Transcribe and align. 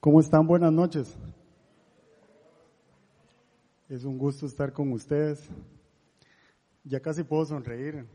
¿Cómo 0.00 0.18
están? 0.18 0.46
Buenas 0.46 0.72
noches. 0.72 1.14
Es 3.86 4.04
un 4.04 4.16
gusto 4.16 4.46
estar 4.46 4.72
con 4.72 4.90
ustedes. 4.92 5.46
Ya 6.84 7.00
casi 7.00 7.22
puedo 7.22 7.44
sonreír 7.44 8.06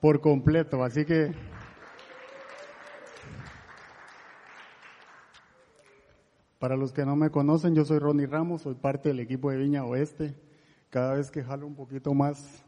por 0.00 0.20
completo, 0.20 0.82
así 0.82 1.04
que 1.04 1.32
para 6.58 6.76
los 6.76 6.92
que 6.92 7.06
no 7.06 7.14
me 7.14 7.30
conocen, 7.30 7.76
yo 7.76 7.84
soy 7.84 8.00
Ronnie 8.00 8.26
Ramos, 8.26 8.62
soy 8.62 8.74
parte 8.74 9.10
del 9.10 9.20
equipo 9.20 9.52
de 9.52 9.58
Viña 9.58 9.84
Oeste. 9.84 10.34
Cada 10.90 11.14
vez 11.14 11.30
que 11.30 11.44
jalo 11.44 11.68
un 11.68 11.76
poquito 11.76 12.12
más, 12.12 12.64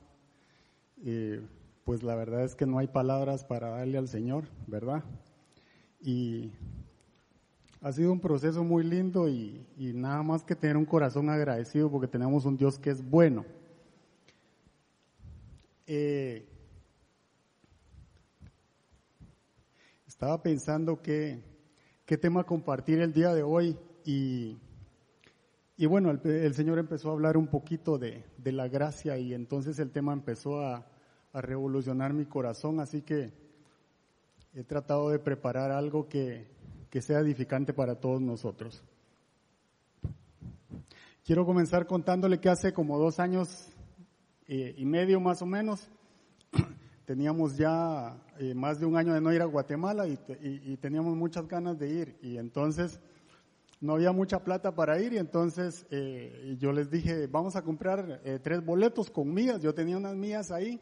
eh, 1.05 1.45
pues 1.83 2.05
la 2.05 2.15
verdad 2.15 2.45
es 2.45 2.55
que 2.55 2.65
no 2.65 2.79
hay 2.79 2.87
palabras 2.87 3.45
para 3.45 3.71
darle 3.71 3.99
al 3.99 4.07
Señor, 4.07 4.45
¿verdad? 4.69 5.03
Y 6.01 6.53
ha 7.81 7.93
sido 7.93 8.13
un 8.13 8.21
proceso 8.21 8.65
muy 8.65 8.83
lindo 8.83 9.29
y, 9.29 9.65
nada 9.79 10.23
más 10.23 10.45
que 10.45 10.57
tener 10.57 10.77
un 10.77 10.85
corazón 10.85 11.31
agradecido 11.31 11.91
porque 11.91 12.09
tenemos 12.09 12.45
un 12.45 12.57
Dios 12.57 12.79
que 12.79 12.91
es 12.91 13.09
bueno. 13.09 13.45
Eh, 15.87 16.47
estaba 20.07 20.43
pensando 20.43 21.01
qué 21.01 21.41
tema 22.21 22.45
compartir 22.45 23.01
el 23.01 23.13
día 23.13 23.33
de 23.33 23.43
hoy 23.43 23.79
y, 24.05 24.57
bueno, 25.87 26.11
el, 26.11 26.55
Señor 26.55 26.79
empezó 26.79 27.11
a 27.11 27.13
hablar 27.13 27.37
un 27.37 27.47
poquito 27.47 27.99
de, 27.99 28.25
la 28.45 28.67
gracia 28.67 29.19
y 29.19 29.35
entonces 29.35 29.79
el 29.79 29.93
tema 29.93 30.13
empezó 30.13 30.61
a 30.61 30.85
revolucionar 31.33 32.13
mi 32.13 32.25
corazón, 32.25 32.81
así 32.81 33.03
que 33.03 33.31
he 34.55 34.65
tratado 34.65 35.11
de 35.11 35.21
preparar 35.21 35.71
algo 35.71 36.09
que, 36.09 36.58
que 36.91 37.03
sea 37.03 37.21
edificante 37.21 37.73
para 37.73 37.97
todos 37.97 38.21
nosotros. 38.21 38.83
Quiero 41.25 41.45
comenzar 41.45 41.87
contándole 41.87 42.41
que 42.41 42.49
hace 42.49 42.73
como 42.73 42.99
dos 42.99 43.21
años 43.21 43.69
eh, 44.47 44.75
y 44.79 44.87
medio 44.87 45.21
más 45.21 45.43
o 45.43 45.47
menos, 45.47 45.87
teníamos 47.05 47.59
ya 47.59 48.17
eh, 48.39 48.55
más 48.55 48.81
de 48.81 48.87
un 48.87 48.97
año 48.97 49.13
de 49.13 49.21
no 49.21 49.31
ir 49.33 49.43
a 49.43 49.45
Guatemala 49.45 50.07
y, 50.09 50.77
teníamos 50.79 51.15
muchas 51.17 51.47
ganas 51.47 51.79
de 51.79 51.91
ir. 51.91 52.19
Y 52.23 52.39
entonces 52.39 52.99
no 53.81 53.95
había 53.95 54.13
mucha 54.13 54.43
plata 54.43 54.75
para 54.75 54.99
ir 55.01 55.13
y 55.13 55.19
entonces 55.19 55.87
eh, 55.91 56.57
yo 56.59 56.73
les 56.73 56.91
dije, 56.91 57.27
vamos 57.27 57.57
a 57.57 57.63
comprar 57.63 58.23
tres 58.43 58.65
boletos 58.65 59.11
con 59.11 59.33
mías. 59.35 59.61
Yo 59.61 59.75
tenía 59.75 59.99
unas 59.99 60.17
mías 60.17 60.51
ahí 60.51 60.81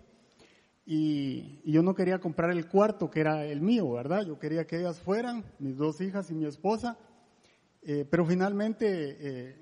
y, 0.89 1.61
yo 1.65 1.83
no 1.83 1.97
quería 1.97 2.21
comprar 2.21 2.53
el 2.53 2.69
cuarto 2.69 3.11
que 3.11 3.21
era 3.21 3.45
el 3.45 3.61
mío, 3.61 3.91
¿verdad? 3.91 4.25
Yo 4.25 4.39
quería 4.39 4.67
que 4.67 4.79
ellas 4.79 5.01
fueran, 5.01 5.45
mis 5.59 5.77
dos 5.77 6.01
hijas 6.01 6.31
y 6.31 6.35
mi 6.35 6.47
esposa, 6.47 6.97
eh, 7.83 8.07
pero 8.09 8.25
finalmente 8.25 8.87
eh, 8.89 9.57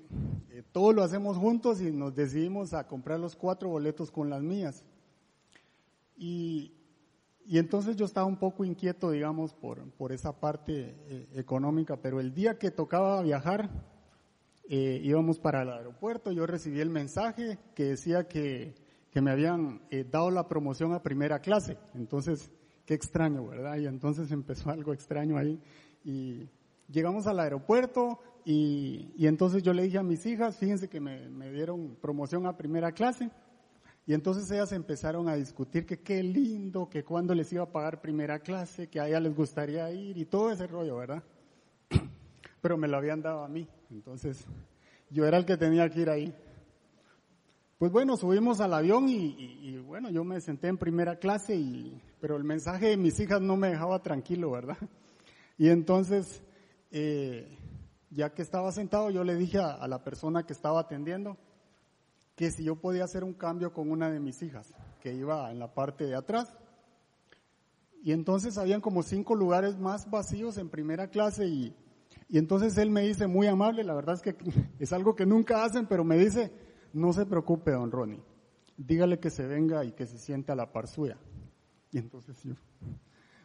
eh, 0.51 0.63
todo 0.71 0.93
lo 0.93 1.03
hacemos 1.03 1.37
juntos 1.37 1.81
y 1.81 1.91
nos 1.91 2.15
decidimos 2.15 2.73
a 2.73 2.87
comprar 2.87 3.19
los 3.19 3.35
cuatro 3.35 3.69
boletos 3.69 4.11
con 4.11 4.29
las 4.29 4.43
mías. 4.43 4.85
Y, 6.15 6.73
y 7.43 7.57
entonces 7.57 7.95
yo 7.95 8.05
estaba 8.05 8.27
un 8.27 8.37
poco 8.37 8.63
inquieto, 8.63 9.09
digamos, 9.09 9.55
por, 9.55 9.81
por 9.93 10.11
esa 10.11 10.39
parte 10.39 11.27
económica, 11.33 11.97
pero 11.97 12.19
el 12.19 12.35
día 12.35 12.59
que 12.59 12.69
tocaba 12.69 13.21
viajar, 13.23 13.69
íbamos 14.67 15.39
para 15.39 15.63
el 15.63 15.69
aeropuerto, 15.69 16.31
yo 16.31 16.47
recibí 16.47 16.79
el 16.79 16.89
mensaje 16.89 17.59
que 17.75 17.83
decía 17.83 18.27
que 18.27 18.84
que 19.15 19.21
me 19.21 19.31
habían 19.31 19.79
eh, 19.91 20.03
dado 20.03 20.29
la 20.29 20.45
promoción 20.45 20.91
a 20.91 21.01
primera 21.01 21.39
clase. 21.39 21.77
Entonces, 21.93 22.51
qué 22.85 22.95
extraño, 22.95 23.47
¿verdad? 23.47 23.77
Y 23.77 23.85
entonces 23.85 24.29
empezó 24.29 24.69
algo 24.71 24.91
extraño 24.91 25.37
ahí. 25.37 25.57
Y 26.03 26.49
llegamos 26.89 27.25
al 27.25 27.39
aeropuerto 27.39 28.19
y, 28.43 29.13
y 29.15 29.27
entonces 29.27 29.63
yo 29.63 29.71
le 29.71 29.83
dije 29.83 29.99
a 29.99 30.03
mis 30.03 30.25
hijas, 30.25 30.57
fíjense 30.57 30.89
que 30.89 30.99
me, 30.99 31.29
me, 31.29 31.49
dieron 31.49 31.95
promoción 32.01 32.45
a 32.45 32.57
primera 32.57 32.91
clase. 32.91 33.31
Y 34.05 34.13
entonces 34.13 34.51
ellas 34.51 34.73
empezaron 34.73 35.29
a 35.29 35.35
discutir 35.35 35.85
que 35.85 36.01
qué 36.01 36.21
lindo, 36.21 36.89
que 36.89 37.05
cuándo 37.05 37.33
les 37.33 37.53
iba 37.53 37.63
a 37.63 37.71
pagar 37.71 38.01
primera 38.01 38.39
clase, 38.39 38.89
que 38.89 38.99
a 38.99 39.07
ellas 39.07 39.21
les 39.21 39.33
gustaría 39.33 39.89
ir 39.93 40.17
y 40.17 40.25
todo 40.25 40.51
ese 40.51 40.67
rollo, 40.67 40.97
¿verdad? 40.97 41.23
Pero 42.61 42.77
me 42.77 42.89
lo 42.89 42.97
habían 42.97 43.21
dado 43.21 43.45
a 43.45 43.47
mí. 43.47 43.65
Entonces, 43.91 44.45
yo 45.09 45.25
era 45.25 45.37
el 45.37 45.45
que 45.45 45.55
tenía 45.55 45.89
que 45.89 46.01
ir 46.01 46.09
ahí. 46.09 46.35
Pues 47.77 47.91
bueno, 47.91 48.15
subimos 48.15 48.61
al 48.61 48.73
avión 48.73 49.09
y, 49.09 49.77
bueno, 49.79 50.09
yo 50.09 50.23
me 50.23 50.39
senté 50.39 50.69
en 50.69 50.77
primera 50.77 51.17
clase, 51.17 51.57
y, 51.57 52.01
pero 52.21 52.37
el 52.37 52.45
mensaje 52.45 52.87
de 52.87 52.97
mis 52.97 53.19
hijas 53.19 53.41
no 53.41 53.57
me 53.57 53.67
dejaba 53.67 54.01
tranquilo, 54.01 54.51
¿verdad? 54.51 54.77
Y 55.57 55.69
entonces, 55.69 56.43
eh, 56.91 57.57
ya 58.09 58.33
que 58.33 58.41
estaba 58.41 58.73
sentado, 58.73 59.09
yo 59.09 59.23
le 59.23 59.35
dije 59.35 59.57
a, 59.59 59.87
la 59.87 60.03
persona 60.03 60.45
que 60.45 60.51
estaba 60.51 60.81
atendiendo 60.81 61.37
que 62.35 62.51
si 62.51 62.65
yo 62.65 62.75
podía 62.75 63.05
hacer 63.05 63.23
un 63.23 63.33
cambio 63.33 63.71
con 63.71 63.89
una 63.89 64.09
de 64.09 64.19
mis 64.19 64.41
hijas, 64.41 64.73
que 64.99 65.13
iba 65.13 65.49
en 65.51 65.59
la 65.59 65.73
parte 65.73 66.05
de 66.05 66.15
atrás. 66.15 66.57
Y 68.03 68.11
entonces 68.11 68.57
habían 68.57 68.81
como 68.81 69.01
cinco 69.01 69.33
lugares 69.33 69.77
más 69.77 70.09
vacíos 70.09 70.57
en 70.57 70.69
primera 70.69 71.07
clase 71.07 71.47
y, 71.47 71.73
y 72.27 72.37
entonces 72.37 72.77
él 72.77 72.89
me 72.89 73.03
dice, 73.03 73.27
muy 73.27 73.47
amable, 73.47 73.85
la 73.85 73.95
verdad 73.95 74.15
es 74.15 74.21
que 74.21 74.35
es 74.79 74.91
algo 74.91 75.15
que 75.15 75.25
nunca 75.25 75.63
hacen, 75.63 75.85
pero 75.87 76.03
me 76.03 76.17
dice, 76.17 76.51
no 76.95 77.11
se 77.11 77.25
preocupe, 77.25 77.71
don 77.71 77.91
Ronnie. 77.91 78.23
Dígale 78.77 79.19
que 79.19 79.29
se 79.29 79.45
venga 79.45 79.83
y 79.83 79.91
que 79.91 80.05
se 80.05 80.17
siente 80.17 80.53
a 80.53 80.55
la 80.55 80.71
par 80.71 80.87
suya. 80.87 81.17
Y 81.91 81.97
entonces 81.97 82.41
yo. 82.41 82.53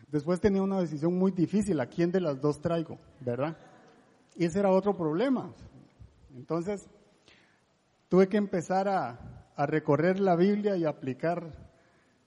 Después 0.08 0.40
tenía 0.40 0.62
una 0.62 0.80
decisión 0.80 1.18
muy 1.18 1.32
difícil, 1.32 1.80
¿a 1.80 1.86
quién 1.86 2.12
de 2.12 2.20
las 2.20 2.40
dos 2.40 2.60
traigo? 2.60 2.98
¿Verdad? 3.20 3.56
Y 4.36 4.44
ese 4.44 4.60
era 4.60 4.70
otro 4.70 4.96
problema. 4.96 5.52
Entonces, 6.36 6.88
tuve 8.08 8.28
que 8.28 8.36
empezar 8.36 8.88
a, 8.88 9.52
a 9.56 9.66
recorrer 9.66 10.20
la 10.20 10.36
Biblia 10.36 10.76
y 10.76 10.84
aplicar 10.84 11.52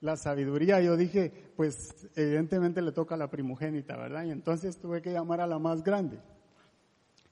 la 0.02 0.18
sabiduría. 0.18 0.82
Yo 0.82 0.98
dije, 0.98 1.54
pues 1.56 2.10
evidentemente 2.16 2.82
le 2.82 2.92
toca 2.92 3.16
a 3.16 3.18
la 3.18 3.30
primogénita, 3.30 3.96
¿verdad? 3.96 4.26
Y 4.26 4.32
entonces 4.32 4.78
tuve 4.78 5.02
que 5.02 5.14
llamar 5.14 5.40
a 5.40 5.48
la 5.48 5.58
más 5.58 5.84
grande. 5.84 6.20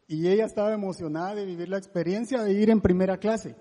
Y 0.07 0.29
ella 0.29 0.45
estaba 0.45 0.73
emocionada 0.73 1.35
de 1.35 1.45
vivir 1.45 1.67
la 1.67 1.77
experiencia 1.77 2.41
de 2.41 2.53
ir 2.53 2.69
en 2.69 2.79
primera 2.79 3.17
clase. 3.17 3.55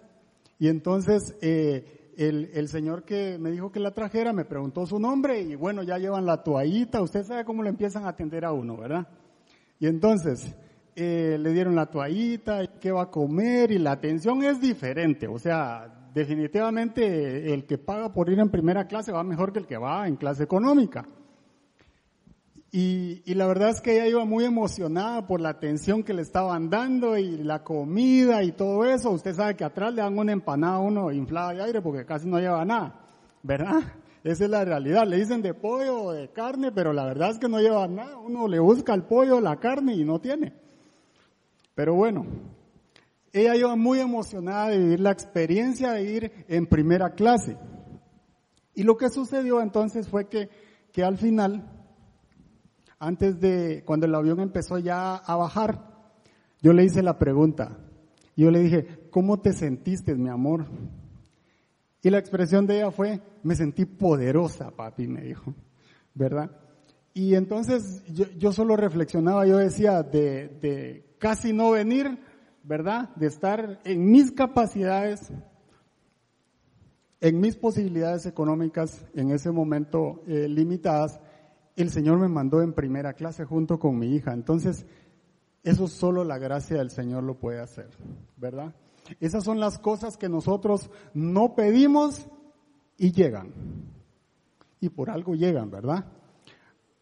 Y 0.60 0.68
entonces 0.68 1.34
eh, 1.40 2.12
el, 2.18 2.50
el, 2.52 2.68
señor 2.68 3.04
que 3.04 3.38
me 3.38 3.50
dijo 3.50 3.72
que 3.72 3.80
la 3.80 3.92
trajera 3.92 4.34
me 4.34 4.44
preguntó 4.44 4.84
su 4.84 5.00
nombre 5.00 5.40
y 5.40 5.54
bueno, 5.54 5.82
ya 5.82 5.96
llevan 5.96 6.26
la 6.26 6.42
toallita, 6.42 7.00
usted 7.00 7.24
sabe 7.24 7.46
cómo 7.46 7.62
le 7.62 7.70
empiezan 7.70 8.04
a 8.04 8.10
atender 8.10 8.44
a 8.44 8.52
uno, 8.52 8.76
¿verdad? 8.76 9.08
Y 9.78 9.86
entonces 9.86 10.54
eh, 10.94 11.38
le 11.40 11.52
dieron 11.54 11.74
la 11.74 11.86
toallita, 11.86 12.78
qué 12.78 12.92
va 12.92 13.04
a 13.04 13.10
comer 13.10 13.72
y 13.72 13.78
la 13.78 13.92
atención 13.92 14.44
es 14.44 14.60
diferente, 14.60 15.26
o 15.26 15.38
sea, 15.38 16.10
definitivamente 16.12 17.54
el 17.54 17.64
que 17.64 17.78
paga 17.78 18.12
por 18.12 18.28
ir 18.28 18.38
en 18.38 18.50
primera 18.50 18.86
clase 18.86 19.12
va 19.12 19.24
mejor 19.24 19.54
que 19.54 19.60
el 19.60 19.66
que 19.66 19.78
va 19.78 20.06
en 20.06 20.16
clase 20.16 20.44
económica. 20.44 21.06
Y, 22.72 23.22
y, 23.24 23.34
la 23.34 23.48
verdad 23.48 23.70
es 23.70 23.80
que 23.80 23.96
ella 23.96 24.06
iba 24.06 24.24
muy 24.24 24.44
emocionada 24.44 25.26
por 25.26 25.40
la 25.40 25.48
atención 25.48 26.04
que 26.04 26.14
le 26.14 26.22
estaban 26.22 26.70
dando 26.70 27.18
y 27.18 27.38
la 27.38 27.64
comida 27.64 28.44
y 28.44 28.52
todo 28.52 28.84
eso. 28.84 29.10
Usted 29.10 29.34
sabe 29.34 29.56
que 29.56 29.64
atrás 29.64 29.92
le 29.92 30.02
dan 30.02 30.16
una 30.16 30.30
empanada 30.30 30.76
a 30.76 30.80
uno 30.80 31.10
inflada 31.10 31.52
de 31.52 31.62
aire 31.62 31.82
porque 31.82 32.06
casi 32.06 32.28
no 32.28 32.38
lleva 32.38 32.64
nada, 32.64 32.94
¿verdad? 33.42 33.80
Esa 34.22 34.44
es 34.44 34.50
la 34.50 34.64
realidad. 34.64 35.04
Le 35.04 35.16
dicen 35.16 35.42
de 35.42 35.52
pollo 35.52 36.00
o 36.00 36.12
de 36.12 36.28
carne, 36.28 36.70
pero 36.70 36.92
la 36.92 37.06
verdad 37.06 37.30
es 37.30 37.38
que 37.38 37.48
no 37.48 37.58
lleva 37.58 37.88
nada. 37.88 38.18
Uno 38.18 38.46
le 38.46 38.60
busca 38.60 38.94
el 38.94 39.02
pollo, 39.02 39.40
la 39.40 39.58
carne 39.58 39.94
y 39.94 40.04
no 40.04 40.20
tiene. 40.20 40.52
Pero 41.74 41.94
bueno, 41.94 42.26
ella 43.32 43.56
iba 43.56 43.74
muy 43.74 43.98
emocionada 43.98 44.68
de 44.68 44.78
vivir 44.78 45.00
la 45.00 45.10
experiencia 45.10 45.92
de 45.92 46.02
ir 46.04 46.32
en 46.46 46.66
primera 46.66 47.14
clase. 47.14 47.56
Y 48.74 48.82
lo 48.82 48.96
que 48.96 49.08
sucedió 49.08 49.60
entonces 49.60 50.08
fue 50.08 50.28
que, 50.28 50.48
que 50.92 51.02
al 51.02 51.16
final 51.16 51.79
antes 53.00 53.40
de, 53.40 53.82
cuando 53.84 54.06
el 54.06 54.14
avión 54.14 54.40
empezó 54.40 54.78
ya 54.78 55.16
a 55.16 55.34
bajar, 55.34 55.90
yo 56.60 56.74
le 56.74 56.84
hice 56.84 57.02
la 57.02 57.18
pregunta. 57.18 57.78
Yo 58.36 58.50
le 58.50 58.60
dije, 58.60 59.08
¿cómo 59.10 59.40
te 59.40 59.52
sentiste, 59.54 60.14
mi 60.14 60.28
amor? 60.28 60.66
Y 62.02 62.10
la 62.10 62.18
expresión 62.18 62.66
de 62.66 62.76
ella 62.76 62.90
fue, 62.90 63.20
me 63.42 63.56
sentí 63.56 63.86
poderosa, 63.86 64.70
papi, 64.70 65.08
me 65.08 65.22
dijo, 65.22 65.54
¿verdad? 66.14 66.50
Y 67.14 67.34
entonces 67.34 68.04
yo, 68.06 68.52
solo 68.52 68.76
reflexionaba, 68.76 69.46
yo 69.46 69.56
decía, 69.56 70.02
de, 70.02 70.48
de, 70.60 71.14
casi 71.18 71.52
no 71.52 71.72
venir, 71.72 72.18
¿verdad? 72.62 73.14
De 73.16 73.26
estar 73.26 73.80
en 73.84 74.10
mis 74.10 74.30
capacidades, 74.30 75.32
en 77.20 77.40
mis 77.40 77.56
posibilidades 77.56 78.26
económicas 78.26 79.06
en 79.14 79.30
ese 79.30 79.50
momento 79.50 80.22
eh, 80.26 80.48
limitadas, 80.48 81.18
el 81.76 81.90
Señor 81.90 82.18
me 82.18 82.28
mandó 82.28 82.62
en 82.62 82.72
primera 82.72 83.12
clase 83.14 83.44
junto 83.44 83.78
con 83.78 83.98
mi 83.98 84.14
hija. 84.14 84.32
Entonces, 84.32 84.86
eso 85.62 85.88
solo 85.88 86.24
la 86.24 86.38
gracia 86.38 86.78
del 86.78 86.90
Señor 86.90 87.24
lo 87.24 87.38
puede 87.38 87.60
hacer, 87.60 87.90
¿verdad? 88.36 88.74
Esas 89.18 89.44
son 89.44 89.60
las 89.60 89.78
cosas 89.78 90.16
que 90.16 90.28
nosotros 90.28 90.90
no 91.14 91.54
pedimos 91.54 92.26
y 92.96 93.12
llegan. 93.12 93.52
Y 94.80 94.88
por 94.88 95.10
algo 95.10 95.34
llegan, 95.34 95.70
¿verdad? 95.70 96.06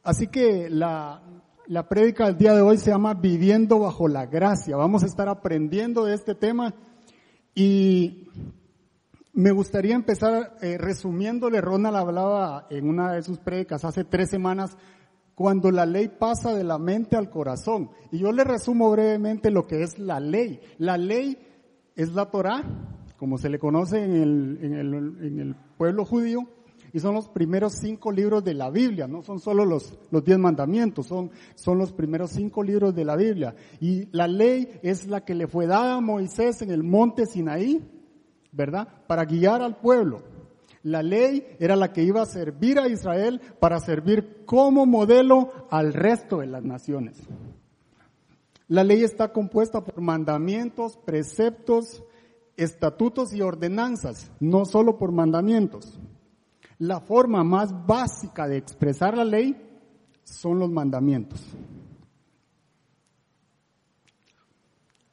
Así 0.03 0.29
que 0.29 0.69
la, 0.71 1.23
La 1.69 1.87
prédica 1.87 2.25
del 2.25 2.39
día 2.39 2.55
de 2.55 2.63
hoy 2.63 2.79
se 2.79 2.91
llama 2.91 3.13
Viviendo 3.13 3.79
bajo 3.79 4.09
la 4.09 4.25
gracia. 4.25 4.75
Vamos 4.77 5.03
a 5.03 5.07
estar 5.07 5.29
aprendiendo 5.29 6.07
de 6.07 6.15
este 6.15 6.35
tema 6.35 6.75
y 7.55 8.29
me 9.39 9.53
gustaría 9.53 9.95
empezar 9.95 10.57
eh, 10.63 10.79
resumiéndole. 10.79 11.61
Ronald 11.61 11.97
hablaba 11.97 12.67
en 12.71 12.89
una 12.89 13.13
de 13.13 13.23
sus 13.23 13.39
prédicas 13.39 13.85
hace 13.85 14.03
tres 14.03 14.31
semanas 14.31 14.77
cuando 15.37 15.71
la 15.71 15.87
ley 15.87 16.09
pasa 16.09 16.57
de 16.57 16.65
la 16.65 16.77
mente 16.77 17.15
al 17.15 17.31
corazón. 17.31 17.89
Y 18.11 18.19
yo 18.19 18.33
le 18.33 18.43
resumo 18.43 18.91
brevemente 18.91 19.53
lo 19.53 19.65
que 19.65 19.85
es 19.85 19.97
la 20.01 20.19
ley. 20.19 20.59
La 20.79 20.99
ley 20.99 21.39
es 21.95 22.15
la 22.15 22.33
Torah, 22.33 22.65
como 23.17 23.39
se 23.39 23.49
le 23.49 23.61
conoce 23.61 24.03
en 24.03 24.17
el, 24.17 24.59
en 24.61 24.75
el, 24.75 24.95
en 25.25 25.39
el 25.39 25.55
pueblo 25.77 26.05
judío, 26.05 26.41
y 26.93 26.99
son 26.99 27.15
los 27.15 27.29
primeros 27.29 27.75
cinco 27.75 28.11
libros 28.11 28.43
de 28.43 28.55
la 28.55 28.71
Biblia, 28.71 29.07
no 29.07 29.23
son 29.23 29.39
solo 29.39 29.65
los, 29.65 29.97
los 30.11 30.25
diez 30.25 30.39
mandamientos, 30.39 31.07
son, 31.07 31.31
son 31.55 31.79
los 31.79 31.93
primeros 31.93 32.33
cinco 32.33 32.65
libros 32.65 32.93
de 32.93 33.05
la 33.05 33.15
Biblia. 33.15 33.55
Y 33.79 34.09
la 34.11 34.27
ley 34.27 34.81
es 34.83 35.07
la 35.07 35.25
que 35.25 35.37
le 35.37 35.47
fue 35.47 35.69
dada 35.69 35.95
a 35.95 36.01
Moisés 36.01 36.61
en 36.63 36.73
el 36.73 36.83
monte 36.83 37.27
Sinaí, 37.27 37.98
¿verdad? 38.53 38.89
Para 39.07 39.25
guiar 39.25 39.63
al 39.63 39.77
pueblo. 39.77 40.23
La 40.83 41.03
ley 41.03 41.57
era 41.59 41.77
la 41.77 41.93
que 41.93 42.03
iba 42.03 42.23
a 42.23 42.27
servir 42.27 42.79
a 42.79 42.89
Israel 42.89 43.41
para 43.61 43.81
servir 43.81 44.45
como 44.47 44.87
modelo 44.87 45.67
al 45.71 45.93
resto 45.93 46.39
de 46.39 46.47
las 46.47 46.63
naciones. 46.63 47.19
La 48.69 48.85
ley 48.85 49.03
está 49.03 49.33
compuesta 49.33 49.83
por 49.83 50.01
mandamientos, 50.01 50.97
preceptos, 50.99 52.03
estatutos 52.57 53.33
y 53.33 53.41
ordenanzas, 53.41 54.31
no 54.41 54.65
solo 54.65 54.99
por 54.99 55.11
mandamientos. 55.11 55.99
La 56.79 57.01
forma 57.01 57.43
más 57.43 57.87
básica 57.87 58.47
de 58.47 58.59
expresar 58.59 59.17
la 59.17 59.25
ley 59.25 59.57
son 60.23 60.59
los 60.59 60.71
mandamientos. 60.71 61.45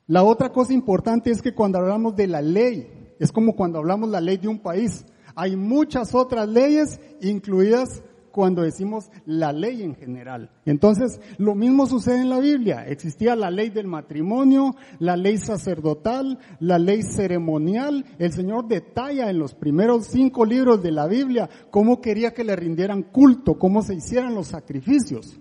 La 0.08 0.24
otra 0.24 0.52
cosa 0.52 0.74
importante 0.74 1.32
es 1.32 1.42
que 1.42 1.56
cuando 1.56 1.80
hablamos 1.80 2.16
de 2.16 2.28
la 2.28 2.42
ley, 2.42 2.95
es 3.20 3.32
como 3.32 3.56
cuando 3.56 3.80
hablamos 3.80 4.10
la 4.10 4.22
ley 4.22 4.38
de 4.38 4.48
un 4.48 4.60
país. 4.60 5.06
Hay 5.36 5.56
muchas 5.56 6.16
otras 6.16 6.48
leyes 6.48 7.00
incluidas 7.22 8.04
cuando 8.36 8.64
decimos 8.64 9.10
la 9.26 9.54
ley 9.54 9.82
en 9.82 9.96
general. 9.96 10.52
Entonces, 10.66 11.22
lo 11.38 11.56
mismo 11.56 11.86
sucede 11.86 12.20
en 12.20 12.30
la 12.30 12.40
Biblia. 12.40 12.86
Existía 12.86 13.34
la 13.34 13.50
ley 13.50 13.70
del 13.70 13.88
matrimonio, 13.88 14.76
la 15.00 15.16
ley 15.16 15.38
sacerdotal, 15.38 16.38
la 16.60 16.78
ley 16.78 17.02
ceremonial. 17.04 18.04
El 18.20 18.34
Señor 18.34 18.68
detalla 18.68 19.30
en 19.30 19.40
los 19.40 19.56
primeros 19.56 20.08
cinco 20.08 20.44
libros 20.46 20.84
de 20.84 20.92
la 20.92 21.08
Biblia 21.08 21.50
cómo 21.72 22.02
quería 22.02 22.34
que 22.34 22.44
le 22.44 22.58
rindieran 22.58 23.04
culto, 23.04 23.58
cómo 23.58 23.82
se 23.82 23.96
hicieran 23.96 24.36
los 24.36 24.48
sacrificios. 24.48 25.40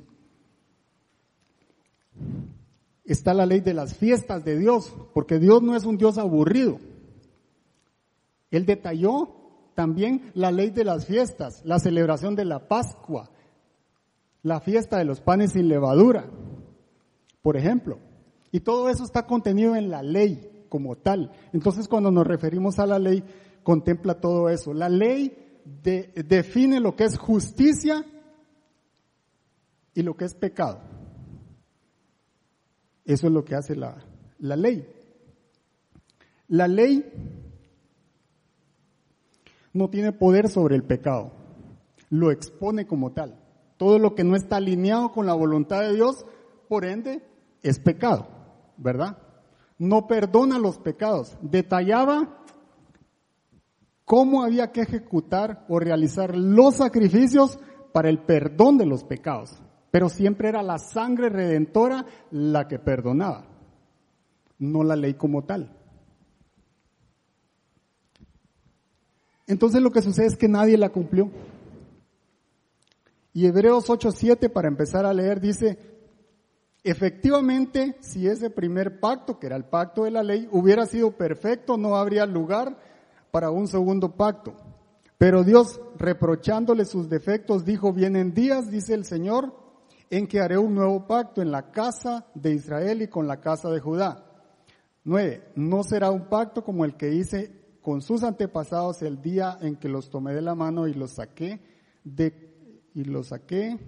Está 3.05 3.35
la 3.35 3.45
ley 3.45 3.59
de 3.59 3.75
las 3.75 3.97
fiestas 3.97 4.45
de 4.45 4.57
Dios, 4.57 4.95
porque 5.13 5.41
Dios 5.41 5.65
no 5.65 5.75
es 5.75 5.85
un 5.85 5.99
Dios 5.99 6.17
aburrido. 6.17 6.79
Él 8.57 8.67
detalló 8.67 9.45
también 9.75 10.31
la 10.35 10.51
ley 10.51 10.71
de 10.71 10.85
las 10.85 11.07
fiestas, 11.07 11.63
la 11.65 11.79
celebración 11.79 12.35
de 12.37 12.45
la 12.45 12.69
Pascua, 12.69 13.31
la 14.43 14.61
fiesta 14.61 14.99
de 14.99 15.05
los 15.05 15.21
panes 15.21 15.53
sin 15.53 15.69
levadura, 15.69 16.31
por 17.43 17.57
ejemplo. 17.57 17.99
Y 18.53 18.61
todo 18.61 18.89
eso 18.89 19.05
está 19.05 19.27
contenido 19.27 19.75
en 19.75 19.91
la 19.91 20.03
ley 20.03 20.67
como 20.69 20.97
tal. 20.97 21.33
Entonces 21.53 21.89
cuando 21.89 22.11
nos 22.11 22.27
referimos 22.27 22.79
a 22.79 22.87
la 22.87 22.99
ley, 22.99 23.25
contempla 23.63 24.21
todo 24.21 24.49
eso. 24.49 24.73
La 24.73 24.89
ley 24.89 25.61
define 25.65 26.79
lo 26.79 26.95
que 26.95 27.05
es 27.05 27.19
justicia 27.19 28.05
y 29.95 30.03
lo 30.03 30.17
que 30.17 30.27
es 30.27 30.35
pecado. 30.35 30.81
Eso 33.05 33.27
es 33.27 33.33
lo 33.33 33.45
que 33.45 33.55
hace 33.55 33.75
la, 33.75 33.97
la 34.39 34.57
ley. 34.57 34.87
La 36.49 36.69
ley 36.69 37.44
no 39.75 39.91
tiene 39.91 40.13
poder 40.13 40.49
sobre 40.49 40.77
el 40.77 40.85
pecado, 40.85 41.33
lo 42.09 42.31
expone 42.31 42.87
como 42.87 43.13
tal. 43.13 43.39
Todo 43.77 43.99
lo 43.99 44.15
que 44.15 44.25
no 44.25 44.37
está 44.37 44.57
alineado 44.57 45.13
con 45.13 45.27
la 45.27 45.35
voluntad 45.35 45.83
de 45.83 45.95
Dios, 45.95 46.25
por 46.69 46.85
ende, 46.87 47.23
es 47.63 47.81
pecado, 47.81 48.29
¿verdad? 48.79 49.19
No 49.79 50.07
perdona 50.07 50.59
los 50.59 50.79
pecados. 50.79 51.37
Detallaba 51.43 52.39
cómo 54.05 54.45
había 54.45 54.71
que 54.71 54.83
ejecutar 54.83 55.65
o 55.69 55.81
realizar 55.81 56.37
los 56.37 56.77
sacrificios 56.77 57.59
para 57.93 58.09
el 58.09 58.21
perdón 58.21 58.79
de 58.79 58.87
los 58.87 59.03
pecados. 59.03 59.61
Pero 59.91 60.09
siempre 60.09 60.49
era 60.49 60.63
la 60.63 60.79
sangre 60.79 61.29
redentora 61.29 62.07
la 62.31 62.69
que 62.69 62.79
perdonaba, 62.79 63.47
no 64.59 64.85
la 64.85 64.97
ley 64.97 65.15
como 65.15 65.45
tal. 65.45 65.84
Entonces 69.47 69.83
lo 69.83 69.91
que 69.91 70.03
sucede 70.03 70.27
es 70.27 70.37
que 70.37 70.49
nadie 70.49 70.79
la 70.79 70.91
cumplió. 70.91 71.31
Y 73.33 73.47
Hebreos 73.47 73.91
8:7 73.91 74.49
para 74.49 74.69
empezar 74.69 75.05
a 75.05 75.13
leer 75.13 75.41
dice, 75.41 75.79
efectivamente, 76.85 77.97
si 78.01 78.29
ese 78.29 78.49
primer 78.49 79.01
pacto, 79.01 79.39
que 79.39 79.47
era 79.47 79.57
el 79.57 79.65
pacto 79.65 80.05
de 80.05 80.13
la 80.13 80.23
ley, 80.23 80.49
hubiera 80.53 80.87
sido 80.87 81.13
perfecto, 81.13 81.77
no 81.77 81.97
habría 81.97 82.27
lugar 82.27 82.79
para 83.31 83.51
un 83.51 83.67
segundo 83.67 84.13
pacto. 84.17 84.55
Pero 85.19 85.43
Dios, 85.43 85.81
reprochándole 85.97 86.85
sus 86.85 87.09
defectos, 87.09 87.65
dijo, 87.65 87.93
vienen 87.93 88.35
días, 88.35 88.71
dice 88.71 88.95
el 88.95 89.05
Señor, 89.05 89.53
en 90.11 90.27
que 90.27 90.41
haré 90.41 90.59
un 90.59 90.75
nuevo 90.75 91.07
pacto 91.07 91.43
en 91.43 91.51
la 91.51 91.71
casa 91.71 92.27
de 92.35 92.53
Israel 92.55 93.03
y 93.03 93.09
con 93.09 93.27
la 93.27 93.41
casa 93.41 93.71
de 93.71 93.81
Judá. 93.81 94.25
9. 95.03 95.53
No 95.57 95.83
será 95.83 96.11
un 96.11 96.29
pacto 96.29 96.63
como 96.63 96.85
el 96.85 96.97
que 96.97 97.13
hice 97.13 97.64
con 97.85 98.01
sus 98.01 98.23
antepasados 98.23 99.03
el 99.03 99.21
día 99.21 99.59
en 99.61 99.77
que 99.77 99.91
los 99.91 100.09
tomé 100.09 100.33
de 100.33 100.41
la 100.41 100.55
mano 100.55 100.89
y 100.89 100.95
los 100.95 101.11
saqué 101.13 101.61
de, 102.03 102.33
y 102.95 103.05
los 103.05 103.27
saqué 103.29 103.79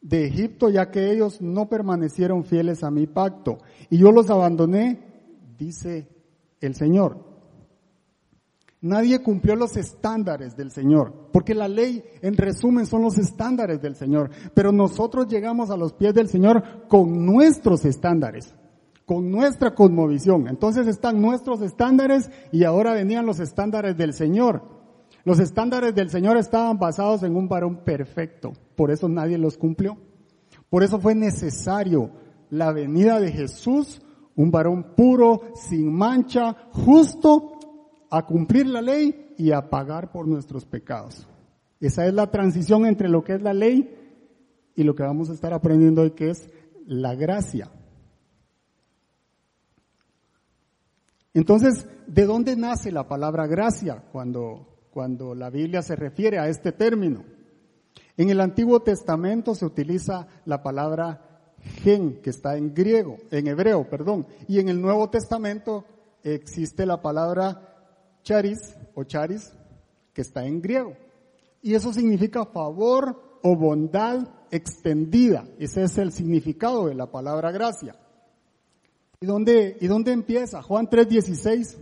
de 0.00 0.26
Egipto, 0.26 0.70
ya 0.70 0.92
que 0.92 1.10
ellos 1.10 1.40
no 1.40 1.68
permanecieron 1.68 2.44
fieles 2.44 2.84
a 2.84 2.92
mi 2.92 3.08
pacto. 3.08 3.58
Y 3.90 3.98
yo 3.98 4.12
los 4.12 4.30
abandoné, 4.30 5.00
dice 5.58 6.08
el 6.60 6.76
Señor. 6.76 7.18
Nadie 8.80 9.20
cumplió 9.24 9.56
los 9.56 9.76
estándares 9.76 10.56
del 10.56 10.70
Señor, 10.70 11.30
porque 11.32 11.54
la 11.56 11.66
ley, 11.66 12.04
en 12.22 12.36
resumen, 12.36 12.86
son 12.86 13.02
los 13.02 13.18
estándares 13.18 13.82
del 13.82 13.96
Señor. 13.96 14.30
Pero 14.54 14.70
nosotros 14.70 15.26
llegamos 15.26 15.70
a 15.70 15.76
los 15.76 15.94
pies 15.94 16.14
del 16.14 16.28
Señor 16.28 16.86
con 16.86 17.26
nuestros 17.26 17.84
estándares 17.86 18.54
con 19.06 19.30
nuestra 19.30 19.74
cosmovisión. 19.74 20.48
Entonces 20.48 20.86
están 20.86 21.20
nuestros 21.20 21.60
estándares 21.62 22.30
y 22.52 22.64
ahora 22.64 22.94
venían 22.94 23.26
los 23.26 23.40
estándares 23.40 23.96
del 23.96 24.12
Señor. 24.12 24.62
Los 25.24 25.38
estándares 25.40 25.94
del 25.94 26.10
Señor 26.10 26.36
estaban 26.36 26.78
basados 26.78 27.22
en 27.22 27.34
un 27.36 27.48
varón 27.48 27.84
perfecto, 27.84 28.52
por 28.76 28.90
eso 28.90 29.08
nadie 29.08 29.38
los 29.38 29.56
cumplió. 29.56 29.96
Por 30.68 30.82
eso 30.82 30.98
fue 30.98 31.14
necesario 31.14 32.10
la 32.50 32.72
venida 32.72 33.20
de 33.20 33.32
Jesús, 33.32 34.02
un 34.36 34.50
varón 34.50 34.94
puro, 34.94 35.42
sin 35.54 35.92
mancha, 35.92 36.56
justo, 36.72 37.58
a 38.10 38.26
cumplir 38.26 38.66
la 38.66 38.82
ley 38.82 39.34
y 39.38 39.52
a 39.52 39.70
pagar 39.70 40.12
por 40.12 40.28
nuestros 40.28 40.64
pecados. 40.64 41.26
Esa 41.80 42.06
es 42.06 42.14
la 42.14 42.30
transición 42.30 42.86
entre 42.86 43.08
lo 43.08 43.24
que 43.24 43.34
es 43.34 43.42
la 43.42 43.54
ley 43.54 43.94
y 44.76 44.82
lo 44.82 44.94
que 44.94 45.02
vamos 45.02 45.30
a 45.30 45.32
estar 45.32 45.52
aprendiendo 45.52 46.02
hoy, 46.02 46.12
que 46.12 46.30
es 46.30 46.50
la 46.86 47.14
gracia. 47.14 47.70
Entonces, 51.34 51.86
¿de 52.06 52.24
dónde 52.26 52.56
nace 52.56 52.92
la 52.92 53.08
palabra 53.08 53.48
gracia 53.48 54.04
cuando, 54.12 54.86
cuando 54.90 55.34
la 55.34 55.50
Biblia 55.50 55.82
se 55.82 55.96
refiere 55.96 56.38
a 56.38 56.48
este 56.48 56.70
término? 56.70 57.24
En 58.16 58.30
el 58.30 58.40
Antiguo 58.40 58.80
Testamento 58.80 59.56
se 59.56 59.66
utiliza 59.66 60.28
la 60.44 60.62
palabra 60.62 61.50
gen, 61.82 62.22
que 62.22 62.30
está 62.30 62.56
en 62.56 62.72
griego, 62.72 63.16
en 63.32 63.48
hebreo, 63.48 63.88
perdón, 63.90 64.26
y 64.46 64.60
en 64.60 64.68
el 64.68 64.80
Nuevo 64.80 65.10
Testamento 65.10 65.84
existe 66.22 66.86
la 66.86 67.02
palabra 67.02 67.74
charis 68.22 68.76
o 68.94 69.02
charis, 69.02 69.52
que 70.12 70.22
está 70.22 70.46
en 70.46 70.62
griego. 70.62 70.96
Y 71.62 71.74
eso 71.74 71.92
significa 71.92 72.44
favor 72.44 73.40
o 73.42 73.56
bondad 73.56 74.28
extendida. 74.52 75.44
Ese 75.58 75.82
es 75.82 75.98
el 75.98 76.12
significado 76.12 76.86
de 76.86 76.94
la 76.94 77.10
palabra 77.10 77.50
gracia. 77.50 77.96
¿Y 79.24 79.26
dónde, 79.26 79.78
¿Y 79.80 79.86
dónde 79.86 80.12
empieza? 80.12 80.60
Juan 80.62 80.86
3.16. 80.86 81.78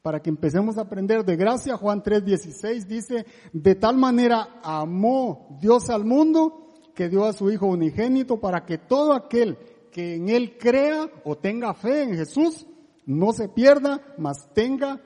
Para 0.00 0.22
que 0.22 0.30
empecemos 0.30 0.78
a 0.78 0.82
aprender 0.82 1.22
de 1.22 1.36
gracia, 1.36 1.76
Juan 1.76 2.02
3.16 2.02 2.86
dice, 2.86 3.26
de 3.52 3.74
tal 3.74 3.98
manera 3.98 4.60
amó 4.62 5.58
Dios 5.60 5.90
al 5.90 6.06
mundo 6.06 6.72
que 6.94 7.10
dio 7.10 7.26
a 7.26 7.34
su 7.34 7.50
Hijo 7.50 7.66
unigénito 7.66 8.40
para 8.40 8.64
que 8.64 8.78
todo 8.78 9.12
aquel 9.12 9.58
que 9.92 10.14
en 10.14 10.30
Él 10.30 10.56
crea 10.56 11.10
o 11.24 11.36
tenga 11.36 11.74
fe 11.74 12.04
en 12.04 12.16
Jesús 12.16 12.66
no 13.04 13.34
se 13.34 13.50
pierda, 13.50 14.00
mas 14.16 14.48
tenga 14.54 15.02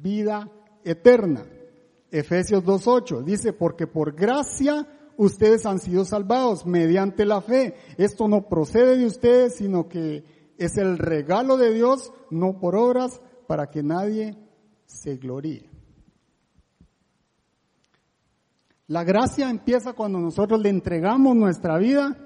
vida 0.00 0.52
eterna. 0.84 1.44
Efesios 2.12 2.62
2.8 2.62 3.24
dice, 3.24 3.52
porque 3.52 3.88
por 3.88 4.14
gracia 4.14 4.86
ustedes 5.16 5.66
han 5.66 5.80
sido 5.80 6.04
salvados 6.04 6.64
mediante 6.64 7.24
la 7.24 7.40
fe. 7.40 7.74
Esto 7.96 8.28
no 8.28 8.48
procede 8.48 8.98
de 8.98 9.06
ustedes, 9.06 9.56
sino 9.56 9.88
que 9.88 10.31
es 10.58 10.76
el 10.76 10.98
regalo 10.98 11.56
de 11.56 11.72
Dios, 11.72 12.12
no 12.30 12.58
por 12.58 12.76
obras, 12.76 13.20
para 13.46 13.70
que 13.70 13.82
nadie 13.82 14.36
se 14.86 15.16
gloríe. 15.16 15.70
La 18.88 19.04
gracia 19.04 19.48
empieza 19.48 19.94
cuando 19.94 20.18
nosotros 20.18 20.60
le 20.60 20.68
entregamos 20.68 21.34
nuestra 21.34 21.78
vida 21.78 22.16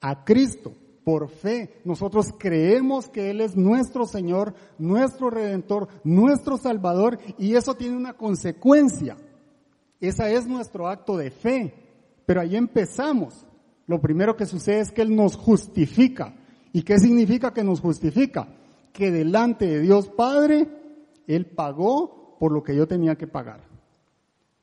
a 0.00 0.24
Cristo 0.24 0.72
por 1.04 1.28
fe. 1.28 1.80
Nosotros 1.84 2.32
creemos 2.38 3.08
que 3.08 3.30
Él 3.30 3.40
es 3.40 3.56
nuestro 3.56 4.06
Señor, 4.06 4.54
nuestro 4.78 5.30
Redentor, 5.30 5.88
nuestro 6.04 6.56
Salvador 6.56 7.18
y 7.38 7.54
eso 7.56 7.74
tiene 7.74 7.96
una 7.96 8.14
consecuencia. 8.14 9.16
Esa 10.00 10.30
es 10.30 10.46
nuestro 10.46 10.88
acto 10.88 11.16
de 11.16 11.30
fe. 11.30 11.74
Pero 12.26 12.40
ahí 12.40 12.56
empezamos. 12.56 13.46
Lo 13.86 14.00
primero 14.00 14.36
que 14.36 14.46
sucede 14.46 14.80
es 14.80 14.90
que 14.90 15.02
Él 15.02 15.14
nos 15.14 15.36
justifica. 15.36 16.34
¿Y 16.72 16.82
qué 16.82 16.98
significa 16.98 17.52
que 17.52 17.64
nos 17.64 17.80
justifica? 17.80 18.48
Que 18.92 19.10
delante 19.10 19.66
de 19.66 19.80
Dios 19.80 20.08
Padre, 20.08 20.68
Él 21.26 21.46
pagó 21.46 22.36
por 22.38 22.52
lo 22.52 22.62
que 22.62 22.74
yo 22.74 22.86
tenía 22.86 23.16
que 23.16 23.26
pagar. 23.26 23.60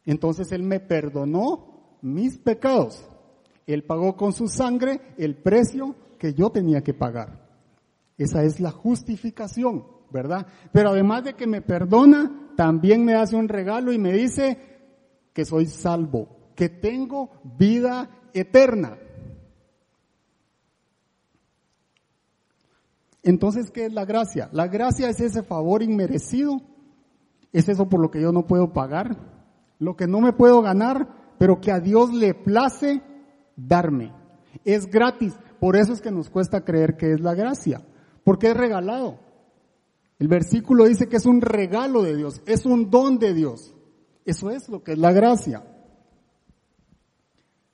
Entonces 0.05 0.51
Él 0.51 0.63
me 0.63 0.79
perdonó 0.79 1.97
mis 2.01 2.37
pecados. 2.37 3.07
Él 3.67 3.83
pagó 3.83 4.15
con 4.15 4.33
su 4.33 4.47
sangre 4.47 4.99
el 5.17 5.35
precio 5.35 5.95
que 6.17 6.33
yo 6.33 6.49
tenía 6.49 6.81
que 6.81 6.93
pagar. 6.93 7.47
Esa 8.17 8.43
es 8.43 8.59
la 8.59 8.71
justificación, 8.71 9.85
¿verdad? 10.11 10.47
Pero 10.73 10.89
además 10.89 11.23
de 11.23 11.35
que 11.35 11.47
me 11.47 11.61
perdona, 11.61 12.51
también 12.57 13.05
me 13.05 13.15
hace 13.15 13.35
un 13.35 13.47
regalo 13.47 13.93
y 13.93 13.99
me 13.99 14.11
dice 14.11 14.57
que 15.31 15.45
soy 15.45 15.67
salvo, 15.67 16.51
que 16.55 16.67
tengo 16.67 17.29
vida 17.57 18.09
eterna. 18.33 18.97
Entonces, 23.29 23.69
¿qué 23.69 23.85
es 23.85 23.93
la 23.93 24.05
gracia? 24.05 24.49
La 24.53 24.67
gracia 24.67 25.07
es 25.07 25.19
ese 25.19 25.43
favor 25.43 25.83
inmerecido, 25.83 26.63
es 27.53 27.69
eso 27.69 27.87
por 27.87 28.01
lo 28.01 28.09
que 28.09 28.19
yo 28.19 28.31
no 28.31 28.47
puedo 28.47 28.73
pagar, 28.73 29.17
lo 29.77 29.95
que 29.95 30.07
no 30.07 30.19
me 30.19 30.33
puedo 30.33 30.63
ganar, 30.63 31.35
pero 31.37 31.61
que 31.61 31.71
a 31.71 31.79
Dios 31.79 32.11
le 32.11 32.33
place 32.33 33.03
darme. 33.55 34.11
Es 34.65 34.87
gratis, 34.87 35.37
por 35.59 35.75
eso 35.75 35.93
es 35.93 36.01
que 36.01 36.09
nos 36.09 36.31
cuesta 36.31 36.65
creer 36.65 36.97
que 36.97 37.13
es 37.13 37.21
la 37.21 37.35
gracia, 37.35 37.85
porque 38.23 38.47
es 38.47 38.57
regalado. 38.57 39.19
El 40.17 40.27
versículo 40.27 40.85
dice 40.85 41.07
que 41.07 41.17
es 41.17 41.27
un 41.27 41.41
regalo 41.41 42.01
de 42.01 42.15
Dios, 42.15 42.41
es 42.47 42.65
un 42.65 42.89
don 42.89 43.19
de 43.19 43.35
Dios. 43.35 43.75
Eso 44.25 44.49
es 44.49 44.67
lo 44.69 44.83
que 44.83 44.93
es 44.93 44.97
la 44.97 45.11
gracia. 45.11 45.63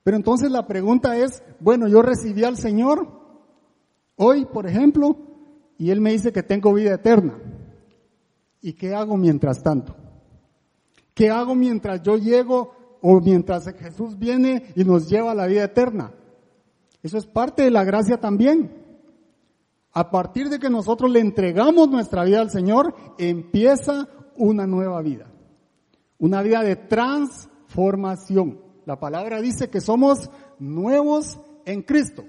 Pero 0.04 0.18
entonces 0.18 0.52
la 0.52 0.68
pregunta 0.68 1.16
es, 1.16 1.42
bueno, 1.62 1.88
yo 1.88 2.02
recibí 2.02 2.44
al 2.44 2.58
Señor 2.58 3.08
hoy, 4.18 4.44
por 4.44 4.68
ejemplo, 4.68 5.25
y 5.78 5.92
Él 5.92 6.02
me 6.02 6.12
dice 6.12 6.32
que 6.32 6.44
tengo 6.44 6.74
vida 6.74 6.94
eterna. 6.94 7.38
¿Y 8.62 8.74
qué 8.74 8.94
hago 8.94 9.18
mientras 9.18 9.62
tanto? 9.62 9.96
¿Qué 11.14 11.30
hago 11.30 11.56
mientras 11.56 12.02
yo 12.02 12.18
llego 12.18 12.98
o 13.02 13.20
mientras 13.22 13.66
Jesús 13.76 14.18
viene 14.18 14.74
y 14.76 14.84
nos 14.84 15.10
lleva 15.10 15.32
a 15.32 15.36
la 15.36 15.48
vida 15.48 15.66
eterna? 15.66 16.12
Eso 17.04 17.18
es 17.18 17.26
parte 17.26 17.64
de 17.64 17.72
la 17.72 17.84
gracia 17.84 18.20
también. 18.20 18.84
A 19.92 20.10
partir 20.10 20.50
de 20.50 20.60
que 20.60 20.70
nosotros 20.70 21.12
le 21.12 21.20
entregamos 21.20 21.90
nuestra 21.90 22.24
vida 22.26 22.42
al 22.42 22.50
Señor, 22.50 22.96
empieza 23.18 24.10
una 24.36 24.68
nueva 24.68 25.02
vida. 25.02 25.32
Una 26.18 26.42
vida 26.42 26.64
de 26.64 26.76
transformación. 26.76 28.60
La 28.86 29.00
palabra 29.00 29.42
dice 29.42 29.70
que 29.70 29.82
somos 29.82 30.30
nuevos 30.60 31.40
en 31.66 31.84
Cristo. 31.84 32.26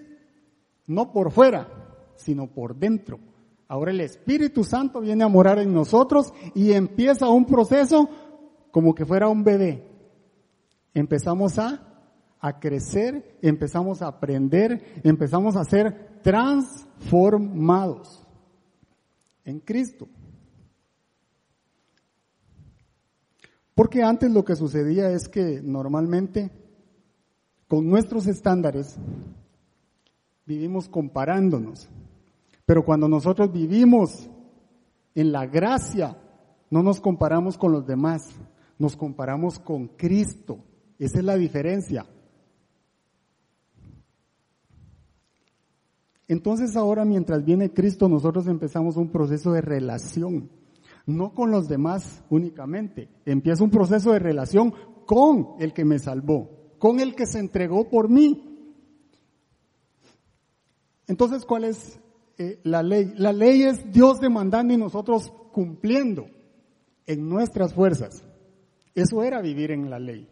No 0.86 1.12
por 1.12 1.32
fuera, 1.32 1.68
sino 2.16 2.46
por 2.46 2.76
dentro. 2.76 3.18
Ahora 3.68 3.90
el 3.90 4.00
Espíritu 4.00 4.64
Santo 4.64 5.00
viene 5.00 5.24
a 5.24 5.28
morar 5.28 5.58
en 5.58 5.72
nosotros 5.72 6.32
y 6.54 6.72
empieza 6.72 7.28
un 7.28 7.46
proceso 7.46 8.08
como 8.70 8.94
que 8.94 9.04
fuera 9.04 9.28
un 9.28 9.42
bebé. 9.42 9.84
Empezamos 10.94 11.58
a 11.58 11.86
a 12.40 12.58
crecer, 12.60 13.38
empezamos 13.42 14.00
a 14.02 14.08
aprender, 14.08 15.00
empezamos 15.02 15.56
a 15.56 15.64
ser 15.64 16.20
transformados 16.22 18.26
en 19.44 19.60
Cristo. 19.60 20.08
Porque 23.74 24.02
antes 24.02 24.30
lo 24.30 24.44
que 24.44 24.56
sucedía 24.56 25.10
es 25.10 25.28
que 25.28 25.60
normalmente 25.62 26.50
con 27.68 27.88
nuestros 27.88 28.26
estándares 28.26 28.96
vivimos 30.46 30.88
comparándonos. 30.88 31.88
Pero 32.66 32.84
cuando 32.84 33.08
nosotros 33.08 33.52
vivimos 33.52 34.28
en 35.14 35.32
la 35.32 35.46
gracia, 35.46 36.18
no 36.68 36.82
nos 36.82 37.00
comparamos 37.00 37.56
con 37.56 37.72
los 37.72 37.86
demás, 37.86 38.28
nos 38.78 38.96
comparamos 38.96 39.60
con 39.60 39.86
Cristo. 39.88 40.58
Esa 40.98 41.18
es 41.18 41.24
la 41.24 41.36
diferencia. 41.36 42.04
Entonces 46.28 46.76
ahora 46.76 47.04
mientras 47.04 47.44
viene 47.44 47.72
Cristo 47.72 48.08
nosotros 48.08 48.48
empezamos 48.48 48.96
un 48.96 49.12
proceso 49.12 49.52
de 49.52 49.60
relación, 49.60 50.50
no 51.06 51.34
con 51.34 51.52
los 51.52 51.68
demás 51.68 52.24
únicamente, 52.30 53.08
empieza 53.24 53.62
un 53.62 53.70
proceso 53.70 54.12
de 54.12 54.18
relación 54.18 54.74
con 55.06 55.54
el 55.60 55.72
que 55.72 55.84
me 55.84 56.00
salvó, 56.00 56.74
con 56.80 56.98
el 56.98 57.14
que 57.14 57.26
se 57.26 57.38
entregó 57.38 57.88
por 57.88 58.08
mí. 58.08 58.42
Entonces, 61.06 61.44
¿cuál 61.44 61.62
es 61.62 62.00
eh, 62.38 62.60
la 62.64 62.82
ley? 62.82 63.12
La 63.16 63.32
ley 63.32 63.62
es 63.62 63.92
Dios 63.92 64.20
demandando 64.20 64.74
y 64.74 64.76
nosotros 64.76 65.32
cumpliendo 65.52 66.26
en 67.06 67.28
nuestras 67.28 67.74
fuerzas. 67.74 68.24
Eso 68.94 69.22
era 69.22 69.40
vivir 69.40 69.70
en 69.70 69.90
la 69.90 69.98
ley. 69.98 70.28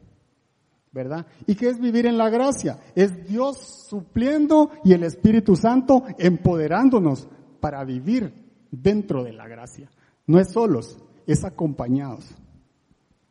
¿verdad? 0.94 1.26
¿Y 1.48 1.56
qué 1.56 1.68
es 1.68 1.80
vivir 1.80 2.06
en 2.06 2.16
la 2.16 2.30
gracia? 2.30 2.78
Es 2.94 3.26
Dios 3.26 3.86
supliendo 3.88 4.70
y 4.84 4.92
el 4.92 5.02
Espíritu 5.02 5.56
Santo 5.56 6.04
empoderándonos 6.18 7.28
para 7.58 7.84
vivir 7.84 8.32
dentro 8.70 9.24
de 9.24 9.32
la 9.32 9.48
gracia. 9.48 9.90
No 10.26 10.38
es 10.38 10.52
solos, 10.52 10.96
es 11.26 11.44
acompañados. 11.44 12.24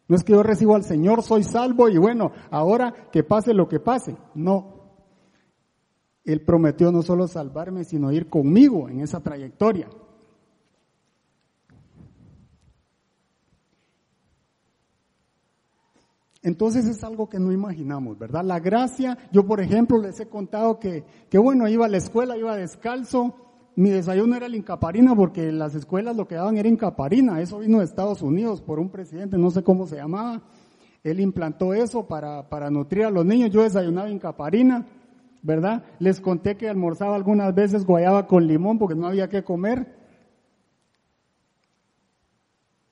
No 0.10 0.18
es 0.18 0.26
que 0.26 0.34
yo 0.34 0.44
recibo 0.44 0.76
al 0.76 0.84
Señor, 0.84 1.24
soy 1.24 1.44
salvo 1.44 1.88
y 1.88 1.98
bueno, 1.98 2.34
ahora 2.52 3.10
que 3.12 3.24
pase 3.24 3.54
lo 3.54 3.70
que 3.70 3.80
pase. 3.80 4.18
No. 4.36 4.73
Él 6.26 6.42
prometió 6.42 6.92
no 6.92 7.02
solo 7.02 7.28
salvarme, 7.28 7.84
sino 7.84 8.12
ir 8.12 8.30
conmigo 8.30 8.88
en 8.90 9.02
esa 9.02 9.22
trayectoria. 9.22 9.90
Entonces 16.44 16.86
es 16.86 17.04
algo 17.06 17.30
que 17.30 17.40
no 17.40 17.54
imaginamos, 17.54 18.20
¿verdad? 18.20 18.44
La 18.44 18.60
gracia, 18.60 19.18
yo 19.32 19.46
por 19.46 19.62
ejemplo 19.62 19.98
les 19.98 20.20
he 20.20 20.28
contado 20.28 20.78
que, 20.78 21.06
que 21.30 21.38
bueno, 21.38 21.70
iba 21.70 21.86
a 21.86 21.90
la 21.90 21.98
escuela, 21.98 22.38
iba 22.38 22.58
descalzo, 22.58 23.34
mi 23.78 23.90
desayuno 23.90 24.36
era 24.36 24.50
la 24.50 24.58
incaparina 24.58 25.16
porque 25.16 25.54
las 25.54 25.74
escuelas 25.74 26.18
lo 26.18 26.28
que 26.28 26.36
daban 26.36 26.58
era 26.58 26.68
incaparina, 26.68 27.40
eso 27.42 27.60
vino 27.60 27.80
de 27.80 27.86
Estados 27.86 28.22
Unidos 28.22 28.62
por 28.62 28.78
un 28.78 28.90
presidente, 28.90 29.38
no 29.38 29.52
sé 29.52 29.64
cómo 29.64 29.88
se 29.88 29.96
llamaba, 29.96 30.44
él 31.02 31.22
implantó 31.22 31.74
eso 31.74 32.08
para, 32.08 32.50
para 32.50 32.70
nutrir 32.70 33.06
a 33.06 33.10
los 33.10 33.26
niños, 33.26 33.50
yo 33.50 33.64
desayunaba 33.64 34.10
incaparina, 34.10 34.86
¿verdad? 35.44 35.84
Les 36.00 36.20
conté 36.20 36.58
que 36.58 36.70
almorzaba 36.70 37.16
algunas 37.16 37.54
veces 37.54 37.86
guayaba 37.86 38.26
con 38.26 38.48
limón 38.48 38.80
porque 38.80 38.96
no 38.96 39.08
había 39.08 39.30
que 39.30 39.44
comer. 39.44 40.02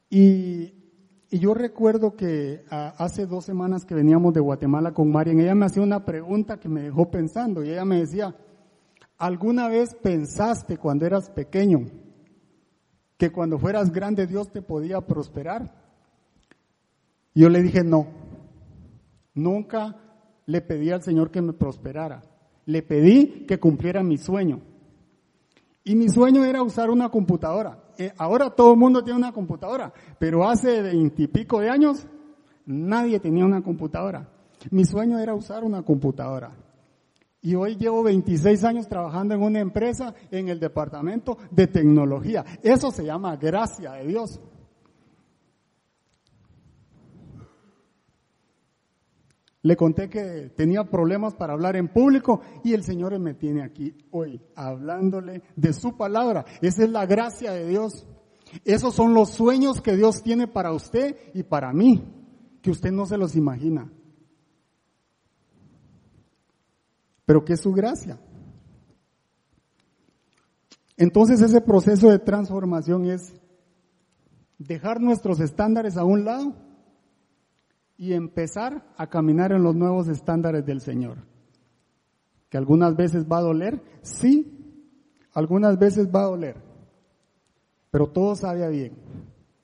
Y 0.09 0.73
yo 1.31 1.53
recuerdo 1.53 2.17
que 2.17 2.65
hace 2.69 3.25
dos 3.25 3.45
semanas 3.45 3.85
que 3.85 3.95
veníamos 3.95 4.33
de 4.33 4.41
Guatemala 4.41 4.93
con 4.93 5.09
Marian, 5.09 5.39
ella 5.39 5.55
me 5.55 5.65
hacía 5.65 5.81
una 5.81 6.03
pregunta 6.03 6.59
que 6.59 6.67
me 6.67 6.81
dejó 6.81 7.09
pensando 7.09 7.63
y 7.63 7.69
ella 7.69 7.85
me 7.85 8.01
decía, 8.01 8.35
¿alguna 9.17 9.69
vez 9.69 9.95
pensaste 9.95 10.77
cuando 10.77 11.05
eras 11.05 11.29
pequeño 11.29 11.85
que 13.17 13.31
cuando 13.31 13.57
fueras 13.57 13.91
grande 13.91 14.27
Dios 14.27 14.51
te 14.51 14.61
podía 14.61 14.99
prosperar? 14.99 15.73
Y 17.33 17.43
yo 17.43 17.49
le 17.49 17.61
dije, 17.61 17.81
no, 17.81 18.07
nunca 19.33 19.95
le 20.45 20.59
pedí 20.59 20.91
al 20.91 21.01
Señor 21.01 21.31
que 21.31 21.41
me 21.41 21.53
prosperara, 21.53 22.21
le 22.65 22.81
pedí 22.83 23.45
que 23.45 23.59
cumpliera 23.59 24.03
mi 24.03 24.17
sueño. 24.17 24.61
Y 25.83 25.95
mi 25.95 26.09
sueño 26.09 26.45
era 26.45 26.61
usar 26.61 26.89
una 26.89 27.09
computadora. 27.09 27.83
Eh, 27.97 28.11
ahora 28.17 28.51
todo 28.51 28.73
el 28.73 28.79
mundo 28.79 29.03
tiene 29.03 29.19
una 29.19 29.31
computadora, 29.31 29.91
pero 30.19 30.47
hace 30.47 30.81
veintipico 30.81 31.59
de 31.59 31.69
años 31.69 32.07
nadie 32.65 33.19
tenía 33.19 33.45
una 33.45 33.61
computadora. 33.61 34.29
Mi 34.69 34.85
sueño 34.85 35.17
era 35.17 35.33
usar 35.33 35.63
una 35.63 35.81
computadora. 35.81 36.51
Y 37.41 37.55
hoy 37.55 37.75
llevo 37.75 38.03
26 38.03 38.63
años 38.63 38.87
trabajando 38.87 39.33
en 39.33 39.41
una 39.41 39.59
empresa 39.59 40.13
en 40.29 40.49
el 40.49 40.59
departamento 40.59 41.37
de 41.49 41.65
tecnología. 41.65 42.45
Eso 42.61 42.91
se 42.91 43.03
llama 43.03 43.35
gracia 43.35 43.93
de 43.93 44.05
Dios. 44.05 44.39
Le 49.63 49.75
conté 49.75 50.09
que 50.09 50.51
tenía 50.55 50.83
problemas 50.85 51.35
para 51.35 51.53
hablar 51.53 51.75
en 51.75 51.87
público 51.87 52.41
y 52.63 52.73
el 52.73 52.83
Señor 52.83 53.17
me 53.19 53.35
tiene 53.35 53.63
aquí 53.63 53.95
hoy 54.09 54.41
hablándole 54.55 55.43
de 55.55 55.73
su 55.73 55.95
palabra. 55.95 56.45
Esa 56.61 56.83
es 56.83 56.89
la 56.89 57.05
gracia 57.05 57.51
de 57.51 57.67
Dios. 57.67 58.07
Esos 58.65 58.95
son 58.95 59.13
los 59.13 59.29
sueños 59.29 59.79
que 59.81 59.95
Dios 59.95 60.23
tiene 60.23 60.47
para 60.47 60.73
usted 60.73 61.15
y 61.35 61.43
para 61.43 61.71
mí, 61.73 62.03
que 62.61 62.71
usted 62.71 62.91
no 62.91 63.05
se 63.05 63.17
los 63.17 63.35
imagina. 63.35 63.91
Pero 67.25 67.45
que 67.45 67.53
es 67.53 67.61
su 67.61 67.71
gracia. 67.71 68.19
Entonces 70.97 71.39
ese 71.41 71.61
proceso 71.61 72.09
de 72.09 72.19
transformación 72.19 73.05
es 73.05 73.33
dejar 74.57 74.99
nuestros 74.99 75.39
estándares 75.39 75.97
a 75.97 76.03
un 76.03 76.25
lado 76.25 76.70
y 78.01 78.13
empezar 78.13 78.83
a 78.97 79.05
caminar 79.05 79.51
en 79.51 79.61
los 79.61 79.75
nuevos 79.75 80.07
estándares 80.07 80.65
del 80.65 80.81
Señor. 80.81 81.19
Que 82.49 82.57
algunas 82.57 82.95
veces 82.95 83.27
va 83.31 83.37
a 83.37 83.41
doler, 83.41 83.79
sí, 84.01 84.89
algunas 85.33 85.77
veces 85.77 86.07
va 86.07 86.21
a 86.21 86.29
doler, 86.29 86.55
pero 87.91 88.07
todo 88.07 88.35
sabe 88.35 88.67
bien. 88.71 88.97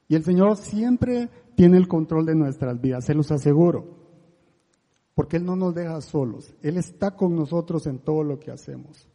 Y 0.08 0.13
el 0.13 0.24
Señor 0.24 0.56
siempre 0.58 1.32
tiene 1.56 1.77
el 1.77 1.88
control 1.88 2.27
de 2.27 2.36
nuestras 2.36 2.79
vidas, 2.79 3.06
se 3.06 3.15
los 3.15 3.32
aseguro, 3.32 3.88
porque 5.15 5.38
Él 5.38 5.44
no 5.44 5.56
nos 5.56 5.74
deja 5.74 6.00
solos, 6.01 6.53
Él 6.62 6.77
está 6.77 7.15
con 7.15 7.36
nosotros 7.36 7.88
en 7.88 7.98
todo 7.98 8.24
lo 8.24 8.39
que 8.39 8.51
hacemos. 8.51 9.10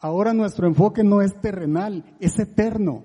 Ahora 0.00 0.34
nuestro 0.34 0.66
enfoque 0.66 1.02
no 1.02 1.22
es 1.22 1.32
terrenal, 1.40 2.14
es 2.20 2.38
eterno. 2.38 3.04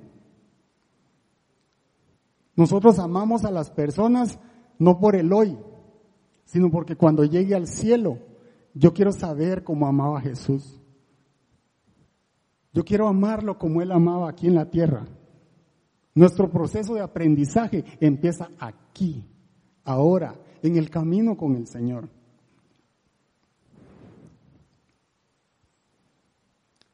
Nosotros 2.58 3.00
amamos 3.00 3.46
a 3.46 3.52
las 3.52 3.72
personas 3.72 4.38
no 4.80 5.00
por 5.00 5.16
el 5.16 5.32
hoy, 5.32 5.58
sino 6.46 6.70
porque 6.70 6.96
cuando 6.96 7.24
llegue 7.24 7.56
al 7.56 7.68
cielo, 7.68 8.20
yo 8.74 8.94
quiero 8.94 9.12
saber 9.12 9.64
cómo 9.64 9.88
amaba 9.88 10.22
Jesús. 10.22 10.80
Yo 12.74 12.84
quiero 12.84 13.08
amarlo 13.08 13.58
como 13.58 13.82
Él 13.82 13.92
amaba 13.92 14.30
aquí 14.30 14.48
en 14.48 14.56
la 14.56 14.70
tierra. 14.70 15.06
Nuestro 16.14 16.50
proceso 16.50 16.94
de 16.94 17.02
aprendizaje 17.02 17.84
empieza 18.00 18.50
aquí, 18.60 19.26
ahora, 19.84 20.36
en 20.62 20.76
el 20.78 20.90
camino 20.90 21.38
con 21.38 21.56
el 21.56 21.68
Señor. 21.68 22.10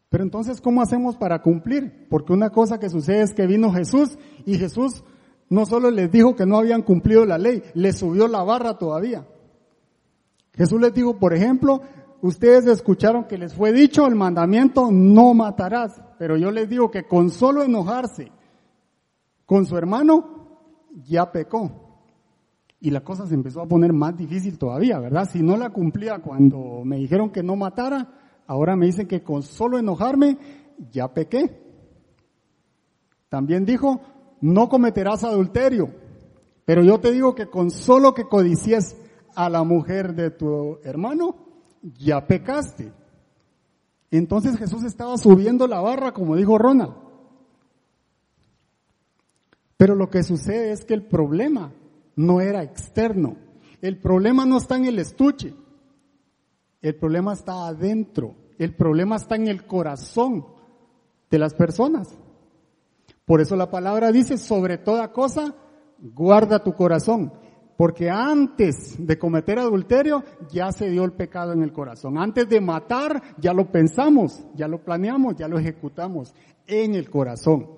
Pero 0.10 0.24
entonces, 0.24 0.60
¿cómo 0.60 0.82
hacemos 0.82 1.16
para 1.16 1.42
cumplir? 1.42 2.08
Porque 2.10 2.34
una 2.34 2.50
cosa 2.50 2.80
que 2.80 2.90
sucede 2.90 3.22
es 3.22 3.34
que 3.34 3.48
vino 3.48 3.72
Jesús 3.72 4.18
y 4.46 4.58
Jesús 4.58 5.04
no 5.52 5.66
solo 5.66 5.92
les 5.92 6.10
dijo 6.10 6.34
que 6.34 6.46
no 6.46 6.60
habían 6.60 6.82
cumplido 6.82 7.26
la 7.26 7.38
ley, 7.38 7.62
les 7.74 7.98
subió 7.98 8.30
la 8.30 8.42
barra 8.42 8.78
todavía. 8.78 9.28
Jesús 10.54 10.80
les 10.80 10.94
dijo, 10.94 11.20
por 11.20 11.34
ejemplo, 11.34 11.82
ustedes 12.22 12.68
escucharon 12.68 13.26
que 13.26 13.38
les 13.38 13.54
fue 13.54 13.74
dicho 13.74 14.08
el 14.08 14.16
mandamiento, 14.16 14.90
no 14.92 15.34
matarás, 15.34 16.02
pero 16.18 16.38
yo 16.38 16.52
les 16.52 16.70
digo 16.70 16.90
que 16.90 17.04
con 17.04 17.30
solo 17.30 17.64
enojarse 17.64 18.32
con 19.46 19.66
su 19.66 19.76
hermano, 19.76 20.88
ya 21.04 21.30
pecó. 21.30 21.70
Y 22.80 22.90
la 22.90 23.02
cosa 23.02 23.28
se 23.28 23.34
empezó 23.34 23.60
a 23.60 23.68
poner 23.68 23.92
más 23.92 24.16
difícil 24.16 24.58
todavía, 24.58 25.00
¿verdad? 25.00 25.28
Si 25.30 25.44
no 25.44 25.58
la 25.58 25.72
cumplía 25.72 26.20
cuando 26.20 26.84
me 26.86 26.96
dijeron 26.96 27.30
que 27.30 27.44
no 27.44 27.58
matara, 27.58 28.42
ahora 28.48 28.78
me 28.78 28.86
dicen 28.86 29.06
que 29.06 29.22
con 29.22 29.44
solo 29.44 29.78
enojarme, 29.78 30.38
ya 30.90 31.14
pequé. 31.14 31.62
También 33.28 33.66
dijo, 33.66 34.00
no 34.42 34.68
cometerás 34.70 35.24
adulterio. 35.24 35.90
Pero 36.66 36.84
yo 36.84 37.00
te 37.00 37.12
digo 37.12 37.36
que 37.36 37.48
con 37.48 37.72
solo 37.72 38.14
que 38.14 38.26
codicies 38.26 38.96
a 39.36 39.50
la 39.50 39.64
mujer 39.64 40.14
de 40.14 40.32
tu 40.32 40.80
hermano, 40.84 41.36
ya 41.82 42.28
pecaste. 42.28 42.92
Entonces 44.10 44.58
Jesús 44.58 44.84
estaba 44.84 45.18
subiendo 45.18 45.68
la 45.68 45.80
barra, 45.80 46.14
como 46.14 46.36
dijo 46.36 46.58
Ronald. 46.58 46.94
Pero 49.78 49.96
lo 49.96 50.10
que 50.10 50.24
sucede 50.24 50.72
es 50.72 50.86
que 50.86 50.94
el 50.94 51.04
problema 51.04 51.72
no 52.16 52.42
era 52.42 52.62
externo. 52.62 53.38
El 53.82 53.98
problema 53.98 54.46
no 54.46 54.58
está 54.58 54.76
en 54.76 54.86
el 54.86 55.00
estuche. 55.00 55.56
El 56.82 56.96
problema 56.96 57.34
está 57.34 57.68
adentro. 57.68 58.36
El 58.60 58.76
problema 58.76 59.16
está 59.16 59.36
en 59.36 59.48
el 59.48 59.66
corazón 59.66 60.46
de 61.32 61.40
las 61.40 61.54
personas. 61.54 62.16
Por 63.32 63.40
eso 63.40 63.56
la 63.56 63.72
palabra 63.72 64.12
dice, 64.12 64.38
sobre 64.38 64.78
toda 64.78 65.14
cosa, 65.14 65.56
guarda 65.98 66.62
tu 66.66 66.74
corazón. 66.74 67.32
Porque 67.78 68.10
antes 68.10 68.98
de 69.00 69.18
cometer 69.18 69.58
adulterio, 69.58 70.26
ya 70.52 70.74
se 70.74 70.90
dio 70.90 71.06
el 71.06 71.14
pecado 71.14 71.54
en 71.54 71.64
el 71.64 71.72
corazón. 71.72 72.18
Antes 72.18 72.50
de 72.50 72.60
matar, 72.60 73.24
ya 73.38 73.54
lo 73.54 73.72
pensamos, 73.72 74.44
ya 74.54 74.68
lo 74.68 74.84
planeamos, 74.84 75.38
ya 75.38 75.48
lo 75.48 75.58
ejecutamos 75.58 76.36
en 76.68 76.94
el 76.94 77.10
corazón. 77.10 77.70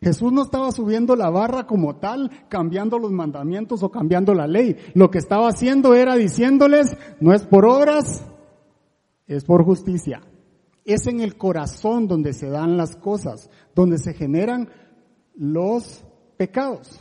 Jesús 0.00 0.32
no 0.32 0.42
estaba 0.42 0.70
subiendo 0.70 1.16
la 1.16 1.30
barra 1.30 1.66
como 1.66 1.96
tal, 1.96 2.30
cambiando 2.48 3.00
los 3.00 3.10
mandamientos 3.10 3.82
o 3.82 3.90
cambiando 3.90 4.34
la 4.34 4.46
ley. 4.46 4.76
Lo 4.94 5.10
que 5.10 5.18
estaba 5.18 5.48
haciendo 5.48 5.96
era 5.96 6.14
diciéndoles, 6.14 6.96
no 7.18 7.34
es 7.34 7.42
por 7.42 7.66
obras, 7.66 8.24
es 9.26 9.44
por 9.44 9.64
justicia. 9.64 10.22
Es 10.86 11.06
en 11.06 11.20
el 11.20 11.36
corazón 11.36 12.08
donde 12.08 12.32
se 12.32 12.48
dan 12.48 12.78
las 12.78 12.96
cosas, 12.96 13.50
donde 13.74 13.98
se 13.98 14.14
generan 14.14 14.70
los 15.34 16.02
pecados. 16.38 17.00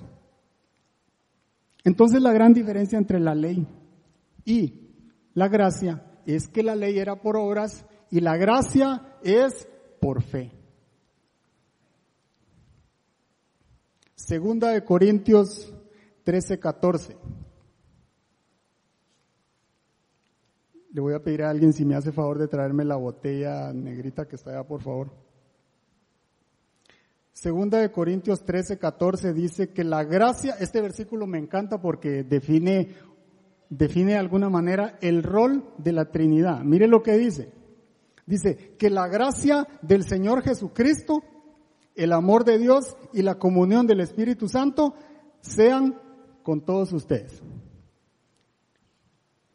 Entonces 1.86 2.22
la 2.22 2.34
gran 2.34 2.54
diferencia 2.54 2.98
entre 2.98 3.20
la 3.20 3.36
ley 3.36 3.66
y 4.44 4.90
la 5.34 5.48
gracia 5.48 6.04
es 6.26 6.48
que 6.48 6.64
la 6.64 6.76
ley 6.76 6.98
era 6.98 7.22
por 7.22 7.38
obras 7.38 7.86
y 8.10 8.20
la 8.22 8.36
gracia 8.38 9.18
es 9.24 9.68
por 10.02 10.24
fe. 10.24 10.52
Segunda 14.16 14.70
de 14.70 14.84
Corintios 14.84 15.72
13, 16.24 16.60
14. 16.60 17.18
Le 20.96 21.02
voy 21.02 21.14
a 21.14 21.22
pedir 21.22 21.44
a 21.44 21.50
alguien 21.50 21.74
si 21.74 21.84
me 21.84 21.96
hace 21.96 22.14
favor 22.14 22.40
de 22.40 22.48
traerme 22.48 22.86
la 22.86 22.96
botella 22.96 23.74
negrita 23.74 24.30
que 24.30 24.38
está 24.38 24.52
allá, 24.52 24.64
por 24.64 24.82
favor. 24.82 25.12
Segunda 27.34 27.80
de 27.80 27.92
Corintios 27.92 28.46
13, 28.46 28.80
14 28.80 29.34
dice 29.34 29.74
que 29.74 29.84
la 29.84 30.06
gracia, 30.06 30.56
este 30.58 30.80
versículo 30.80 31.28
me 31.28 31.38
encanta 31.38 31.82
porque 31.82 32.24
define, 32.24 32.96
define 33.70 34.14
de 34.14 34.20
alguna 34.20 34.50
manera 34.50 34.98
el 35.02 35.22
rol 35.22 35.66
de 35.78 35.92
la 35.92 36.12
Trinidad. 36.12 36.62
Mire 36.62 36.88
lo 36.88 37.04
que 37.04 37.18
dice. 37.18 37.52
Dice 38.26 38.78
que 38.80 38.90
la 38.90 39.10
gracia 39.10 39.68
del 39.82 40.06
Señor 40.06 40.44
Jesucristo, 40.44 41.24
el 41.94 42.14
amor 42.14 42.46
de 42.46 42.58
Dios 42.58 42.96
y 43.12 43.22
la 43.22 43.36
comunión 43.36 43.86
del 43.86 44.00
Espíritu 44.00 44.48
Santo 44.48 44.96
sean 45.42 46.00
con 46.42 46.64
todos 46.64 46.94
ustedes. 46.94 47.44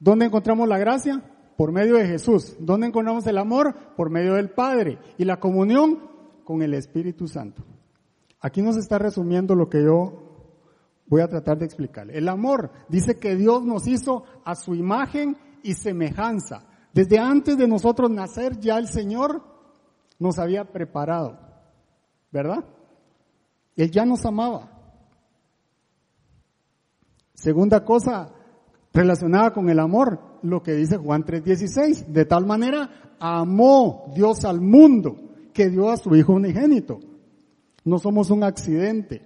¿Dónde 0.01 0.25
encontramos 0.25 0.67
la 0.67 0.79
gracia? 0.79 1.23
Por 1.57 1.73
medio 1.73 1.97
de 1.97 2.07
Jesús. 2.07 2.57
¿Dónde 2.59 2.87
encontramos 2.87 3.27
el 3.27 3.39
amor? 3.39 3.95
Por 3.97 4.11
medio 4.11 4.35
del 4.35 4.51
Padre. 4.51 4.99
Y 5.19 5.25
la 5.25 5.39
comunión 5.39 6.11
con 6.45 6.63
el 6.63 6.75
Espíritu 6.75 7.29
Santo. 7.29 7.63
Aquí 8.41 8.63
nos 8.63 8.79
está 8.79 8.99
resumiendo 8.99 9.55
lo 9.55 9.69
que 9.69 9.85
yo 9.85 10.31
voy 11.07 11.21
a 11.21 11.29
tratar 11.29 11.59
de 11.59 11.67
explicar. 11.67 12.11
El 12.11 12.29
amor 12.29 12.71
dice 12.89 13.19
que 13.19 13.37
Dios 13.37 13.65
nos 13.65 13.87
hizo 13.87 14.25
a 14.45 14.55
su 14.55 14.75
imagen 14.75 15.37
y 15.63 15.75
semejanza. 15.75 16.67
Desde 16.95 17.19
antes 17.19 17.59
de 17.59 17.69
nosotros 17.69 18.11
nacer 18.11 18.59
ya 18.59 18.79
el 18.79 18.89
Señor 18.89 19.43
nos 20.19 20.39
había 20.39 20.65
preparado. 20.73 21.39
¿Verdad? 22.33 22.65
Él 23.77 23.91
ya 23.91 24.07
nos 24.07 24.25
amaba. 24.25 24.71
Segunda 27.35 27.85
cosa, 27.85 28.33
relacionada 28.93 29.53
con 29.53 29.69
el 29.69 29.79
amor, 29.79 30.21
lo 30.43 30.63
que 30.63 30.75
dice 30.75 30.97
Juan 30.97 31.25
3:16. 31.25 32.07
De 32.13 32.25
tal 32.25 32.47
manera 32.47 33.15
amó 33.19 34.13
Dios 34.15 34.45
al 34.45 34.61
mundo 34.61 35.17
que 35.53 35.69
dio 35.69 35.91
a 35.91 35.97
su 35.97 36.15
Hijo 36.17 36.33
unigénito. 36.33 37.01
No 37.85 37.99
somos 37.99 38.31
un 38.31 38.45
accidente. 38.45 39.23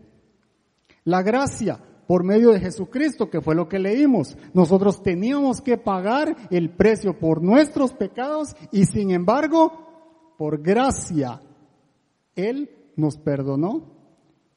La 1.04 1.22
gracia 1.22 1.78
por 2.06 2.24
medio 2.24 2.50
de 2.50 2.60
Jesucristo, 2.60 3.30
que 3.30 3.40
fue 3.40 3.54
lo 3.54 3.68
que 3.68 3.78
leímos. 3.78 4.36
Nosotros 4.52 5.02
teníamos 5.02 5.60
que 5.60 5.78
pagar 5.78 6.36
el 6.50 6.70
precio 6.70 7.18
por 7.18 7.42
nuestros 7.42 7.92
pecados 7.92 8.54
y 8.72 8.84
sin 8.84 9.10
embargo, 9.10 10.34
por 10.36 10.62
gracia, 10.62 11.40
Él 12.34 12.70
nos 12.96 13.16
perdonó 13.16 13.92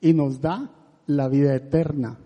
y 0.02 0.14
nos 0.14 0.42
da 0.42 0.72
la 1.06 1.28
vida 1.30 1.56
eterna. 1.56 2.20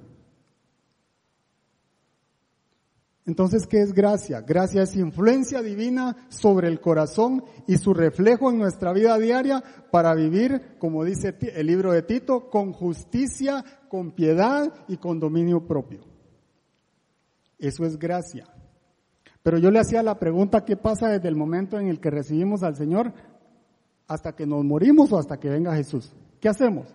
Entonces, 3.25 3.67
¿qué 3.67 3.81
es 3.81 3.93
gracia? 3.93 4.41
Gracia 4.41 4.81
es 4.81 4.95
influencia 4.95 5.61
divina 5.61 6.17
sobre 6.29 6.67
el 6.67 6.81
corazón 6.81 7.43
y 7.67 7.77
su 7.77 7.93
reflejo 7.93 8.49
en 8.49 8.57
nuestra 8.57 8.93
vida 8.93 9.17
diaria 9.19 9.63
para 9.91 10.15
vivir, 10.15 10.77
como 10.79 11.03
dice 11.03 11.35
el 11.53 11.67
libro 11.67 11.91
de 11.91 12.01
Tito, 12.01 12.49
con 12.49 12.73
justicia, 12.73 13.63
con 13.89 14.11
piedad 14.11 14.73
y 14.87 14.97
con 14.97 15.19
dominio 15.19 15.67
propio. 15.67 16.01
Eso 17.59 17.85
es 17.85 17.99
gracia. 17.99 18.47
Pero 19.43 19.59
yo 19.59 19.69
le 19.69 19.79
hacía 19.79 20.01
la 20.01 20.17
pregunta, 20.17 20.65
¿qué 20.65 20.75
pasa 20.75 21.09
desde 21.09 21.27
el 21.27 21.35
momento 21.35 21.79
en 21.79 21.87
el 21.87 21.99
que 21.99 22.09
recibimos 22.09 22.63
al 22.63 22.75
Señor 22.75 23.13
hasta 24.07 24.35
que 24.35 24.47
nos 24.47 24.63
morimos 24.63 25.11
o 25.11 25.19
hasta 25.19 25.39
que 25.39 25.49
venga 25.49 25.75
Jesús? 25.75 26.11
¿Qué 26.39 26.49
hacemos? 26.49 26.87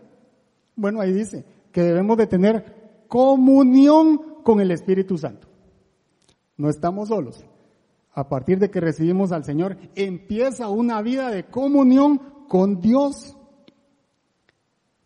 Bueno, 0.75 1.01
ahí 1.01 1.13
dice 1.13 1.45
que 1.71 1.83
debemos 1.83 2.17
de 2.17 2.27
tener 2.27 3.05
comunión 3.07 4.43
con 4.43 4.61
el 4.61 4.73
Espíritu 4.73 5.17
Santo. 5.17 5.49
No 6.57 6.69
estamos 6.69 7.09
solos. 7.09 7.45
A 8.13 8.29
partir 8.29 8.59
de 8.59 8.71
que 8.71 8.81
recibimos 8.81 9.31
al 9.31 9.45
Señor, 9.45 9.77
empieza 9.95 10.69
una 10.69 11.03
vida 11.03 11.31
de 11.31 11.45
comunión 11.45 12.19
con 12.49 12.81
Dios. 12.81 13.37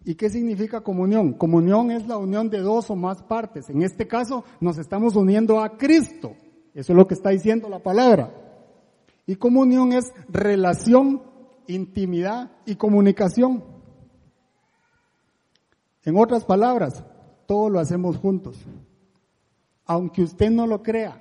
¿Y 0.05 0.15
qué 0.15 0.31
significa 0.31 0.83
comunión? 0.83 1.33
Comunión 1.33 1.91
es 1.91 2.07
la 2.07 2.17
unión 2.17 2.49
de 2.51 2.61
dos 2.61 2.89
o 2.91 2.97
más 2.97 3.23
partes. 3.23 3.69
En 3.69 3.83
este 3.83 4.07
caso, 4.07 4.45
nos 4.61 4.79
estamos 4.79 5.17
uniendo 5.17 5.61
a 5.61 5.77
Cristo. 5.77 6.37
Eso 6.73 6.93
es 6.93 6.97
lo 6.97 7.07
que 7.07 7.15
está 7.15 7.31
diciendo 7.31 7.69
la 7.69 7.81
palabra. 7.81 8.33
Y 9.27 9.37
comunión 9.37 9.93
es 9.93 10.13
relación, 10.29 11.23
intimidad 11.67 12.53
y 12.65 12.77
comunicación. 12.77 13.65
En 16.05 16.17
otras 16.17 16.45
palabras, 16.45 17.05
todo 17.47 17.69
lo 17.69 17.81
hacemos 17.81 18.17
juntos. 18.17 18.57
Aunque 19.85 20.23
usted 20.23 20.51
no 20.51 20.67
lo 20.67 20.83
crea, 20.83 21.21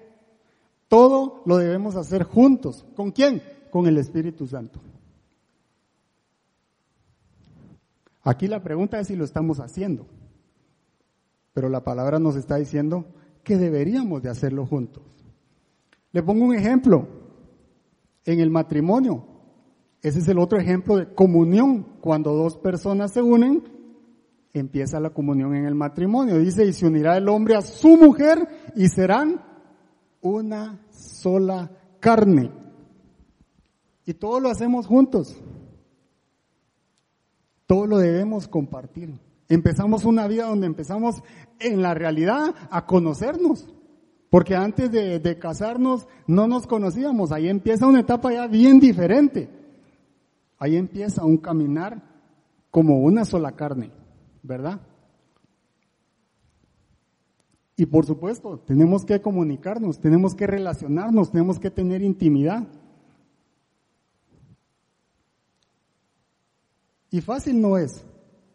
todo 0.90 1.44
lo 1.46 1.58
debemos 1.58 1.96
hacer 1.96 2.24
juntos. 2.24 2.86
¿Con 2.96 3.12
quién? 3.12 3.42
Con 3.72 3.88
el 3.88 3.98
Espíritu 3.98 4.48
Santo. 4.48 4.82
Aquí 8.24 8.48
la 8.48 8.62
pregunta 8.62 9.00
es 9.00 9.08
si 9.08 9.16
lo 9.16 9.24
estamos 9.24 9.60
haciendo. 9.60 10.06
Pero 11.54 11.70
la 11.70 11.84
palabra 11.84 12.20
nos 12.20 12.36
está 12.36 12.58
diciendo 12.58 13.06
que 13.44 13.58
deberíamos 13.58 14.22
de 14.22 14.30
hacerlo 14.30 14.66
juntos. 14.66 15.04
Le 16.12 16.24
pongo 16.24 16.46
un 16.46 16.56
ejemplo. 16.56 17.08
En 18.26 18.40
el 18.40 18.52
matrimonio, 18.52 19.26
ese 20.02 20.20
es 20.20 20.28
el 20.28 20.38
otro 20.38 20.60
ejemplo 20.60 20.98
de 20.98 21.14
comunión. 21.14 21.84
Cuando 22.02 22.34
dos 22.34 22.58
personas 22.58 23.12
se 23.12 23.22
unen, 23.22 23.64
empieza 24.54 25.00
la 25.00 25.12
comunión 25.12 25.56
en 25.56 25.66
el 25.66 25.76
matrimonio. 25.76 26.38
Dice, 26.38 26.66
y 26.66 26.74
se 26.74 26.86
unirá 26.86 27.18
el 27.18 27.30
hombre 27.30 27.56
a 27.56 27.62
su 27.62 27.98
mujer 27.98 28.48
y 28.76 28.88
serán 28.90 29.49
una 30.22 30.80
sola 30.92 31.72
carne. 32.00 32.52
Y 34.06 34.14
todo 34.14 34.40
lo 34.40 34.50
hacemos 34.50 34.88
juntos. 34.88 35.36
Todo 37.66 37.86
lo 37.86 37.98
debemos 38.00 38.48
compartir. 38.48 39.20
Empezamos 39.48 40.06
una 40.06 40.28
vida 40.28 40.46
donde 40.46 40.68
empezamos 40.68 41.22
en 41.60 41.82
la 41.82 41.94
realidad 41.94 42.56
a 42.72 42.86
conocernos. 42.86 43.68
Porque 44.30 44.56
antes 44.56 44.92
de, 44.92 45.40
casarnos 45.40 46.08
no 46.28 46.48
nos 46.48 46.68
conocíamos. 46.68 47.32
Ahí 47.32 47.50
empieza 47.50 47.88
una 47.88 48.02
etapa 48.02 48.32
ya 48.32 48.48
bien 48.48 48.80
diferente. 48.80 49.50
Ahí 50.58 50.76
empieza 50.76 51.24
un 51.24 51.38
caminar 51.38 52.04
como 52.70 53.00
una 53.00 53.26
sola 53.26 53.54
carne, 53.54 53.92
¿verdad? 54.44 54.82
Y 57.80 57.86
por 57.86 58.06
supuesto, 58.06 58.60
tenemos 58.60 59.06
que 59.06 59.22
comunicarnos, 59.22 60.02
tenemos 60.02 60.36
que 60.36 60.46
relacionarnos, 60.46 61.32
tenemos 61.32 61.60
que 61.60 61.72
tener 61.72 62.02
intimidad. 62.02 62.68
Y 67.10 67.22
fácil 67.22 67.62
no 67.62 67.78
es, 67.78 68.06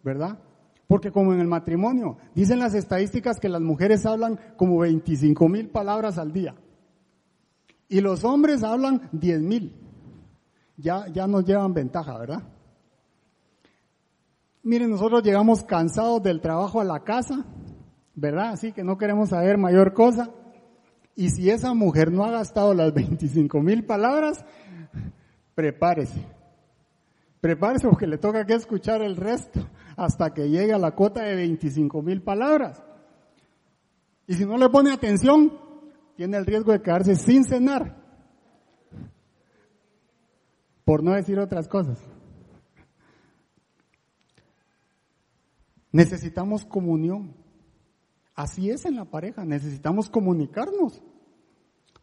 ¿verdad? 0.02 0.38
Porque 0.86 1.10
como 1.10 1.32
en 1.32 1.40
el 1.40 1.46
matrimonio, 1.46 2.18
dicen 2.34 2.58
las 2.58 2.74
estadísticas 2.74 3.40
que 3.40 3.48
las 3.48 3.62
mujeres 3.62 4.04
hablan 4.04 4.38
como 4.58 4.80
25 4.80 5.48
mil 5.48 5.70
palabras 5.70 6.18
al 6.18 6.30
día. 6.30 6.54
Y 7.88 8.02
los 8.02 8.24
hombres 8.24 8.62
hablan 8.62 9.08
10 9.12 9.40
mil. 9.40 9.74
Ya, 10.76 11.06
ya 11.10 11.26
nos 11.26 11.46
llevan 11.46 11.72
ventaja, 11.72 12.18
¿verdad? 12.18 12.42
Miren, 14.62 14.90
nosotros 14.90 15.22
llegamos 15.22 15.64
cansados 15.64 16.22
del 16.22 16.42
trabajo 16.42 16.82
a 16.82 16.84
la 16.84 17.00
casa, 17.04 17.46
¿verdad? 18.14 18.50
Así 18.52 18.72
que 18.72 18.84
no 18.84 18.98
queremos 18.98 19.30
saber 19.30 19.58
mayor 19.58 19.92
cosa. 19.92 20.30
Y 21.16 21.30
si 21.30 21.50
esa 21.50 21.74
mujer 21.74 22.10
no 22.10 22.24
ha 22.24 22.30
gastado 22.30 22.74
las 22.74 22.92
25 22.92 23.60
mil 23.60 23.84
palabras, 23.84 24.44
prepárese. 25.54 26.24
Prepárese 27.40 27.86
porque 27.88 28.06
le 28.06 28.18
toca 28.18 28.46
que 28.46 28.54
escuchar 28.54 29.02
el 29.02 29.16
resto 29.16 29.60
hasta 29.96 30.32
que 30.32 30.48
llegue 30.48 30.72
a 30.72 30.78
la 30.78 30.92
cuota 30.92 31.22
de 31.22 31.34
25 31.36 32.02
mil 32.02 32.22
palabras. 32.22 32.82
Y 34.26 34.34
si 34.34 34.44
no 34.44 34.56
le 34.56 34.68
pone 34.70 34.92
atención, 34.92 35.52
tiene 36.16 36.38
el 36.38 36.46
riesgo 36.46 36.72
de 36.72 36.80
quedarse 36.82 37.14
sin 37.16 37.44
cenar. 37.44 38.02
Por 40.84 41.02
no 41.02 41.12
decir 41.12 41.38
otras 41.38 41.68
cosas. 41.68 41.98
Necesitamos 45.92 46.64
comunión. 46.64 47.43
Así 48.34 48.70
es 48.70 48.84
en 48.84 48.96
la 48.96 49.04
pareja, 49.04 49.44
necesitamos 49.44 50.10
comunicarnos. 50.10 51.02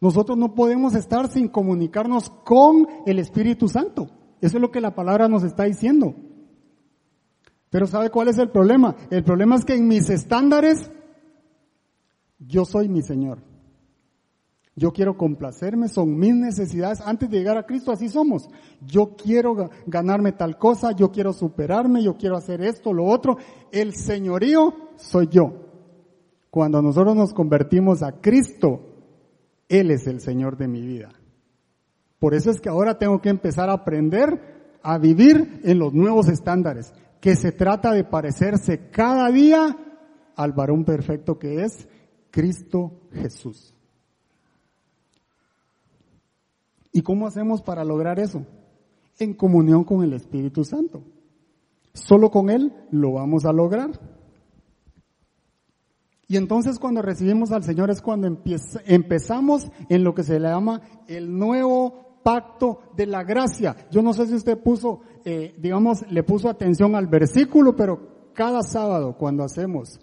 Nosotros 0.00 0.36
no 0.36 0.54
podemos 0.54 0.94
estar 0.94 1.30
sin 1.30 1.48
comunicarnos 1.48 2.30
con 2.44 2.88
el 3.06 3.18
Espíritu 3.18 3.68
Santo. 3.68 4.08
Eso 4.40 4.56
es 4.56 4.60
lo 4.60 4.70
que 4.70 4.80
la 4.80 4.94
palabra 4.94 5.28
nos 5.28 5.44
está 5.44 5.64
diciendo. 5.64 6.14
Pero 7.70 7.86
¿sabe 7.86 8.10
cuál 8.10 8.28
es 8.28 8.38
el 8.38 8.50
problema? 8.50 8.96
El 9.10 9.22
problema 9.22 9.56
es 9.56 9.64
que 9.64 9.74
en 9.74 9.86
mis 9.86 10.10
estándares 10.10 10.90
yo 12.38 12.64
soy 12.64 12.88
mi 12.88 13.02
Señor. 13.02 13.38
Yo 14.74 14.92
quiero 14.92 15.16
complacerme, 15.18 15.88
son 15.88 16.18
mis 16.18 16.34
necesidades. 16.34 17.00
Antes 17.02 17.30
de 17.30 17.38
llegar 17.38 17.58
a 17.58 17.66
Cristo 17.66 17.92
así 17.92 18.08
somos. 18.08 18.48
Yo 18.80 19.14
quiero 19.16 19.70
ganarme 19.86 20.32
tal 20.32 20.58
cosa, 20.58 20.92
yo 20.92 21.12
quiero 21.12 21.32
superarme, 21.32 22.02
yo 22.02 22.16
quiero 22.16 22.36
hacer 22.36 22.62
esto, 22.62 22.92
lo 22.92 23.04
otro. 23.04 23.36
El 23.70 23.94
señorío 23.94 24.74
soy 24.96 25.28
yo. 25.30 25.61
Cuando 26.52 26.82
nosotros 26.82 27.16
nos 27.16 27.32
convertimos 27.32 28.02
a 28.02 28.20
Cristo, 28.20 28.82
Él 29.70 29.90
es 29.90 30.06
el 30.06 30.20
Señor 30.20 30.58
de 30.58 30.68
mi 30.68 30.82
vida. 30.82 31.08
Por 32.18 32.34
eso 32.34 32.50
es 32.50 32.60
que 32.60 32.68
ahora 32.68 32.98
tengo 32.98 33.22
que 33.22 33.30
empezar 33.30 33.70
a 33.70 33.72
aprender 33.72 34.78
a 34.82 34.98
vivir 34.98 35.62
en 35.64 35.78
los 35.78 35.94
nuevos 35.94 36.28
estándares 36.28 36.92
que 37.22 37.36
se 37.36 37.52
trata 37.52 37.92
de 37.92 38.04
parecerse 38.04 38.90
cada 38.90 39.30
día 39.30 39.78
al 40.36 40.52
varón 40.52 40.84
perfecto 40.84 41.38
que 41.38 41.64
es 41.64 41.88
Cristo 42.30 43.00
Jesús. 43.14 43.74
¿Y 46.92 47.00
cómo 47.00 47.26
hacemos 47.26 47.62
para 47.62 47.82
lograr 47.82 48.20
eso? 48.20 48.44
En 49.18 49.32
comunión 49.32 49.84
con 49.84 50.02
el 50.02 50.12
Espíritu 50.12 50.64
Santo. 50.64 51.02
Solo 51.94 52.30
con 52.30 52.50
Él 52.50 52.74
lo 52.90 53.12
vamos 53.12 53.46
a 53.46 53.54
lograr. 53.54 54.21
Y 56.28 56.36
entonces 56.36 56.78
cuando 56.78 57.02
recibimos 57.02 57.52
al 57.52 57.64
Señor 57.64 57.90
es 57.90 58.00
cuando 58.00 58.26
empezamos 58.86 59.70
en 59.88 60.04
lo 60.04 60.14
que 60.14 60.22
se 60.22 60.40
le 60.40 60.48
llama 60.48 60.80
el 61.06 61.36
nuevo 61.36 62.20
pacto 62.22 62.80
de 62.96 63.06
la 63.06 63.24
gracia. 63.24 63.76
Yo 63.90 64.02
no 64.02 64.12
sé 64.12 64.26
si 64.26 64.34
usted 64.34 64.58
puso, 64.58 65.00
eh, 65.24 65.54
digamos, 65.58 66.04
le 66.10 66.22
puso 66.22 66.48
atención 66.48 66.94
al 66.94 67.06
versículo, 67.06 67.76
pero 67.76 68.30
cada 68.34 68.62
sábado 68.62 69.16
cuando 69.18 69.44
hacemos 69.44 70.00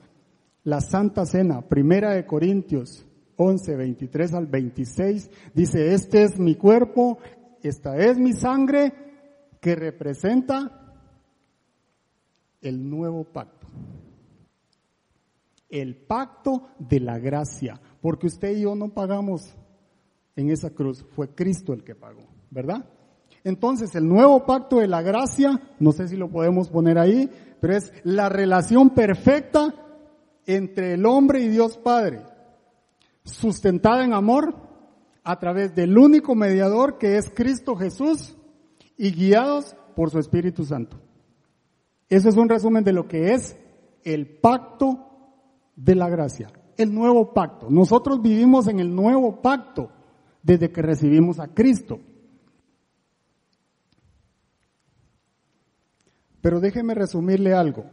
la 0.64 0.82
Santa 0.82 1.26
Cena, 1.26 1.62
primera 1.62 2.12
de 2.12 2.26
Corintios 2.26 3.06
11, 3.38 3.76
23 3.76 4.34
al 4.34 4.48
26, 4.48 5.32
dice, 5.54 5.94
este 5.94 6.24
es 6.24 6.38
mi 6.38 6.56
cuerpo, 6.56 7.20
esta 7.64 7.98
es 7.98 8.18
mi 8.18 8.34
sangre 8.34 8.94
que 9.62 9.76
representa 9.76 10.96
el 12.62 12.90
nuevo 12.90 13.24
pacto. 13.24 13.68
El 15.70 15.96
pacto 15.96 16.70
de 16.80 17.00
la 17.00 17.20
gracia, 17.20 17.80
porque 18.02 18.28
usted 18.28 18.58
y 18.58 18.62
yo 18.62 18.76
no 18.76 18.90
pagamos 18.90 19.56
en 20.36 20.50
esa 20.50 20.72
cruz. 20.72 21.06
Fue 21.16 21.34
Cristo 21.36 21.74
el 21.74 21.84
que 21.84 21.96
pagó, 21.96 22.26
¿verdad? 22.50 22.86
Entonces, 23.44 23.96
el 23.96 24.08
nuevo 24.08 24.46
pacto 24.46 24.80
de 24.80 24.88
la 24.88 25.02
gracia, 25.02 25.62
no 25.80 25.92
sé 25.92 26.08
si 26.08 26.18
lo 26.18 26.30
podemos 26.30 26.70
poner 26.70 26.98
ahí, 26.98 27.30
pero 27.62 27.76
es 27.76 27.92
la 28.04 28.30
relación 28.30 28.90
perfecta 28.92 29.74
entre 30.46 30.94
el 30.94 31.06
hombre 31.06 31.42
y 31.42 31.48
Dios 31.48 31.78
Padre, 31.78 32.22
sustentada 33.24 34.04
en 34.04 34.14
amor 34.14 34.56
a 35.24 35.38
través 35.40 35.76
del 35.76 35.98
único 35.98 36.36
mediador 36.36 36.98
que 36.98 37.18
es 37.18 37.30
Cristo 37.30 37.76
Jesús 37.76 38.36
y 38.98 39.12
guiados 39.12 39.76
por 39.96 40.10
su 40.10 40.20
Espíritu 40.20 40.66
Santo. 40.66 41.00
Eso 42.10 42.30
es 42.30 42.36
un 42.36 42.50
resumen 42.50 42.84
de 42.84 42.94
lo 42.94 43.08
que 43.08 43.34
es 43.34 43.56
el 44.04 44.28
pacto 44.40 45.09
de 45.80 45.96
la 45.96 46.10
gracia, 46.10 46.52
el 46.78 46.94
nuevo 46.94 47.34
pacto. 47.34 47.70
Nosotros 47.70 48.22
vivimos 48.22 48.68
en 48.68 48.80
el 48.80 48.94
nuevo 48.94 49.42
pacto 49.42 49.90
desde 50.44 50.72
que 50.72 50.82
recibimos 50.82 51.40
a 51.40 51.48
Cristo. 51.48 52.00
Pero 56.42 56.60
déjeme 56.60 56.94
resumirle 56.94 57.54
algo. 57.54 57.86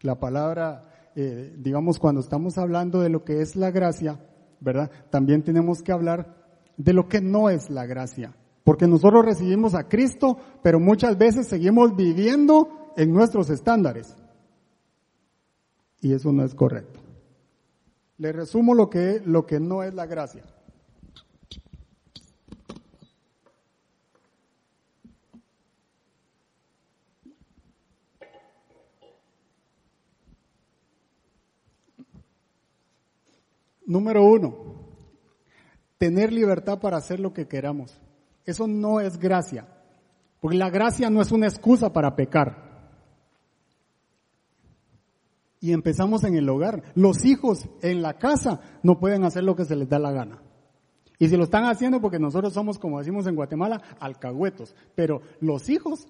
La 0.00 0.18
palabra, 0.18 1.10
eh, 1.14 1.54
digamos, 1.58 1.98
cuando 1.98 2.20
estamos 2.20 2.56
hablando 2.58 3.00
de 3.00 3.10
lo 3.10 3.24
que 3.24 3.40
es 3.40 3.56
la 3.56 3.70
gracia, 3.70 4.20
¿verdad? 4.60 4.90
También 5.10 5.42
tenemos 5.42 5.82
que 5.82 5.92
hablar 5.92 6.36
de 6.76 6.92
lo 6.92 7.08
que 7.08 7.20
no 7.20 7.50
es 7.50 7.68
la 7.70 7.86
gracia. 7.86 8.34
Porque 8.64 8.86
nosotros 8.86 9.24
recibimos 9.24 9.74
a 9.74 9.88
Cristo, 9.88 10.38
pero 10.62 10.80
muchas 10.80 11.16
veces 11.18 11.46
seguimos 11.46 11.96
viviendo 11.96 12.92
en 12.96 13.12
nuestros 13.12 13.50
estándares. 13.50 14.16
Y 16.00 16.12
eso 16.12 16.32
no 16.32 16.44
es 16.44 16.54
correcto. 16.54 17.00
Le 18.18 18.32
resumo 18.32 18.74
lo 18.74 18.90
que, 18.90 19.22
lo 19.24 19.46
que 19.46 19.60
no 19.60 19.82
es 19.82 19.94
la 19.94 20.06
gracia. 20.06 20.44
Número 33.86 34.22
uno, 34.22 34.54
tener 35.98 36.32
libertad 36.32 36.78
para 36.78 36.98
hacer 36.98 37.18
lo 37.18 37.32
que 37.32 37.48
queramos. 37.48 38.00
Eso 38.44 38.68
no 38.68 39.00
es 39.00 39.18
gracia, 39.18 39.66
porque 40.40 40.56
la 40.56 40.70
gracia 40.70 41.10
no 41.10 41.20
es 41.20 41.32
una 41.32 41.48
excusa 41.48 41.92
para 41.92 42.14
pecar. 42.14 42.69
Y 45.60 45.72
empezamos 45.72 46.24
en 46.24 46.34
el 46.34 46.48
hogar. 46.48 46.82
Los 46.94 47.24
hijos 47.24 47.68
en 47.82 48.02
la 48.02 48.14
casa 48.14 48.60
no 48.82 48.98
pueden 48.98 49.24
hacer 49.24 49.44
lo 49.44 49.54
que 49.54 49.66
se 49.66 49.76
les 49.76 49.88
da 49.88 49.98
la 49.98 50.10
gana. 50.10 50.42
Y 51.18 51.28
si 51.28 51.36
lo 51.36 51.44
están 51.44 51.64
haciendo 51.64 52.00
porque 52.00 52.18
nosotros 52.18 52.54
somos, 52.54 52.78
como 52.78 52.98
decimos 52.98 53.26
en 53.26 53.36
Guatemala, 53.36 53.82
alcahuetos. 54.00 54.74
Pero 54.94 55.20
los 55.40 55.68
hijos 55.68 56.08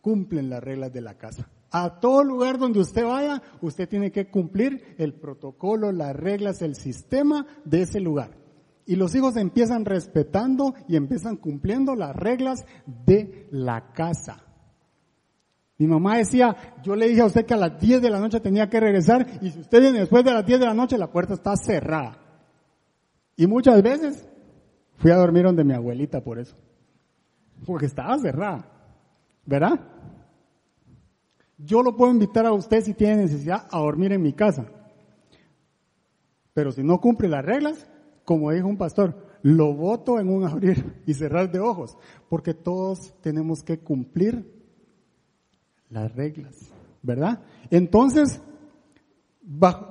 cumplen 0.00 0.48
las 0.48 0.62
reglas 0.62 0.92
de 0.92 1.00
la 1.00 1.18
casa. 1.18 1.50
A 1.72 1.98
todo 1.98 2.22
lugar 2.22 2.58
donde 2.58 2.78
usted 2.78 3.04
vaya, 3.04 3.42
usted 3.60 3.88
tiene 3.88 4.12
que 4.12 4.30
cumplir 4.30 4.94
el 4.98 5.14
protocolo, 5.14 5.90
las 5.90 6.14
reglas, 6.14 6.62
el 6.62 6.76
sistema 6.76 7.46
de 7.64 7.82
ese 7.82 7.98
lugar. 7.98 8.36
Y 8.86 8.96
los 8.96 9.14
hijos 9.14 9.36
empiezan 9.36 9.84
respetando 9.84 10.74
y 10.86 10.96
empiezan 10.96 11.36
cumpliendo 11.36 11.96
las 11.96 12.14
reglas 12.14 12.64
de 12.86 13.48
la 13.50 13.92
casa. 13.92 14.44
Mi 15.82 15.88
mamá 15.88 16.18
decía, 16.18 16.54
yo 16.84 16.94
le 16.94 17.08
dije 17.08 17.22
a 17.22 17.26
usted 17.26 17.44
que 17.44 17.54
a 17.54 17.56
las 17.56 17.80
10 17.80 18.02
de 18.02 18.08
la 18.08 18.20
noche 18.20 18.38
tenía 18.38 18.70
que 18.70 18.78
regresar 18.78 19.26
y 19.40 19.50
si 19.50 19.58
usted 19.58 19.80
viene 19.80 19.98
después 19.98 20.24
de 20.24 20.32
las 20.32 20.46
10 20.46 20.60
de 20.60 20.66
la 20.66 20.74
noche 20.74 20.96
la 20.96 21.10
puerta 21.10 21.34
está 21.34 21.56
cerrada. 21.56 22.18
Y 23.34 23.48
muchas 23.48 23.82
veces 23.82 24.24
fui 24.98 25.10
a 25.10 25.16
dormir 25.16 25.42
donde 25.42 25.64
mi 25.64 25.74
abuelita 25.74 26.20
por 26.20 26.38
eso. 26.38 26.54
Porque 27.66 27.86
estaba 27.86 28.16
cerrada. 28.20 28.64
¿Verdad? 29.44 29.80
Yo 31.58 31.82
lo 31.82 31.96
puedo 31.96 32.12
invitar 32.12 32.46
a 32.46 32.52
usted 32.52 32.80
si 32.82 32.94
tiene 32.94 33.16
necesidad 33.16 33.66
a 33.68 33.80
dormir 33.80 34.12
en 34.12 34.22
mi 34.22 34.34
casa. 34.34 34.66
Pero 36.54 36.70
si 36.70 36.84
no 36.84 37.00
cumple 37.00 37.28
las 37.28 37.44
reglas, 37.44 37.88
como 38.24 38.52
dijo 38.52 38.68
un 38.68 38.78
pastor, 38.78 39.16
lo 39.42 39.74
voto 39.74 40.20
en 40.20 40.28
un 40.28 40.44
abrir 40.46 41.02
y 41.06 41.14
cerrar 41.14 41.50
de 41.50 41.58
ojos, 41.58 41.98
porque 42.28 42.54
todos 42.54 43.20
tenemos 43.20 43.64
que 43.64 43.80
cumplir 43.80 44.61
las 45.92 46.14
reglas, 46.14 46.56
¿verdad? 47.02 47.40
Entonces, 47.70 48.40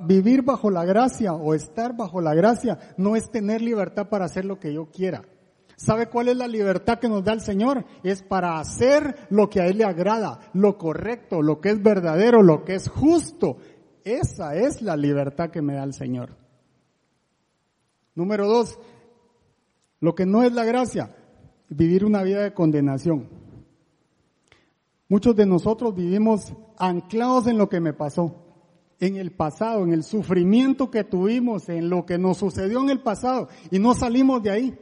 vivir 0.06 0.42
bajo 0.42 0.70
la 0.70 0.84
gracia 0.84 1.32
o 1.34 1.54
estar 1.54 1.96
bajo 1.96 2.20
la 2.20 2.34
gracia 2.34 2.78
no 2.96 3.16
es 3.16 3.30
tener 3.30 3.62
libertad 3.62 4.08
para 4.08 4.24
hacer 4.24 4.44
lo 4.44 4.58
que 4.58 4.74
yo 4.74 4.86
quiera. 4.90 5.22
¿Sabe 5.76 6.08
cuál 6.08 6.28
es 6.28 6.36
la 6.36 6.48
libertad 6.48 6.98
que 6.98 7.08
nos 7.08 7.24
da 7.24 7.32
el 7.32 7.40
Señor? 7.40 7.84
Es 8.02 8.22
para 8.22 8.58
hacer 8.58 9.26
lo 9.30 9.48
que 9.48 9.60
a 9.60 9.66
Él 9.66 9.78
le 9.78 9.84
agrada, 9.84 10.38
lo 10.52 10.76
correcto, 10.76 11.40
lo 11.40 11.60
que 11.60 11.70
es 11.70 11.82
verdadero, 11.82 12.42
lo 12.42 12.64
que 12.64 12.74
es 12.74 12.88
justo. 12.88 13.56
Esa 14.04 14.54
es 14.56 14.82
la 14.82 14.96
libertad 14.96 15.50
que 15.50 15.62
me 15.62 15.74
da 15.74 15.84
el 15.84 15.94
Señor. 15.94 16.36
Número 18.14 18.46
dos, 18.46 18.78
lo 20.00 20.14
que 20.14 20.26
no 20.26 20.42
es 20.42 20.52
la 20.52 20.64
gracia, 20.64 21.14
vivir 21.68 22.04
una 22.04 22.22
vida 22.22 22.42
de 22.42 22.54
condenación. 22.54 23.41
Muchos 25.12 25.36
de 25.36 25.44
nosotros 25.44 25.94
vivimos 25.94 26.54
anclados 26.78 27.46
en 27.46 27.58
lo 27.58 27.68
que 27.68 27.80
me 27.80 27.92
pasó, 27.92 28.34
en 28.98 29.16
el 29.16 29.30
pasado, 29.30 29.84
en 29.84 29.92
el 29.92 30.04
sufrimiento 30.04 30.90
que 30.90 31.04
tuvimos, 31.04 31.68
en 31.68 31.90
lo 31.90 32.06
que 32.06 32.16
nos 32.16 32.38
sucedió 32.38 32.80
en 32.80 32.88
el 32.88 33.02
pasado 33.02 33.48
y 33.70 33.78
no 33.78 33.94
salimos 33.94 34.42
de 34.42 34.50
ahí. 34.50 34.78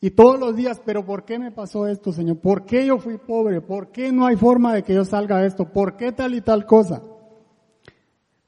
Y 0.00 0.10
todos 0.10 0.40
los 0.40 0.56
días, 0.56 0.82
pero 0.84 1.06
¿por 1.06 1.24
qué 1.24 1.38
me 1.38 1.52
pasó 1.52 1.86
esto, 1.86 2.12
Señor? 2.12 2.40
¿Por 2.40 2.64
qué 2.64 2.84
yo 2.84 2.98
fui 2.98 3.18
pobre? 3.18 3.60
¿Por 3.60 3.92
qué 3.92 4.10
no 4.10 4.26
hay 4.26 4.34
forma 4.34 4.74
de 4.74 4.82
que 4.82 4.94
yo 4.94 5.04
salga 5.04 5.38
de 5.38 5.46
esto? 5.46 5.72
¿Por 5.72 5.96
qué 5.96 6.10
tal 6.10 6.34
y 6.34 6.40
tal 6.40 6.66
cosa? 6.66 7.00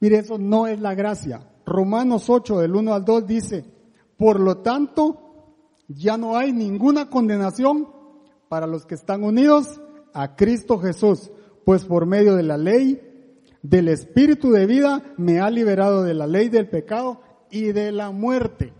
Mire, 0.01 0.19
eso 0.19 0.37
no 0.37 0.67
es 0.67 0.81
la 0.81 0.97
gracia. 0.97 1.49
Romanos 1.65 2.29
8, 2.29 2.59
del 2.59 2.75
1 2.75 2.93
al 2.93 3.05
2 3.05 3.25
dice, 3.25 3.65
por 4.17 4.41
lo 4.41 4.57
tanto, 4.57 5.45
ya 5.87 6.17
no 6.17 6.37
hay 6.37 6.53
ninguna 6.53 7.09
condenación 7.09 7.89
para 8.49 8.67
los 8.67 8.85
que 8.85 8.97
están 8.97 9.23
unidos 9.23 9.81
a 10.13 10.37
Cristo 10.37 10.79
Jesús, 10.79 11.31
pues 11.65 11.85
por 11.85 12.07
medio 12.07 12.37
de 12.37 12.43
la 12.43 12.57
ley, 12.57 13.01
del 13.63 13.89
Espíritu 13.89 14.51
de 14.51 14.67
vida, 14.67 15.03
me 15.17 15.41
ha 15.41 15.51
liberado 15.51 16.03
de 16.03 16.15
la 16.15 16.27
ley 16.27 16.49
del 16.49 16.69
pecado 16.69 17.21
y 17.51 17.73
de 17.73 17.93
la 17.93 18.11
muerte. 18.11 18.73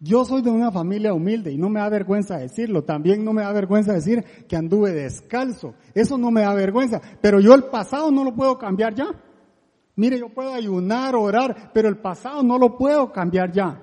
Yo 0.00 0.24
soy 0.24 0.42
de 0.42 0.50
una 0.50 0.70
familia 0.70 1.14
humilde 1.14 1.50
y 1.52 1.56
no 1.56 1.70
me 1.70 1.80
da 1.80 1.88
vergüenza 1.88 2.36
decirlo. 2.36 2.84
También 2.84 3.24
no 3.24 3.32
me 3.32 3.42
da 3.42 3.52
vergüenza 3.52 3.94
decir 3.94 4.22
que 4.46 4.56
anduve 4.56 4.92
descalzo. 4.92 5.74
Eso 5.94 6.18
no 6.18 6.30
me 6.30 6.42
da 6.42 6.52
vergüenza. 6.52 7.00
Pero 7.22 7.40
yo 7.40 7.54
el 7.54 7.64
pasado 7.64 8.10
no 8.10 8.22
lo 8.22 8.34
puedo 8.34 8.58
cambiar 8.58 8.94
ya. 8.94 9.06
Mire, 9.96 10.18
yo 10.18 10.28
puedo 10.28 10.52
ayunar, 10.52 11.14
orar, 11.14 11.70
pero 11.72 11.88
el 11.88 11.98
pasado 11.98 12.42
no 12.42 12.58
lo 12.58 12.76
puedo 12.76 13.12
cambiar 13.12 13.52
ya. 13.52 13.82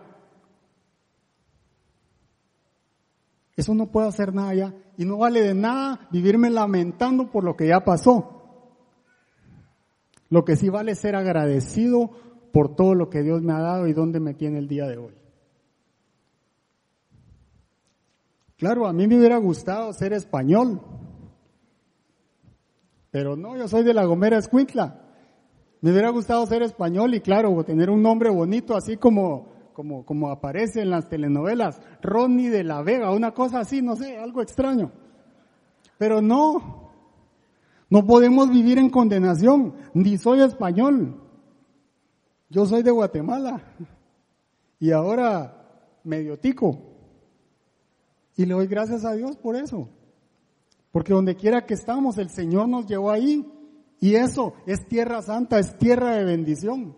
Eso 3.55 3.75
no 3.75 3.87
puedo 3.87 4.07
hacer 4.07 4.33
nada 4.33 4.53
ya. 4.53 4.73
Y 4.97 5.05
no 5.05 5.17
vale 5.17 5.41
de 5.41 5.53
nada 5.53 6.07
vivirme 6.11 6.49
lamentando 6.49 7.29
por 7.29 7.43
lo 7.43 7.55
que 7.55 7.67
ya 7.67 7.83
pasó. 7.83 8.41
Lo 10.29 10.45
que 10.45 10.55
sí 10.55 10.69
vale 10.69 10.93
es 10.93 10.99
ser 10.99 11.15
agradecido 11.15 12.11
por 12.53 12.75
todo 12.75 12.95
lo 12.95 13.09
que 13.09 13.21
Dios 13.21 13.41
me 13.41 13.53
ha 13.53 13.59
dado 13.59 13.87
y 13.87 13.93
donde 13.93 14.19
me 14.19 14.33
tiene 14.33 14.59
el 14.59 14.67
día 14.67 14.87
de 14.87 14.97
hoy. 14.97 15.13
Claro, 18.57 18.87
a 18.87 18.93
mí 18.93 19.07
me 19.07 19.17
hubiera 19.17 19.37
gustado 19.37 19.91
ser 19.91 20.13
español. 20.13 20.79
Pero 23.09 23.35
no, 23.35 23.57
yo 23.57 23.67
soy 23.67 23.83
de 23.83 23.93
la 23.93 24.05
Gomera 24.05 24.37
Escuintla. 24.37 25.01
Me 25.81 25.91
hubiera 25.91 26.09
gustado 26.09 26.45
ser 26.45 26.61
español 26.61 27.15
y 27.15 27.21
claro, 27.21 27.63
tener 27.63 27.89
un 27.89 28.01
nombre 28.01 28.29
bonito 28.29 28.75
así 28.75 28.97
como, 28.97 29.51
como, 29.73 30.05
como 30.05 30.29
aparece 30.29 30.81
en 30.81 30.89
las 30.89 31.09
telenovelas. 31.09 31.81
Ronnie 32.01 32.49
de 32.49 32.63
la 32.63 32.81
Vega, 32.81 33.11
una 33.11 33.33
cosa 33.33 33.59
así, 33.59 33.81
no 33.81 33.95
sé, 33.95 34.17
algo 34.17 34.41
extraño. 34.41 34.91
Pero 35.97 36.21
no, 36.21 36.91
no 37.89 38.05
podemos 38.05 38.49
vivir 38.49 38.77
en 38.77 38.89
condenación, 38.89 39.75
ni 39.93 40.17
soy 40.17 40.41
español. 40.41 41.21
Yo 42.49 42.65
soy 42.65 42.83
de 42.83 42.91
Guatemala. 42.91 43.61
Y 44.79 44.91
ahora 44.91 45.61
medio 46.03 46.39
tico. 46.39 46.79
Y 48.35 48.45
le 48.45 48.53
doy 48.53 48.67
gracias 48.67 49.05
a 49.05 49.13
Dios 49.13 49.37
por 49.37 49.55
eso. 49.55 49.87
Porque 50.91 51.13
donde 51.13 51.35
quiera 51.35 51.65
que 51.65 51.73
estamos, 51.73 52.17
el 52.17 52.29
Señor 52.29 52.67
nos 52.67 52.87
llevó 52.87 53.11
ahí. 53.11 53.45
Y 53.99 54.15
eso 54.15 54.53
es 54.65 54.87
tierra 54.87 55.21
santa, 55.21 55.59
es 55.59 55.77
tierra 55.77 56.15
de 56.15 56.25
bendición. 56.25 56.95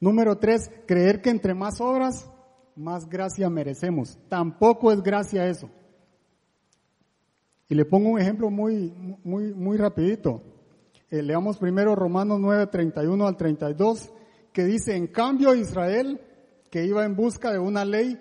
Número 0.00 0.38
tres, 0.38 0.70
creer 0.86 1.20
que 1.20 1.30
entre 1.30 1.54
más 1.54 1.80
obras, 1.80 2.30
más 2.76 3.08
gracia 3.08 3.50
merecemos. 3.50 4.18
Tampoco 4.28 4.92
es 4.92 5.02
gracia 5.02 5.48
eso. 5.48 5.68
Y 7.68 7.74
le 7.74 7.84
pongo 7.84 8.10
un 8.10 8.20
ejemplo 8.20 8.50
muy, 8.50 8.94
muy, 9.24 9.52
muy 9.52 9.76
rapidito. 9.76 10.42
Eh, 11.10 11.22
leamos 11.22 11.58
primero 11.58 11.94
Romanos 11.94 12.38
9, 12.40 12.68
31 12.68 13.26
al 13.26 13.36
32, 13.36 14.12
que 14.52 14.64
dice, 14.64 14.96
en 14.96 15.06
cambio 15.08 15.54
Israel 15.54 16.20
que 16.70 16.84
iba 16.84 17.04
en 17.04 17.16
busca 17.16 17.50
de 17.50 17.58
una 17.58 17.84
ley 17.84 18.20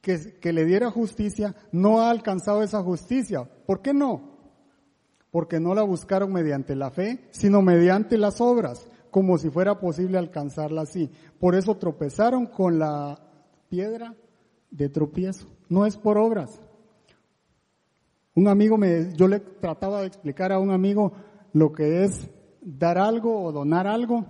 que, 0.00 0.38
que, 0.40 0.52
le 0.52 0.64
diera 0.64 0.90
justicia, 0.90 1.54
no 1.72 2.00
ha 2.00 2.10
alcanzado 2.10 2.62
esa 2.62 2.82
justicia. 2.82 3.48
¿Por 3.66 3.82
qué 3.82 3.92
no? 3.92 4.38
Porque 5.30 5.60
no 5.60 5.74
la 5.74 5.82
buscaron 5.82 6.32
mediante 6.32 6.74
la 6.74 6.90
fe, 6.90 7.28
sino 7.32 7.60
mediante 7.60 8.16
las 8.16 8.40
obras, 8.40 8.88
como 9.10 9.38
si 9.38 9.50
fuera 9.50 9.78
posible 9.78 10.18
alcanzarla 10.18 10.82
así. 10.82 11.10
Por 11.38 11.54
eso 11.54 11.76
tropezaron 11.76 12.46
con 12.46 12.78
la 12.78 13.18
piedra 13.68 14.14
de 14.70 14.88
tropiezo. 14.88 15.48
No 15.68 15.86
es 15.86 15.96
por 15.96 16.18
obras. 16.18 16.60
Un 18.34 18.48
amigo 18.48 18.78
me, 18.78 19.12
yo 19.14 19.28
le 19.28 19.40
trataba 19.40 20.00
de 20.00 20.06
explicar 20.06 20.52
a 20.52 20.58
un 20.58 20.70
amigo 20.70 21.12
lo 21.52 21.72
que 21.72 22.04
es 22.04 22.30
dar 22.60 22.98
algo 22.98 23.42
o 23.42 23.52
donar 23.52 23.86
algo 23.86 24.26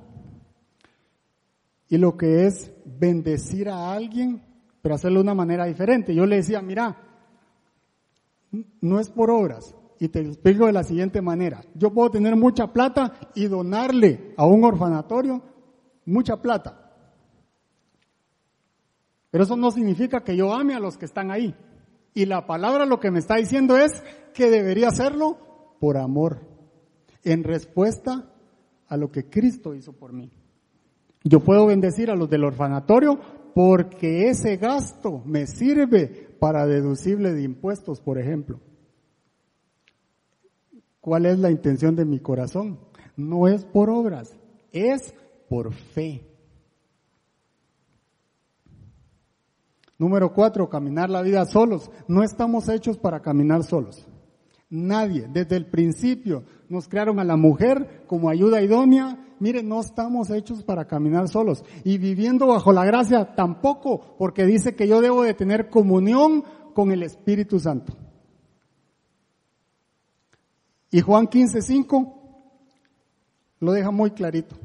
y 1.88 1.98
lo 1.98 2.16
que 2.16 2.46
es 2.46 2.72
bendecir 2.84 3.68
a 3.68 3.92
alguien, 3.92 4.42
pero 4.80 4.94
hacerlo 4.94 5.18
de 5.18 5.24
una 5.24 5.34
manera 5.34 5.66
diferente. 5.66 6.14
Yo 6.14 6.24
le 6.24 6.36
decía, 6.36 6.62
mira, 6.62 6.96
no 8.80 9.00
es 9.00 9.10
por 9.10 9.30
obras. 9.30 9.74
Y 10.02 10.08
te 10.08 10.20
explico 10.20 10.64
de 10.64 10.72
la 10.72 10.82
siguiente 10.82 11.20
manera. 11.20 11.60
Yo 11.74 11.92
puedo 11.92 12.10
tener 12.10 12.34
mucha 12.34 12.72
plata 12.72 13.12
y 13.34 13.48
donarle 13.48 14.32
a 14.38 14.46
un 14.46 14.64
orfanatorio 14.64 15.42
mucha 16.06 16.40
plata. 16.40 16.90
Pero 19.30 19.44
eso 19.44 19.56
no 19.56 19.70
significa 19.70 20.24
que 20.24 20.34
yo 20.34 20.54
ame 20.54 20.74
a 20.74 20.80
los 20.80 20.96
que 20.96 21.04
están 21.04 21.30
ahí. 21.30 21.54
Y 22.14 22.24
la 22.24 22.46
palabra 22.46 22.86
lo 22.86 22.98
que 22.98 23.10
me 23.10 23.18
está 23.18 23.36
diciendo 23.36 23.76
es 23.76 24.02
que 24.32 24.50
debería 24.50 24.88
hacerlo 24.88 25.76
por 25.78 25.98
amor, 25.98 26.40
en 27.22 27.44
respuesta 27.44 28.32
a 28.88 28.96
lo 28.96 29.12
que 29.12 29.28
Cristo 29.28 29.74
hizo 29.74 29.92
por 29.92 30.14
mí. 30.14 30.32
Yo 31.24 31.40
puedo 31.40 31.66
bendecir 31.66 32.10
a 32.10 32.16
los 32.16 32.30
del 32.30 32.44
orfanatorio 32.44 33.20
porque 33.54 34.30
ese 34.30 34.56
gasto 34.56 35.22
me 35.26 35.46
sirve 35.46 36.06
para 36.40 36.66
deducible 36.66 37.34
de 37.34 37.42
impuestos, 37.42 38.00
por 38.00 38.18
ejemplo. 38.18 38.60
¿Cuál 41.00 41.26
es 41.26 41.38
la 41.38 41.50
intención 41.50 41.96
de 41.96 42.04
mi 42.04 42.20
corazón? 42.20 42.78
No 43.16 43.48
es 43.48 43.64
por 43.64 43.90
obras, 43.90 44.36
es 44.72 45.14
por 45.48 45.72
fe. 45.72 46.26
Número 49.98 50.32
cuatro, 50.32 50.68
caminar 50.68 51.10
la 51.10 51.20
vida 51.20 51.44
solos. 51.44 51.90
No 52.08 52.22
estamos 52.22 52.68
hechos 52.68 52.96
para 52.96 53.20
caminar 53.20 53.64
solos. 53.64 54.06
Nadie, 54.70 55.26
desde 55.30 55.56
el 55.56 55.66
principio, 55.66 56.44
nos 56.68 56.88
crearon 56.88 57.18
a 57.18 57.24
la 57.24 57.36
mujer 57.36 58.04
como 58.06 58.30
ayuda 58.30 58.62
idónea. 58.62 59.34
Mire, 59.40 59.62
no 59.62 59.80
estamos 59.80 60.30
hechos 60.30 60.62
para 60.62 60.86
caminar 60.86 61.28
solos. 61.28 61.64
Y 61.84 61.98
viviendo 61.98 62.46
bajo 62.46 62.72
la 62.72 62.84
gracia 62.84 63.34
tampoco, 63.34 64.16
porque 64.16 64.46
dice 64.46 64.74
que 64.74 64.86
yo 64.88 65.00
debo 65.00 65.22
de 65.22 65.34
tener 65.34 65.68
comunión 65.68 66.44
con 66.72 66.92
el 66.92 67.02
Espíritu 67.02 67.58
Santo. 67.58 67.94
Y 70.90 71.00
Juan 71.00 71.26
15, 71.28 71.62
5 71.62 72.16
lo 73.60 73.72
deja 73.72 73.90
muy 73.90 74.10
clarito. 74.10 74.56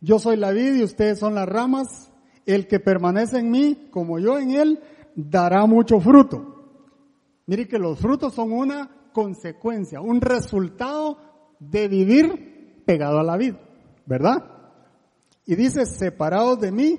Yo 0.00 0.18
soy 0.18 0.36
la 0.36 0.50
vid 0.50 0.74
y 0.74 0.82
ustedes 0.82 1.18
son 1.18 1.34
las 1.34 1.48
ramas. 1.48 2.10
El 2.44 2.66
que 2.66 2.80
permanece 2.80 3.38
en 3.38 3.50
mí, 3.50 3.88
como 3.90 4.18
yo 4.18 4.38
en 4.38 4.52
él, 4.52 4.80
dará 5.14 5.66
mucho 5.66 6.00
fruto. 6.00 6.56
Mire 7.46 7.66
que 7.68 7.78
los 7.78 7.98
frutos 7.98 8.34
son 8.34 8.52
una 8.52 8.90
consecuencia, 9.12 10.00
un 10.00 10.20
resultado 10.20 11.18
de 11.58 11.88
vivir 11.88 12.82
pegado 12.84 13.18
a 13.18 13.24
la 13.24 13.36
vida, 13.36 13.58
¿verdad? 14.04 14.44
Y 15.44 15.54
dice, 15.54 15.86
separados 15.86 16.60
de 16.60 16.72
mí, 16.72 16.98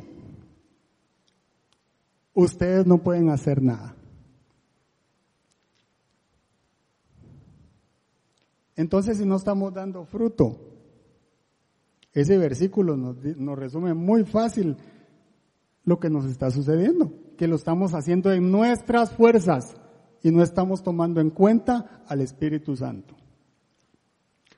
ustedes 2.34 2.86
no 2.88 2.98
pueden 3.00 3.30
hacer 3.30 3.62
nada. 3.62 3.97
Entonces, 8.78 9.18
si 9.18 9.26
no 9.26 9.36
estamos 9.36 9.74
dando 9.74 10.06
fruto, 10.06 10.56
ese 12.14 12.38
versículo 12.38 12.96
nos, 12.96 13.18
nos 13.38 13.60
resume 13.60 13.94
muy 13.94 14.24
fácil 14.24 14.78
lo 15.84 16.00
que 16.00 16.10
nos 16.10 16.26
está 16.26 16.52
sucediendo, 16.52 17.12
que 17.38 17.48
lo 17.48 17.56
estamos 17.56 17.94
haciendo 17.94 18.32
en 18.32 18.52
nuestras 18.52 19.12
fuerzas 19.12 19.76
y 20.22 20.32
no 20.32 20.44
estamos 20.44 20.84
tomando 20.84 21.20
en 21.20 21.32
cuenta 21.32 22.04
al 22.08 22.22
Espíritu 22.22 22.76
Santo. 22.76 23.16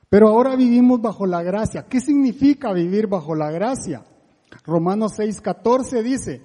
Pero 0.10 0.27
ahora 0.27 0.55
vivimos 0.55 1.01
bajo 1.01 1.25
la 1.25 1.41
gracia. 1.43 1.86
¿Qué 1.88 2.01
significa 2.01 2.73
vivir 2.73 3.08
bajo 3.08 3.36
la 3.36 3.51
gracia? 3.51 4.03
Romanos 4.65 5.13
6:14 5.17 6.03
dice, 6.03 6.41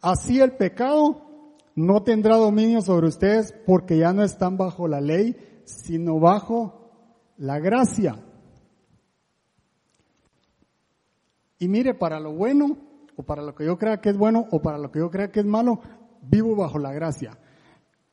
así 0.00 0.40
el 0.40 0.52
pecado 0.52 1.56
no 1.74 2.02
tendrá 2.04 2.36
dominio 2.36 2.80
sobre 2.80 3.08
ustedes 3.08 3.54
porque 3.66 3.98
ya 3.98 4.12
no 4.12 4.22
están 4.22 4.56
bajo 4.56 4.86
la 4.88 5.00
ley, 5.00 5.36
sino 5.64 6.20
bajo 6.20 6.81
la 7.36 7.58
gracia. 7.58 8.16
Y 11.58 11.68
mire, 11.68 11.94
para 11.94 12.18
lo 12.18 12.32
bueno 12.32 12.76
o 13.16 13.22
para 13.22 13.42
lo 13.42 13.54
que 13.54 13.64
yo 13.64 13.78
crea 13.78 14.00
que 14.00 14.10
es 14.10 14.16
bueno 14.16 14.46
o 14.50 14.60
para 14.60 14.78
lo 14.78 14.90
que 14.90 14.98
yo 14.98 15.10
crea 15.10 15.30
que 15.30 15.40
es 15.40 15.46
malo, 15.46 15.80
vivo 16.22 16.56
bajo 16.56 16.78
la 16.78 16.92
gracia. 16.92 17.38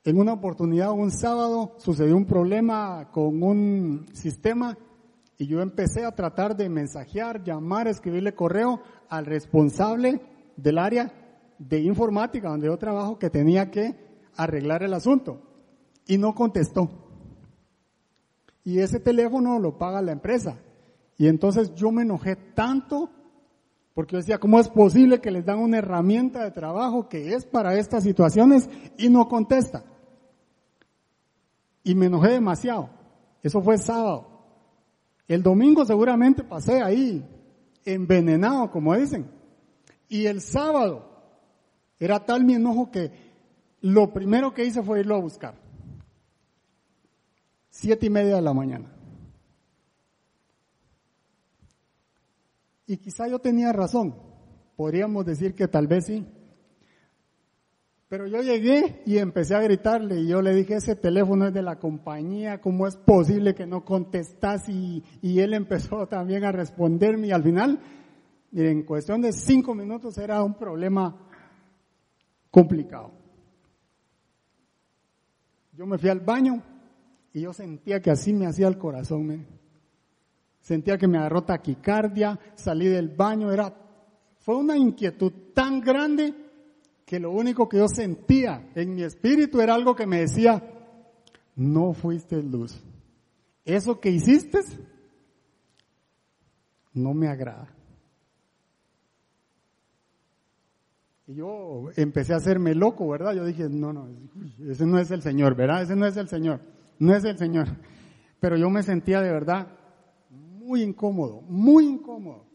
En 0.03 0.19
una 0.19 0.34
oportunidad, 0.34 0.91
un 0.91 1.12
sábado, 1.12 1.75
sucedió 1.77 2.15
un 2.15 2.25
problema 2.25 3.10
con 3.12 3.41
un 3.43 4.08
sistema 4.13 4.77
y 5.38 5.47
yo 5.47 5.62
empecé 5.62 6.05
a 6.05 6.15
tratar 6.15 6.55
de 6.55 6.69
mensajear, 6.69 7.43
llamar, 7.43 7.88
escribirle 7.88 8.36
correo 8.36 8.82
al 9.10 9.25
responsable 9.25 10.21
del 10.58 10.77
área 10.77 11.13
de 11.58 11.79
informática 11.79 12.49
donde 12.49 12.67
yo 12.67 12.77
trabajo 12.77 13.19
que 13.19 13.29
tenía 13.29 13.71
que 13.71 13.95
arreglar 14.36 14.84
el 14.84 14.93
asunto 14.93 15.41
y 16.05 16.17
no 16.17 16.34
contestó. 16.34 17.09
Y 18.69 18.82
ese 18.82 18.99
teléfono 18.99 19.58
lo 19.58 19.79
paga 19.79 19.99
la 19.99 20.12
empresa. 20.12 20.60
Y 21.17 21.27
entonces 21.27 21.73
yo 21.73 21.91
me 21.91 22.03
enojé 22.03 22.36
tanto 22.36 23.10
porque 23.95 24.13
yo 24.13 24.19
decía, 24.19 24.38
¿cómo 24.38 24.60
es 24.60 24.69
posible 24.69 25.19
que 25.19 25.32
les 25.32 25.43
dan 25.43 25.58
una 25.58 25.79
herramienta 25.79 26.43
de 26.43 26.51
trabajo 26.51 27.10
que 27.10 27.34
es 27.34 27.45
para 27.45 27.79
estas 27.79 28.03
situaciones 28.03 28.69
y 28.95 29.10
no 29.10 29.27
contesta? 29.27 29.84
Y 31.84 31.95
me 31.95 32.05
enojé 32.05 32.29
demasiado. 32.29 32.91
Eso 33.41 33.60
fue 33.60 33.79
sábado. 33.79 34.27
El 35.27 35.41
domingo 35.41 35.84
seguramente 35.84 36.43
pasé 36.43 36.84
ahí, 36.84 37.27
envenenado, 37.86 38.69
como 38.69 38.95
dicen. 38.95 39.32
Y 40.08 40.27
el 40.27 40.41
sábado 40.41 41.10
era 41.97 42.23
tal 42.23 42.45
mi 42.45 42.53
enojo 42.53 42.91
que 42.91 43.12
lo 43.82 44.13
primero 44.13 44.53
que 44.53 44.63
hice 44.63 44.84
fue 44.84 44.99
irlo 44.99 45.15
a 45.15 45.21
buscar. 45.21 45.68
Siete 47.82 48.08
y 48.08 48.10
media 48.10 48.36
de 48.36 48.42
la 48.42 48.54
mañana. 48.54 48.92
Y 52.86 52.98
quizá 52.98 53.26
yo 53.30 53.39
tenía 53.39 53.72
razón. 53.72 54.15
Podríamos 54.76 55.26
decir 55.26 55.56
que 55.56 55.70
tal 55.70 55.88
vez 55.88 56.08
sí. 56.08 56.28
Pero 58.10 58.28
yo 58.28 58.42
llegué 58.42 59.02
y 59.06 59.18
empecé 59.18 59.56
a 59.56 59.62
gritarle 59.62 60.20
y 60.20 60.28
yo 60.28 60.42
le 60.42 60.54
dije, 60.54 60.76
ese 60.76 60.98
teléfono 60.98 61.48
es 61.48 61.54
de 61.54 61.62
la 61.62 61.80
compañía, 61.80 62.60
¿cómo 62.60 62.86
es 62.86 62.98
posible 62.98 63.56
que 63.56 63.65
no 63.65 63.86
contestas? 63.86 64.68
Y, 64.68 65.02
y 65.22 65.39
él 65.39 65.54
empezó 65.54 66.06
también 66.06 66.44
a 66.44 66.52
responderme 66.52 67.28
y 67.28 67.32
al 67.32 67.44
final, 67.44 67.80
en 68.52 68.84
cuestión 68.84 69.22
de 69.22 69.32
cinco 69.32 69.74
minutos 69.74 70.18
era 70.18 70.44
un 70.44 70.56
problema 70.56 71.15
complicado. 72.52 73.13
Yo 75.72 75.86
me 75.86 75.98
fui 75.98 76.10
al 76.10 76.20
baño 76.20 76.62
y 77.34 77.42
yo 77.42 77.54
sentía 77.54 78.02
que 78.02 78.12
así 78.12 78.34
me 78.34 78.48
hacía 78.48 78.68
el 78.68 78.78
corazón. 78.78 79.28
Me, 79.28 79.46
sentía 80.62 80.98
que 80.98 81.08
me 81.08 81.18
agarró 81.18 81.44
taquicardia, 81.44 82.39
salí 82.56 82.88
del 82.88 83.10
baño, 83.10 83.52
era, 83.52 83.74
fue 84.39 84.56
una 84.56 84.78
inquietud 84.78 85.32
tan 85.54 85.80
grande 85.82 86.34
que 87.06 87.20
lo 87.20 87.32
único 87.32 87.68
que 87.68 87.78
yo 87.78 87.88
sentía 87.88 88.70
en 88.76 88.94
mi 88.94 89.04
espíritu 89.04 89.62
era 89.62 89.74
algo 89.74 89.96
que 89.96 90.06
me 90.06 90.22
decía, 90.22 90.63
no 91.56 91.94
fuiste 91.94 92.42
luz. 92.42 92.80
Eso 93.65 94.00
que 94.00 94.10
hiciste 94.10 94.60
no 96.94 97.13
me 97.13 97.28
agrada. 97.28 97.68
Y 101.28 101.36
yo 101.36 101.89
empecé 101.96 102.34
a 102.34 102.38
hacerme 102.38 102.74
loco, 102.74 103.08
¿verdad? 103.08 103.34
Yo 103.36 103.46
dije, 103.46 103.70
no, 103.70 103.94
no, 103.94 104.08
ese 104.68 104.86
no 104.86 104.98
es 104.98 105.12
el 105.12 105.22
Señor, 105.22 105.56
¿verdad? 105.56 105.84
Ese 105.84 105.96
no 105.96 106.08
es 106.08 106.18
el 106.18 106.28
Señor, 106.28 106.60
no 106.99 107.15
es 107.15 107.23
el 107.23 107.38
Señor. 107.38 107.67
Pero 108.39 108.57
yo 108.57 108.69
me 108.69 108.83
sentía 108.83 109.21
de 109.21 109.31
verdad 109.31 109.67
muy 110.29 110.83
incómodo, 110.83 111.41
muy 111.41 111.85
incómodo. 111.85 112.45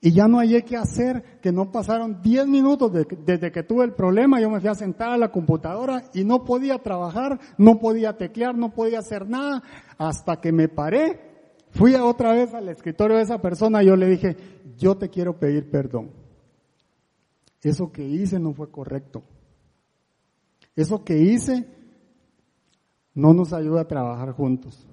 Y 0.00 0.12
ya 0.12 0.26
no 0.26 0.38
hallé 0.38 0.64
qué 0.64 0.76
hacer, 0.76 1.38
que 1.40 1.52
no 1.52 1.70
pasaron 1.70 2.22
10 2.22 2.48
minutos 2.48 2.90
desde 3.24 3.52
que 3.52 3.62
tuve 3.62 3.84
el 3.84 3.92
problema, 3.92 4.40
yo 4.40 4.50
me 4.50 4.58
fui 4.58 4.68
a 4.68 4.74
sentar 4.74 5.10
a 5.10 5.16
la 5.16 5.30
computadora 5.30 6.02
y 6.12 6.24
no 6.24 6.42
podía 6.42 6.78
trabajar, 6.78 7.38
no 7.56 7.78
podía 7.78 8.16
teclear, 8.16 8.56
no 8.56 8.74
podía 8.74 8.98
hacer 8.98 9.28
nada, 9.28 9.62
hasta 9.98 10.40
que 10.40 10.50
me 10.50 10.68
paré, 10.68 11.20
fui 11.70 11.94
otra 11.94 12.32
vez 12.32 12.52
al 12.52 12.68
escritorio 12.68 13.18
de 13.18 13.22
esa 13.22 13.40
persona 13.40 13.80
y 13.80 13.86
yo 13.86 13.94
le 13.94 14.08
dije, 14.08 14.36
yo 14.76 14.96
te 14.96 15.08
quiero 15.08 15.38
pedir 15.38 15.70
perdón. 15.70 16.10
Eso 17.62 17.92
que 17.92 18.02
hice 18.02 18.40
no 18.40 18.54
fue 18.54 18.72
correcto. 18.72 19.22
Eso 20.74 21.04
que 21.04 21.16
hice 21.16 21.68
no 23.14 23.34
nos 23.34 23.52
ayuda 23.52 23.82
a 23.82 23.88
trabajar 23.88 24.32
juntos. 24.32 24.86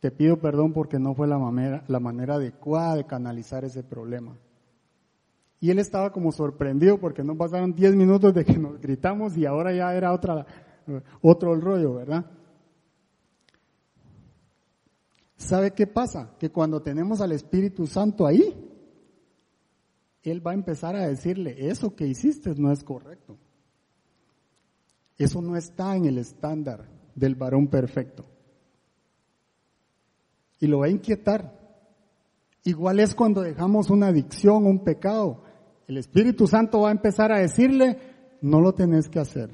Te 0.00 0.10
pido 0.10 0.38
perdón 0.38 0.72
porque 0.72 0.98
no 0.98 1.14
fue 1.14 1.26
la 1.26 1.38
manera, 1.38 1.84
la 1.88 2.00
manera 2.00 2.34
adecuada 2.34 2.96
de 2.96 3.06
canalizar 3.06 3.64
ese 3.64 3.82
problema. 3.82 4.36
Y 5.60 5.70
él 5.70 5.78
estaba 5.78 6.12
como 6.12 6.30
sorprendido 6.30 6.98
porque 6.98 7.22
no 7.22 7.36
pasaron 7.36 7.74
10 7.74 7.96
minutos 7.96 8.34
de 8.34 8.44
que 8.44 8.58
nos 8.58 8.78
gritamos 8.80 9.36
y 9.36 9.46
ahora 9.46 9.72
ya 9.72 9.94
era 9.94 10.12
otra, 10.12 10.46
otro 11.22 11.54
rollo, 11.58 11.94
¿verdad? 11.94 12.26
¿Sabe 15.36 15.72
qué 15.72 15.86
pasa? 15.86 16.36
Que 16.38 16.50
cuando 16.50 16.82
tenemos 16.82 17.20
al 17.20 17.32
Espíritu 17.32 17.86
Santo 17.86 18.26
ahí, 18.26 18.54
Él 20.22 20.46
va 20.46 20.50
a 20.50 20.54
empezar 20.54 20.96
a 20.96 21.06
decirle, 21.06 21.68
eso 21.70 21.94
que 21.94 22.06
hiciste 22.06 22.54
no 22.56 22.72
es 22.72 22.84
correcto. 22.84 23.38
Eso 25.16 25.40
no 25.40 25.56
está 25.56 25.96
en 25.96 26.06
el 26.06 26.18
estándar 26.18 26.93
del 27.14 27.34
varón 27.34 27.68
perfecto 27.68 28.24
y 30.64 30.66
lo 30.66 30.78
va 30.78 30.86
a 30.86 30.90
inquietar. 30.90 31.52
Igual 32.64 32.98
es 33.00 33.14
cuando 33.14 33.42
dejamos 33.42 33.90
una 33.90 34.06
adicción, 34.06 34.64
un 34.64 34.82
pecado. 34.82 35.42
El 35.86 35.98
Espíritu 35.98 36.46
Santo 36.46 36.80
va 36.80 36.88
a 36.88 36.92
empezar 36.92 37.30
a 37.32 37.38
decirle, 37.38 37.98
no 38.40 38.62
lo 38.62 38.72
tenés 38.72 39.10
que 39.10 39.20
hacer. 39.20 39.50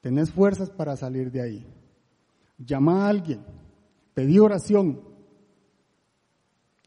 Tenés 0.00 0.30
fuerzas 0.30 0.70
para 0.70 0.96
salir 0.96 1.32
de 1.32 1.42
ahí. 1.42 1.66
Llama 2.58 3.06
a 3.06 3.08
alguien, 3.08 3.40
pedí 4.14 4.38
oración, 4.38 5.00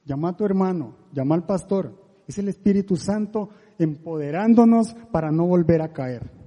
llama 0.05 0.29
a 0.29 0.37
tu 0.37 0.45
hermano, 0.45 0.95
llama 1.11 1.35
al 1.35 1.45
pastor. 1.45 1.93
Es 2.27 2.37
el 2.37 2.47
Espíritu 2.47 2.95
Santo 2.95 3.49
empoderándonos 3.77 4.93
para 5.11 5.31
no 5.31 5.45
volver 5.45 5.81
a 5.81 5.91
caer. 5.91 6.40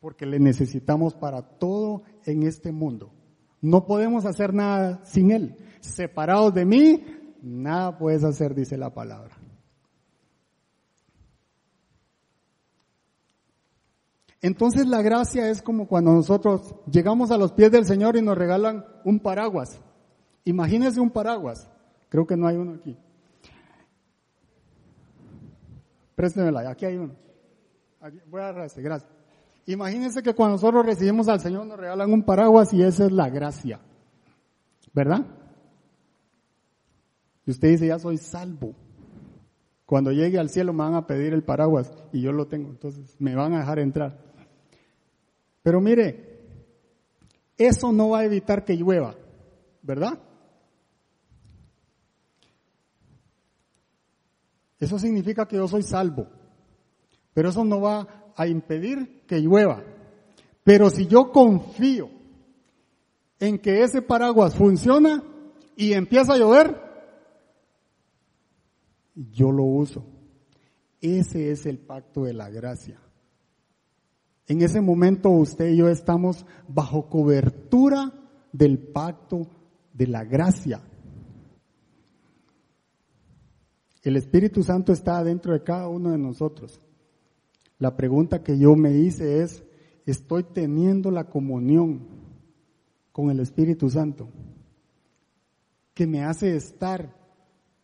Porque 0.00 0.26
le 0.26 0.38
necesitamos 0.38 1.14
para 1.14 1.42
todo 1.42 2.02
en 2.24 2.42
este 2.42 2.72
mundo. 2.72 3.12
No 3.60 3.86
podemos 3.86 4.24
hacer 4.24 4.54
nada 4.54 5.04
sin 5.04 5.30
Él. 5.30 5.56
Separados 5.80 6.54
de 6.54 6.64
mí, 6.64 7.04
nada 7.42 7.98
puedes 7.98 8.24
hacer, 8.24 8.54
dice 8.54 8.76
la 8.76 8.94
palabra. 8.94 9.36
Entonces 14.42 14.86
la 14.86 15.02
gracia 15.02 15.50
es 15.50 15.60
como 15.60 15.86
cuando 15.86 16.12
nosotros 16.12 16.74
llegamos 16.90 17.30
a 17.30 17.36
los 17.36 17.52
pies 17.52 17.70
del 17.70 17.84
Señor 17.84 18.16
y 18.16 18.22
nos 18.22 18.38
regalan 18.38 18.86
un 19.04 19.20
paraguas. 19.20 19.80
Imagínense 20.44 20.98
un 20.98 21.10
paraguas. 21.10 21.68
Creo 22.08 22.26
que 22.26 22.36
no 22.36 22.46
hay 22.46 22.56
uno 22.56 22.74
aquí. 22.74 22.96
Préstemela, 26.14 26.68
aquí 26.68 26.86
hay 26.86 26.96
uno. 26.96 27.14
voy 28.26 28.40
a 28.40 28.44
agarrar 28.44 28.66
este, 28.66 28.80
gracias. 28.82 29.19
Imagínense 29.66 30.22
que 30.22 30.34
cuando 30.34 30.56
nosotros 30.56 30.84
recibimos 30.84 31.28
al 31.28 31.40
Señor 31.40 31.66
nos 31.66 31.78
regalan 31.78 32.12
un 32.12 32.22
paraguas 32.22 32.72
y 32.72 32.82
esa 32.82 33.06
es 33.06 33.12
la 33.12 33.28
gracia. 33.28 33.80
¿Verdad? 34.92 35.26
Y 37.46 37.50
usted 37.50 37.68
dice, 37.68 37.86
ya 37.86 37.98
soy 37.98 38.16
salvo. 38.16 38.74
Cuando 39.86 40.12
llegue 40.12 40.38
al 40.38 40.50
cielo 40.50 40.72
me 40.72 40.84
van 40.84 40.94
a 40.94 41.06
pedir 41.06 41.32
el 41.32 41.42
paraguas 41.42 41.92
y 42.12 42.20
yo 42.20 42.32
lo 42.32 42.46
tengo, 42.46 42.68
entonces 42.68 43.16
me 43.18 43.34
van 43.34 43.54
a 43.54 43.58
dejar 43.58 43.80
entrar. 43.80 44.18
Pero 45.62 45.80
mire, 45.80 46.30
eso 47.58 47.92
no 47.92 48.10
va 48.10 48.20
a 48.20 48.24
evitar 48.24 48.64
que 48.64 48.76
llueva, 48.76 49.14
¿verdad? 49.82 50.18
Eso 54.78 54.98
significa 54.98 55.46
que 55.46 55.56
yo 55.56 55.68
soy 55.68 55.82
salvo, 55.82 56.26
pero 57.34 57.50
eso 57.50 57.64
no 57.64 57.80
va 57.80 58.19
a 58.40 58.46
impedir 58.46 59.26
que 59.26 59.38
llueva. 59.38 59.84
Pero 60.64 60.88
si 60.88 61.06
yo 61.06 61.30
confío 61.30 62.08
en 63.38 63.58
que 63.58 63.82
ese 63.82 64.00
paraguas 64.00 64.54
funciona 64.54 65.22
y 65.76 65.92
empieza 65.92 66.32
a 66.32 66.38
llover, 66.38 66.74
yo 69.14 69.52
lo 69.52 69.64
uso. 69.64 70.06
Ese 71.02 71.50
es 71.50 71.66
el 71.66 71.76
pacto 71.76 72.24
de 72.24 72.32
la 72.32 72.48
gracia. 72.48 72.98
En 74.46 74.62
ese 74.62 74.80
momento 74.80 75.28
usted 75.28 75.72
y 75.72 75.76
yo 75.76 75.90
estamos 75.90 76.46
bajo 76.66 77.10
cobertura 77.10 78.10
del 78.52 78.78
pacto 78.78 79.48
de 79.92 80.06
la 80.06 80.24
gracia. 80.24 80.80
El 84.02 84.16
Espíritu 84.16 84.62
Santo 84.62 84.94
está 84.94 85.22
dentro 85.22 85.52
de 85.52 85.62
cada 85.62 85.88
uno 85.88 86.10
de 86.10 86.18
nosotros. 86.18 86.80
La 87.80 87.96
pregunta 87.96 88.42
que 88.42 88.58
yo 88.58 88.76
me 88.76 88.92
hice 88.92 89.42
es, 89.42 89.64
¿estoy 90.04 90.44
teniendo 90.44 91.10
la 91.10 91.24
comunión 91.24 92.06
con 93.10 93.30
el 93.30 93.40
Espíritu 93.40 93.88
Santo? 93.88 94.28
Que 95.94 96.06
me 96.06 96.22
hace 96.22 96.54
estar 96.54 97.16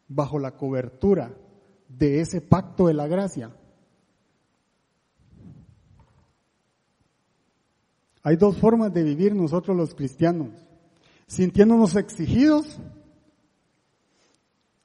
bajo 0.07 0.39
la 0.39 0.55
cobertura 0.55 1.35
de 1.89 2.21
ese 2.21 2.43
pacto 2.43 2.89
de 2.89 2.95
la 2.95 3.07
gracia. 3.07 3.57
Hay 8.23 8.37
dos 8.37 8.59
formas 8.59 8.93
de 8.93 9.03
vivir 9.03 9.35
nosotros 9.35 9.75
los 9.75 9.95
cristianos. 9.95 10.51
Sintiéndonos 11.27 11.97
exigidos 11.97 12.79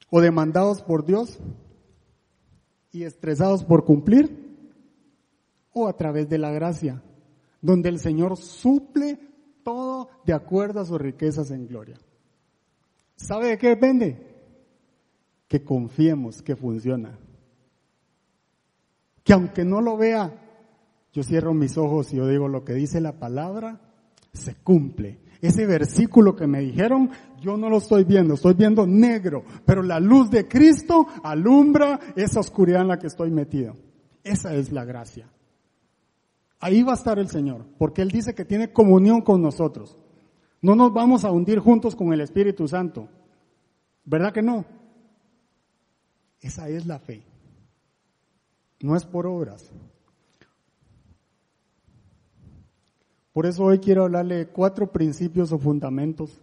o 0.10 0.22
demandados 0.22 0.82
por 0.82 1.06
Dios 1.06 1.38
y 2.94 3.04
estresados 3.04 3.66
por 3.66 3.84
cumplir 3.84 4.41
o 5.74 5.88
a 5.88 5.94
través 5.94 6.28
de 6.30 6.38
la 6.38 6.52
gracia, 6.52 7.02
donde 7.62 7.90
el 7.90 8.00
Señor 8.00 8.38
suple 8.38 9.20
todo 9.64 10.10
de 10.26 10.34
acuerdo 10.34 10.80
a 10.80 10.86
sus 10.86 11.00
riquezas 11.00 11.52
en 11.52 11.68
gloria. 11.68 11.98
¿Sabe 13.16 13.50
de 13.50 13.58
qué 13.58 13.70
depende? 13.70 14.28
Que 15.48 15.64
confiemos 15.64 16.42
que 16.42 16.56
funciona. 16.56 17.18
Que 19.24 19.34
aunque 19.34 19.64
no 19.64 19.82
lo 19.82 19.98
vea 19.98 20.42
yo 21.14 21.24
cierro 21.24 21.54
mis 21.54 21.78
ojos 21.78 22.14
y 22.14 22.18
yo 22.18 22.28
digo 22.28 22.48
lo 22.48 22.64
que 22.64 22.74
dice 22.74 23.02
la 23.02 23.20
palabra, 23.20 23.82
se 24.34 24.56
cumple. 24.56 25.20
Ese 25.42 25.66
versículo 25.66 26.36
que 26.36 26.48
me 26.48 26.62
dijeron, 26.62 27.10
yo 27.42 27.58
no 27.58 27.70
lo 27.70 27.78
estoy 27.78 28.06
viendo, 28.06 28.36
estoy 28.36 28.54
viendo 28.54 28.88
negro, 28.88 29.44
pero 29.66 29.82
la 29.82 30.00
luz 30.00 30.30
de 30.30 30.48
Cristo 30.48 31.08
alumbra 31.24 32.00
esa 32.16 32.40
oscuridad 32.40 32.82
en 32.82 32.88
la 32.90 33.00
que 33.00 33.08
estoy 33.08 33.32
metido. 33.32 33.76
Esa 34.24 34.54
es 34.54 34.72
la 34.72 34.86
gracia. 34.86 35.28
Ahí 36.62 36.84
va 36.84 36.92
a 36.92 36.96
estar 36.96 37.20
el 37.20 37.28
Señor, 37.28 37.66
porque 37.78 38.02
Él 38.02 38.10
dice 38.10 38.34
que 38.34 38.46
tiene 38.46 38.72
comunión 38.72 39.22
con 39.22 39.42
nosotros. 39.42 39.98
No 40.62 40.76
nos 40.76 40.94
vamos 40.94 41.26
a 41.26 41.32
hundir 41.32 41.60
juntos 41.60 41.96
con 41.96 42.14
el 42.14 42.22
Espíritu 42.22 42.68
Santo. 42.68 43.10
¿Verdad 44.06 44.32
que 44.32 44.44
no? 44.44 44.64
Esa 46.40 46.70
es 46.70 46.86
la 46.86 47.00
fe. 47.00 47.24
No 48.80 48.96
es 48.96 49.06
por 49.06 49.26
obras, 49.26 49.72
Por 53.34 53.46
eso 53.46 53.64
hoy 53.64 53.80
quiero 53.80 54.04
hablarle 54.04 54.36
de 54.36 54.48
cuatro 54.48 54.92
principios 54.92 55.52
o 55.52 55.58
fundamentos 55.58 56.42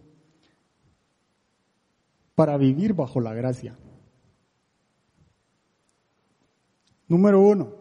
para 2.33 2.57
vivir 2.57 2.93
bajo 2.93 3.19
la 3.19 3.33
gracia. 3.33 3.77
Número 7.07 7.41
uno, 7.41 7.78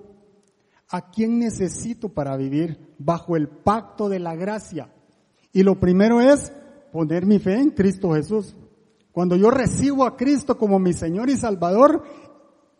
¿a 0.88 1.10
quién 1.10 1.38
necesito 1.38 2.08
para 2.08 2.36
vivir 2.36 2.94
bajo 2.98 3.36
el 3.36 3.48
pacto 3.48 4.08
de 4.08 4.18
la 4.18 4.34
gracia? 4.34 4.92
Y 5.52 5.62
lo 5.62 5.78
primero 5.78 6.20
es 6.20 6.52
poner 6.92 7.26
mi 7.26 7.38
fe 7.38 7.54
en 7.54 7.70
Cristo 7.70 8.12
Jesús. 8.12 8.56
Cuando 9.12 9.36
yo 9.36 9.50
recibo 9.50 10.04
a 10.04 10.16
Cristo 10.16 10.56
como 10.56 10.78
mi 10.78 10.92
Señor 10.92 11.28
y 11.28 11.36
Salvador, 11.36 12.02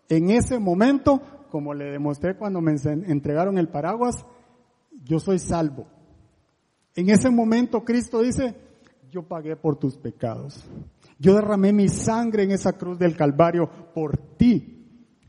en 0.09 0.31
ese 0.31 0.59
momento, 0.59 1.21
como 1.51 1.75
le 1.75 1.91
demostré 1.91 2.37
cuando 2.37 2.61
me 2.61 2.77
entregaron 2.85 3.59
el 3.59 3.69
paraguas, 3.69 4.25
yo 5.05 5.19
soy 5.19 5.39
salvo. 5.39 5.87
En 6.95 7.11
ese 7.11 7.31
momento 7.31 7.85
Cristo 7.85 8.21
dice, 8.23 8.55
yo 9.11 9.23
pagué 9.23 9.57
por 9.57 9.77
tus 9.77 9.97
pecados. 9.97 10.65
Yo 11.19 11.35
derramé 11.35 11.73
mi 11.73 11.89
sangre 11.89 12.45
en 12.45 12.53
esa 12.53 12.73
cruz 12.75 12.99
del 12.99 13.17
Calvario 13.17 13.69
por 13.95 14.17
ti. 14.37 14.78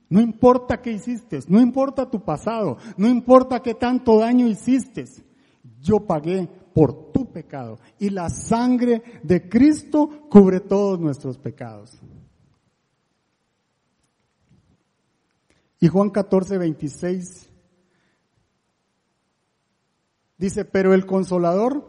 No 0.10 0.20
importa 0.20 0.82
qué 0.82 0.92
hiciste, 0.92 1.40
no 1.48 1.62
importa 1.62 2.10
tu 2.10 2.24
pasado, 2.24 2.78
no 2.98 3.08
importa 3.08 3.62
qué 3.62 3.76
tanto 3.76 4.20
daño 4.20 4.48
hiciste. 4.48 5.06
Yo 5.82 6.00
pagué 6.00 6.50
por 6.74 7.12
tu 7.12 7.32
pecado. 7.32 7.80
Y 8.00 8.10
la 8.10 8.30
sangre 8.30 9.04
de 9.24 9.48
Cristo 9.48 10.28
cubre 10.30 10.60
todos 10.60 11.00
nuestros 11.00 11.38
pecados. 11.38 12.00
Y 15.80 15.88
Juan 15.88 16.10
14, 16.10 16.58
26 16.58 17.50
Dice, 20.40 20.64
pero 20.64 20.94
el 20.94 21.06
consolador, 21.06 21.84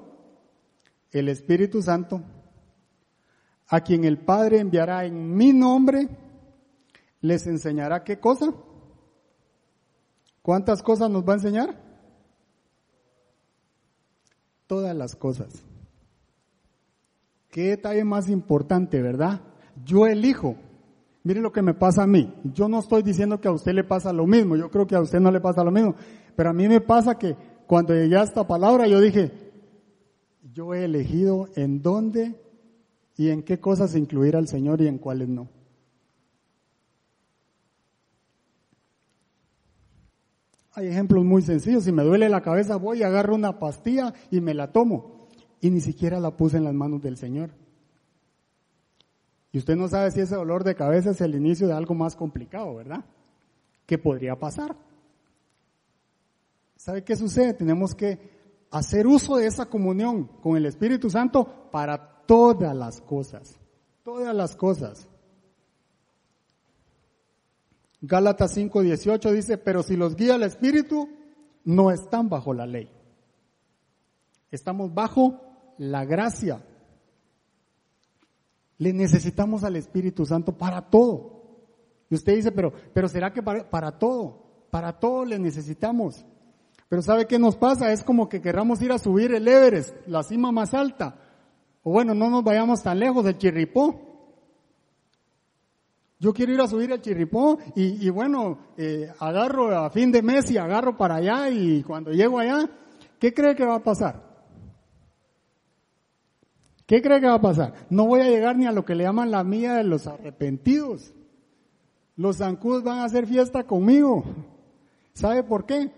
el 1.12 1.28
Espíritu 1.28 1.82
Santo, 1.82 2.20
a 3.68 3.80
quien 3.82 4.02
el 4.02 4.18
Padre 4.18 4.58
enviará 4.58 5.04
en 5.04 5.36
mi 5.36 5.52
nombre, 5.52 6.08
les 7.20 7.46
enseñará 7.46 8.04
qué 8.04 8.18
cosa. 8.18 8.52
¿Cuántas 10.42 10.82
cosas 10.82 11.10
nos 11.10 11.26
va 11.26 11.34
a 11.34 11.36
enseñar? 11.36 11.76
Todas 14.66 14.96
las 14.96 15.16
cosas. 15.16 15.48
Qué 17.50 17.70
detalle 17.70 18.04
más 18.04 18.28
importante, 18.28 19.02
¿verdad? 19.02 19.40
Yo 19.84 20.06
elijo. 20.06 20.56
Mire 21.22 21.40
lo 21.40 21.52
que 21.52 21.62
me 21.62 21.74
pasa 21.74 22.04
a 22.04 22.06
mí. 22.06 22.32
Yo 22.44 22.68
no 22.68 22.78
estoy 22.78 23.02
diciendo 23.02 23.40
que 23.40 23.48
a 23.48 23.52
usted 23.52 23.72
le 23.72 23.84
pasa 23.84 24.12
lo 24.12 24.26
mismo. 24.26 24.56
Yo 24.56 24.70
creo 24.70 24.86
que 24.86 24.94
a 24.94 25.00
usted 25.00 25.20
no 25.20 25.30
le 25.30 25.40
pasa 25.40 25.64
lo 25.64 25.70
mismo. 25.70 25.94
Pero 26.36 26.50
a 26.50 26.54
mí 26.54 26.68
me 26.68 26.80
pasa 26.80 27.18
que 27.18 27.36
cuando 27.66 27.92
llegué 27.92 28.16
a 28.16 28.22
esta 28.22 28.46
palabra, 28.46 28.86
yo 28.86 29.00
dije, 29.00 29.32
yo 30.52 30.72
he 30.74 30.84
elegido 30.84 31.48
en 31.56 31.82
dónde 31.82 32.40
y 33.16 33.28
en 33.28 33.42
qué 33.42 33.60
cosas 33.60 33.94
incluir 33.96 34.36
al 34.36 34.48
Señor 34.48 34.80
y 34.80 34.86
en 34.86 34.98
cuáles 34.98 35.28
no. 35.28 35.48
Hay 40.72 40.86
ejemplos 40.86 41.24
muy 41.24 41.42
sencillos. 41.42 41.84
Si 41.84 41.92
me 41.92 42.04
duele 42.04 42.28
la 42.28 42.42
cabeza, 42.42 42.76
voy 42.76 43.00
y 43.00 43.02
agarro 43.02 43.34
una 43.34 43.58
pastilla 43.58 44.14
y 44.30 44.40
me 44.40 44.54
la 44.54 44.72
tomo. 44.72 45.28
Y 45.60 45.70
ni 45.70 45.80
siquiera 45.80 46.20
la 46.20 46.36
puse 46.36 46.56
en 46.56 46.64
las 46.64 46.74
manos 46.74 47.02
del 47.02 47.16
Señor. 47.16 47.50
Y 49.52 49.58
usted 49.58 49.76
no 49.76 49.88
sabe 49.88 50.10
si 50.12 50.20
ese 50.20 50.36
dolor 50.36 50.62
de 50.62 50.76
cabeza 50.76 51.10
es 51.10 51.20
el 51.20 51.34
inicio 51.34 51.66
de 51.66 51.74
algo 51.74 51.94
más 51.94 52.14
complicado, 52.14 52.76
¿verdad? 52.76 53.04
¿Qué 53.84 53.98
podría 53.98 54.38
pasar? 54.38 54.76
¿Sabe 56.76 57.02
qué 57.02 57.16
sucede? 57.16 57.52
Tenemos 57.52 57.94
que 57.94 58.18
hacer 58.70 59.06
uso 59.06 59.36
de 59.36 59.46
esa 59.46 59.66
comunión 59.66 60.26
con 60.40 60.56
el 60.56 60.66
Espíritu 60.66 61.10
Santo 61.10 61.68
para 61.72 62.22
todas 62.26 62.74
las 62.74 63.00
cosas. 63.00 63.58
Todas 64.04 64.34
las 64.34 64.54
cosas. 64.54 65.09
Gálatas 68.00 68.56
5:18 68.56 69.32
dice, 69.32 69.58
pero 69.58 69.82
si 69.82 69.96
los 69.96 70.16
guía 70.16 70.36
el 70.36 70.42
Espíritu, 70.42 71.08
no 71.64 71.90
están 71.90 72.28
bajo 72.28 72.54
la 72.54 72.66
ley. 72.66 72.90
Estamos 74.50 74.92
bajo 74.94 75.40
la 75.78 76.04
gracia. 76.04 76.62
Le 78.78 78.92
necesitamos 78.92 79.62
al 79.62 79.76
Espíritu 79.76 80.24
Santo 80.24 80.56
para 80.56 80.88
todo. 80.88 81.40
Y 82.08 82.14
usted 82.14 82.34
dice, 82.34 82.50
pero, 82.50 82.72
pero 82.92 83.08
¿será 83.08 83.32
que 83.32 83.42
para, 83.42 83.68
para 83.68 83.98
todo? 83.98 84.66
Para 84.70 84.98
todo 84.98 85.24
le 85.24 85.38
necesitamos. 85.38 86.24
Pero 86.88 87.02
¿sabe 87.02 87.26
qué 87.26 87.38
nos 87.38 87.56
pasa? 87.56 87.92
Es 87.92 88.02
como 88.02 88.28
que 88.28 88.40
querramos 88.40 88.82
ir 88.82 88.90
a 88.90 88.98
subir 88.98 89.32
el 89.32 89.46
Everest, 89.46 89.94
la 90.06 90.22
cima 90.22 90.50
más 90.50 90.74
alta. 90.74 91.16
O 91.82 91.92
bueno, 91.92 92.14
no 92.14 92.28
nos 92.28 92.42
vayamos 92.42 92.82
tan 92.82 92.98
lejos, 92.98 93.24
el 93.26 93.38
Chirripó. 93.38 94.09
Yo 96.20 96.34
quiero 96.34 96.52
ir 96.52 96.60
a 96.60 96.68
subir 96.68 96.92
el 96.92 97.00
Chirripó 97.00 97.58
y, 97.74 98.06
y 98.06 98.10
bueno, 98.10 98.58
eh, 98.76 99.10
agarro 99.18 99.74
a 99.74 99.88
fin 99.88 100.12
de 100.12 100.20
mes 100.20 100.50
y 100.50 100.58
agarro 100.58 100.94
para 100.94 101.16
allá 101.16 101.48
y 101.48 101.82
cuando 101.82 102.12
llego 102.12 102.38
allá, 102.38 102.68
¿qué 103.18 103.32
cree 103.32 103.56
que 103.56 103.64
va 103.64 103.76
a 103.76 103.82
pasar? 103.82 104.30
¿Qué 106.86 107.00
cree 107.00 107.20
que 107.20 107.26
va 107.26 107.36
a 107.36 107.40
pasar? 107.40 107.86
No 107.88 108.04
voy 108.04 108.20
a 108.20 108.28
llegar 108.28 108.56
ni 108.58 108.66
a 108.66 108.72
lo 108.72 108.84
que 108.84 108.94
le 108.94 109.04
llaman 109.04 109.30
la 109.30 109.44
mía 109.44 109.74
de 109.74 109.84
los 109.84 110.06
arrepentidos. 110.06 111.14
Los 112.16 112.36
zancudos 112.36 112.82
van 112.82 112.98
a 112.98 113.04
hacer 113.04 113.26
fiesta 113.26 113.64
conmigo. 113.64 114.24
¿Sabe 115.14 115.42
por 115.42 115.64
qué? 115.64 115.90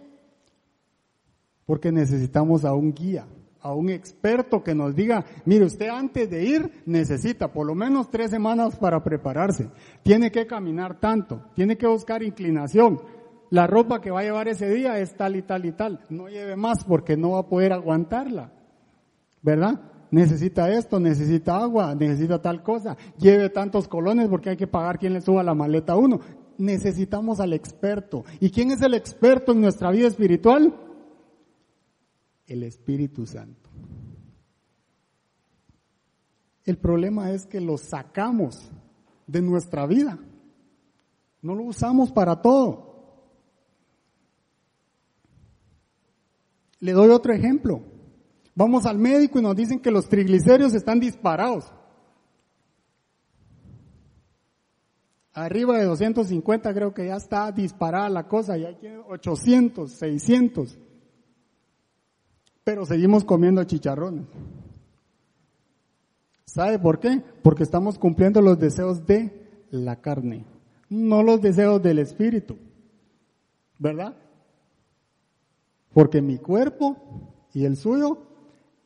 Porque 1.67 1.91
necesitamos 1.91 2.65
a 2.65 2.75
un 2.75 2.93
guía, 2.93 3.27
a 3.63 3.73
un 3.75 3.91
experto 3.91 4.63
que 4.63 4.75
nos 4.75 4.95
diga, 4.95 5.25
mire, 5.45 5.65
usted 5.65 5.89
antes 5.89 6.29
de 6.29 6.45
ir 6.45 6.83
necesita 6.87 7.53
por 7.53 7.67
lo 7.67 7.75
menos 7.75 8.11
tres 8.11 8.31
semanas 8.31 8.77
para 8.77 9.03
prepararse. 9.03 9.71
Tiene 10.03 10.31
que 10.31 10.47
caminar 10.47 10.99
tanto, 10.99 11.43
tiene 11.55 11.77
que 11.77 11.87
buscar 11.87 12.23
inclinación. 12.23 13.01
La 13.51 13.67
ropa 13.67 14.01
que 14.01 14.11
va 14.11 14.21
a 14.21 14.25
llevar 14.25 14.49
ese 14.49 14.69
día 14.69 14.99
es 14.99 15.15
tal 15.15 15.37
y 15.37 15.43
tal 15.43 15.67
y 15.67 15.73
tal. 15.73 16.05
No 16.09 16.29
lleve 16.29 16.57
más 16.57 16.85
porque 16.85 17.17
no 17.17 17.33
va 17.33 17.41
a 17.41 17.47
poder 17.47 17.73
aguantarla. 17.73 18.51
¿Verdad? 19.43 19.81
necesita 20.13 20.71
esto, 20.71 21.01
necesita 21.01 21.57
agua, 21.57 21.95
necesita 21.97 22.41
tal 22.41 22.63
cosa, 22.63 22.97
lleve 23.19 23.49
tantos 23.49 23.89
colones 23.89 24.29
porque 24.29 24.51
hay 24.51 24.57
que 24.57 24.69
pagar 24.69 24.99
quien 24.99 25.15
le 25.15 25.21
suba 25.21 25.43
la 25.43 25.55
maleta 25.55 25.95
a 25.95 25.97
uno. 25.97 26.21
Necesitamos 26.59 27.41
al 27.41 27.55
experto. 27.55 28.25
¿Y 28.39 28.51
quién 28.51 28.71
es 28.71 28.83
el 28.83 28.95
experto 28.95 29.53
en 29.53 29.63
nuestra 29.63 29.91
vida 29.91 30.07
espiritual? 30.07 30.75
El 32.47 32.63
Espíritu 32.63 33.27
Santo. 33.27 33.71
El 36.65 36.79
problema 36.79 37.33
es 37.33 37.47
que 37.47 37.61
lo 37.61 37.77
sacamos 37.77 38.71
de 39.27 39.43
nuestra 39.43 39.87
vida. 39.87 40.19
No 41.41 41.55
lo 41.55 41.65
usamos 41.65 42.13
para 42.13 42.41
todo. 42.41 42.93
Le 46.79 46.93
doy 46.93 47.11
otro 47.11 47.33
ejemplo. 47.33 47.83
Vamos 48.55 48.87
al 48.87 48.99
médico 48.99 49.39
y 49.39 49.43
nos 49.43 49.57
dicen 49.57 49.81
que 49.81 49.91
los 49.91 50.09
triglicéridos 50.09 50.75
están 50.75 51.01
disparados. 51.01 51.73
Arriba 55.33 55.79
de 55.79 55.85
250 55.85 56.75
creo 56.75 56.93
que 56.93 57.07
ya 57.07 57.17
está 57.17 57.51
disparada 57.51 58.11
la 58.11 58.29
cosa, 58.29 58.59
ya 58.59 58.69
hay 58.69 58.77
800, 59.09 59.91
600. 59.91 60.79
Pero 62.65 62.87
seguimos 62.87 63.25
comiendo 63.25 63.65
chicharrones. 63.65 64.27
¿Sabe 66.45 66.79
por 66.79 67.01
qué? 67.01 67.23
Porque 67.43 67.63
estamos 67.63 67.99
cumpliendo 67.99 68.43
los 68.43 68.59
deseos 68.59 69.07
de 69.07 69.65
la 69.71 70.01
carne, 70.01 70.45
no 70.91 71.23
los 71.23 71.41
deseos 71.41 71.83
del 71.83 71.99
espíritu. 71.99 72.59
¿Verdad? 73.79 74.15
Porque 75.95 76.21
mi 76.23 76.39
cuerpo 76.39 76.97
y 77.55 77.65
el 77.65 77.77
suyo 77.77 78.19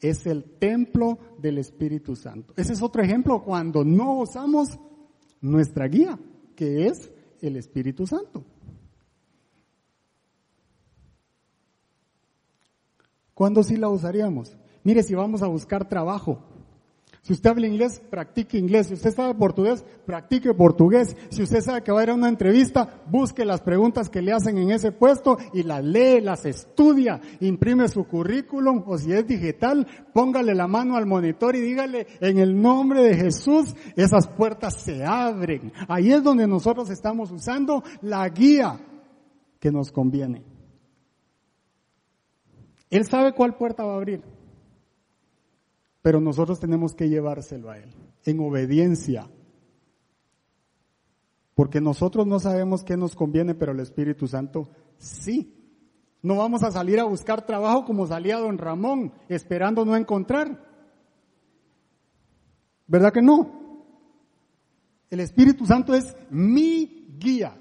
es 0.01 0.27
el 0.27 0.45
templo 0.45 1.19
del 1.39 1.59
Espíritu 1.59 2.17
Santo. 2.17 2.55
Ese 2.57 2.73
es 2.73 2.83
otro 2.83 3.03
ejemplo 3.03 3.43
cuando 3.43 3.85
no 3.85 4.21
usamos 4.21 4.79
nuestra 5.41 5.87
guía, 5.87 6.19
que 6.55 6.87
es 6.87 7.11
el 7.41 7.57
Espíritu 7.57 8.07
Santo. 8.07 8.45
¿Cuándo 13.37 13.63
sí 13.63 13.77
la 13.77 13.91
usaríamos? 13.91 14.57
Mire, 14.83 15.03
si 15.03 15.15
vamos 15.15 15.43
a 15.43 15.47
buscar 15.47 15.87
trabajo, 15.87 16.39
si 17.21 17.35
usted 17.35 17.51
habla 17.51 17.67
inglés, 17.67 18.01
practique 18.09 18.57
inglés. 18.57 18.87
Si 18.87 18.95
usted 18.95 19.13
sabe 19.13 19.35
portugués, 19.35 19.85
practique 20.07 20.55
portugués. 20.55 21.15
Si 21.29 21.43
usted 21.43 21.61
sabe 21.61 21.83
que 21.83 21.93
va 21.93 22.01
a 22.01 22.05
ir 22.05 22.11
a 22.11 22.15
una 22.15 22.31
entrevista, 22.31 23.03
busque 23.11 23.45
las 23.45 23.61
preguntas 23.61 24.09
que 24.09 24.23
le 24.23 24.33
hacen 24.33 24.57
en 24.57 24.71
ese 24.71 24.91
puesto 24.91 25.37
y 25.53 25.65
las 25.65 25.85
lee, 25.85 26.23
las 26.23 26.47
estudia, 26.47 27.21
imprime 27.41 27.89
su 27.89 28.05
currículum 28.05 28.85
o 28.87 28.97
si 28.97 29.13
es 29.13 29.27
digital, 29.27 29.87
póngale 30.15 30.55
la 30.55 30.67
mano 30.67 30.97
al 30.97 31.05
monitor 31.05 31.57
y 31.57 31.61
dígale, 31.61 32.07
en 32.21 32.39
el 32.39 32.59
nombre 32.59 33.03
de 33.03 33.17
Jesús, 33.17 33.75
esas 33.97 34.29
puertas 34.29 34.81
se 34.81 35.05
abren. 35.05 35.75
Ahí 35.89 36.11
es 36.11 36.23
donde 36.23 36.47
nosotros 36.47 36.89
estamos 36.89 37.31
usando 37.33 37.85
la 38.01 38.27
guía 38.31 38.81
que 39.61 39.71
nos 39.71 39.93
conviene. 39.93 40.56
Él 42.91 43.05
sabe 43.07 43.33
cuál 43.33 43.57
puerta 43.57 43.85
va 43.85 43.95
a 43.95 43.97
abrir 43.97 44.23
pero 46.07 46.21
nosotros 46.21 46.61
tenemos 46.61 46.95
que 46.95 47.09
llevárselo 47.09 47.69
a 47.69 47.79
Él, 47.79 47.93
en 48.25 48.39
obediencia. 48.39 49.29
Porque 51.53 51.81
nosotros 51.81 52.29
no 52.29 52.39
sabemos 52.39 52.85
qué 52.85 52.97
nos 52.97 53.17
conviene, 53.17 53.57
pero 53.57 53.73
el 53.73 53.81
Espíritu 53.81 54.29
Santo 54.29 54.69
sí. 54.99 55.53
No 56.23 56.37
vamos 56.37 56.63
a 56.63 56.71
salir 56.71 57.01
a 57.01 57.05
buscar 57.07 57.45
trabajo 57.45 57.85
como 57.85 58.07
salía 58.07 58.39
don 58.39 58.57
Ramón, 58.57 59.15
esperando 59.29 59.85
no 59.85 59.97
encontrar. 59.97 60.65
¿Verdad 62.87 63.13
que 63.13 63.23
no? 63.23 63.83
El 65.11 65.19
Espíritu 65.19 65.67
Santo 65.67 65.93
es 65.93 66.17
mi 66.31 67.17
guía. 67.19 67.59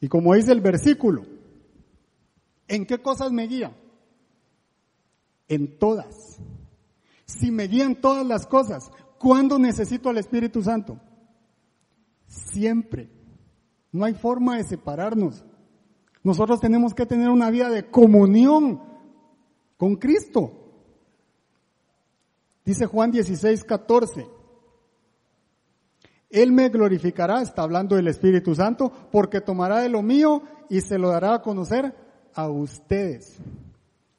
Y 0.00 0.08
como 0.08 0.32
dice 0.32 0.52
el 0.52 0.62
versículo, 0.62 1.31
¿en 2.74 2.86
qué 2.86 2.98
cosas 2.98 3.30
me 3.32 3.46
guía? 3.46 3.76
en 5.54 5.78
todas. 5.78 6.38
Si 7.26 7.50
me 7.50 7.64
guían 7.64 8.00
todas 8.00 8.26
las 8.26 8.46
cosas, 8.46 8.90
¿cuándo 9.18 9.58
necesito 9.58 10.08
al 10.08 10.18
Espíritu 10.18 10.62
Santo? 10.62 10.98
Siempre. 12.26 13.10
No 13.90 14.04
hay 14.04 14.14
forma 14.14 14.56
de 14.56 14.64
separarnos. 14.64 15.44
Nosotros 16.22 16.60
tenemos 16.60 16.94
que 16.94 17.04
tener 17.04 17.28
una 17.28 17.50
vida 17.50 17.68
de 17.68 17.90
comunión 17.90 18.80
con 19.76 19.96
Cristo. 19.96 20.52
Dice 22.64 22.86
Juan 22.86 23.10
16, 23.10 23.64
14. 23.64 24.26
Él 26.30 26.52
me 26.52 26.70
glorificará, 26.70 27.42
está 27.42 27.62
hablando 27.62 27.96
del 27.96 28.08
Espíritu 28.08 28.54
Santo, 28.54 28.90
porque 29.10 29.42
tomará 29.42 29.80
de 29.80 29.90
lo 29.90 30.00
mío 30.00 30.42
y 30.70 30.80
se 30.80 30.96
lo 30.96 31.10
dará 31.10 31.34
a 31.34 31.42
conocer 31.42 31.94
a 32.34 32.48
ustedes. 32.48 33.38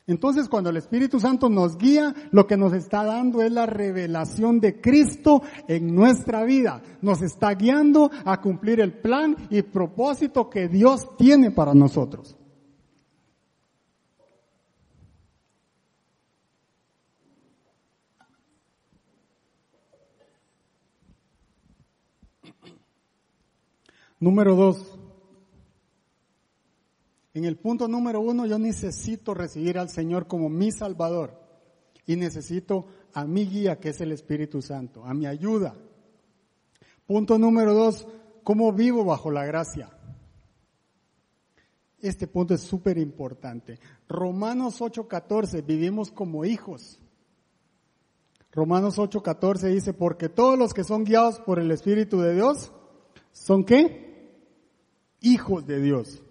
Entonces, 0.06 0.50
cuando 0.50 0.70
el 0.70 0.78
Espíritu 0.78 1.20
Santo 1.20 1.50
nos 1.50 1.78
guía, 1.78 2.14
lo 2.32 2.46
que 2.46 2.58
nos 2.58 2.74
está 2.74 3.06
dando 3.06 3.42
es 3.42 3.52
la 3.52 3.66
revelación 3.66 4.60
de 4.60 4.82
Cristo 4.82 5.42
en 5.68 5.96
nuestra 5.96 6.44
vida. 6.44 6.82
Nos 7.02 7.22
está 7.22 7.54
guiando 7.54 8.12
a 8.26 8.42
cumplir 8.42 8.82
el 8.82 8.92
plan 8.92 9.38
y 9.50 9.62
propósito 9.62 10.50
que 10.50 10.68
Dios 10.68 11.16
tiene 11.18 11.52
para 11.52 11.74
nosotros. 11.74 12.36
Número 24.20 24.56
dos, 24.56 24.93
en 27.34 27.46
el 27.46 27.58
punto 27.58 27.88
número 27.88 28.22
uno, 28.22 28.46
yo 28.46 28.60
necesito 28.60 29.34
recibir 29.34 29.78
al 29.80 29.90
Señor 29.90 30.28
como 30.28 30.50
mi 30.50 30.72
Salvador 30.72 31.40
y 32.06 32.16
necesito 32.16 32.88
a 33.14 33.26
mi 33.26 33.46
guía, 33.46 33.80
que 33.80 33.90
es 33.90 34.02
el 34.02 34.12
Espíritu 34.12 34.62
Santo, 34.62 35.04
a 35.04 35.14
mi 35.14 35.26
ayuda. 35.26 35.76
Punto 37.08 37.38
número 37.38 37.74
dos, 37.74 38.08
¿cómo 38.44 38.72
vivo 38.72 39.04
bajo 39.04 39.32
la 39.32 39.46
gracia? 39.46 39.90
Este 42.02 42.28
punto 42.28 42.54
es 42.54 42.62
súper 42.62 42.98
importante. 42.98 43.80
Romanos 44.08 44.82
8:14, 44.82 45.62
vivimos 45.66 46.12
como 46.12 46.46
hijos. 46.46 47.00
Romanos 48.52 49.00
8:14 49.00 49.70
dice, 49.70 49.94
porque 49.94 50.30
todos 50.30 50.60
los 50.60 50.74
que 50.74 50.84
son 50.84 51.06
guiados 51.06 51.40
por 51.40 51.60
el 51.60 51.72
Espíritu 51.72 52.20
de 52.20 52.36
Dios, 52.36 52.72
¿son 53.32 53.64
qué? 53.64 54.38
Hijos 55.22 55.66
de 55.66 55.82
Dios. 55.82 56.23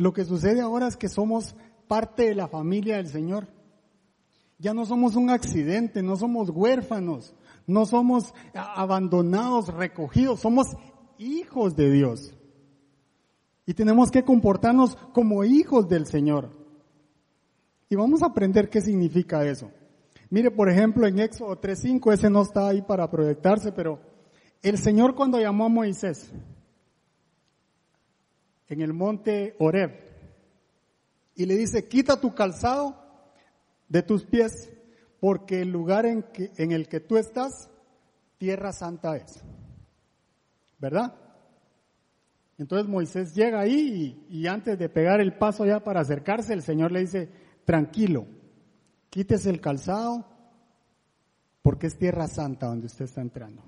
Lo 0.00 0.14
que 0.14 0.24
sucede 0.24 0.62
ahora 0.62 0.88
es 0.88 0.96
que 0.96 1.10
somos 1.10 1.54
parte 1.86 2.22
de 2.22 2.34
la 2.34 2.48
familia 2.48 2.96
del 2.96 3.08
Señor. 3.08 3.48
Ya 4.58 4.72
no 4.72 4.86
somos 4.86 5.14
un 5.14 5.28
accidente, 5.28 6.02
no 6.02 6.16
somos 6.16 6.48
huérfanos, 6.48 7.34
no 7.66 7.84
somos 7.84 8.32
abandonados, 8.54 9.68
recogidos, 9.68 10.40
somos 10.40 10.68
hijos 11.18 11.76
de 11.76 11.90
Dios. 11.90 12.34
Y 13.66 13.74
tenemos 13.74 14.10
que 14.10 14.24
comportarnos 14.24 14.96
como 15.12 15.44
hijos 15.44 15.86
del 15.86 16.06
Señor. 16.06 16.48
Y 17.90 17.94
vamos 17.94 18.22
a 18.22 18.28
aprender 18.28 18.70
qué 18.70 18.80
significa 18.80 19.44
eso. 19.44 19.70
Mire, 20.30 20.50
por 20.50 20.70
ejemplo, 20.70 21.06
en 21.06 21.18
Éxodo 21.18 21.60
3.5, 21.60 22.14
ese 22.14 22.30
no 22.30 22.40
está 22.40 22.68
ahí 22.68 22.80
para 22.80 23.10
proyectarse, 23.10 23.70
pero 23.70 24.00
el 24.62 24.78
Señor 24.78 25.14
cuando 25.14 25.38
llamó 25.38 25.66
a 25.66 25.68
Moisés 25.68 26.32
en 28.70 28.80
el 28.80 28.94
monte 28.94 29.56
Oreb 29.58 29.90
y 31.34 31.44
le 31.44 31.56
dice, 31.56 31.88
quita 31.88 32.20
tu 32.20 32.34
calzado 32.34 32.96
de 33.88 34.02
tus 34.02 34.24
pies, 34.24 34.70
porque 35.18 35.62
el 35.62 35.70
lugar 35.70 36.06
en, 36.06 36.22
que, 36.22 36.52
en 36.56 36.72
el 36.72 36.88
que 36.88 37.00
tú 37.00 37.18
estás, 37.18 37.68
tierra 38.38 38.72
santa 38.72 39.16
es. 39.16 39.42
¿Verdad? 40.78 41.14
Entonces 42.58 42.88
Moisés 42.88 43.34
llega 43.34 43.60
ahí 43.60 44.18
y, 44.28 44.38
y, 44.38 44.46
antes 44.46 44.78
de 44.78 44.88
pegar 44.88 45.20
el 45.20 45.36
paso 45.36 45.66
ya 45.66 45.82
para 45.82 46.00
acercarse, 46.00 46.52
el 46.52 46.62
Señor 46.62 46.92
le 46.92 47.00
dice, 47.00 47.28
tranquilo, 47.64 48.26
quítese 49.08 49.50
el 49.50 49.60
calzado, 49.60 50.26
porque 51.62 51.88
es 51.88 51.98
tierra 51.98 52.28
santa 52.28 52.66
donde 52.66 52.86
usted 52.86 53.06
está 53.06 53.20
entrando. 53.20 53.62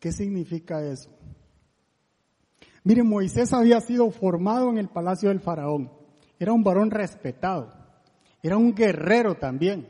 ¿Qué 0.00 0.10
significa 0.10 0.82
eso? 0.82 1.10
Mire, 2.82 3.02
Moisés 3.02 3.52
había 3.52 3.80
sido 3.80 4.10
formado 4.10 4.70
en 4.70 4.78
el 4.78 4.88
palacio 4.88 5.28
del 5.28 5.40
faraón. 5.40 5.90
Era 6.38 6.52
un 6.52 6.64
varón 6.64 6.90
respetado. 6.90 7.72
Era 8.42 8.56
un 8.56 8.74
guerrero 8.74 9.34
también. 9.36 9.86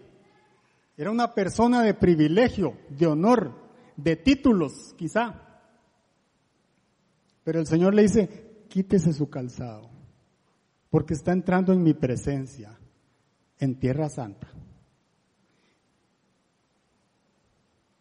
Era 0.97 1.11
una 1.11 1.33
persona 1.33 1.83
de 1.83 1.95
privilegio, 1.95 2.77
de 2.89 3.07
honor, 3.07 3.55
de 3.97 4.17
títulos, 4.17 4.95
quizá. 4.97 5.63
Pero 7.45 7.61
el 7.61 7.67
Señor 7.67 7.95
le 7.95 8.03
dice, 8.03 8.65
quítese 8.69 9.13
su 9.13 9.31
calzado, 9.31 9.89
porque 10.91 11.15
está 11.15 11.33
entrando 11.33 11.73
en 11.73 11.83
mi 11.83 11.95
presencia, 11.95 12.79
en 13.59 13.79
tierra 13.79 14.09
santa. 14.11 14.49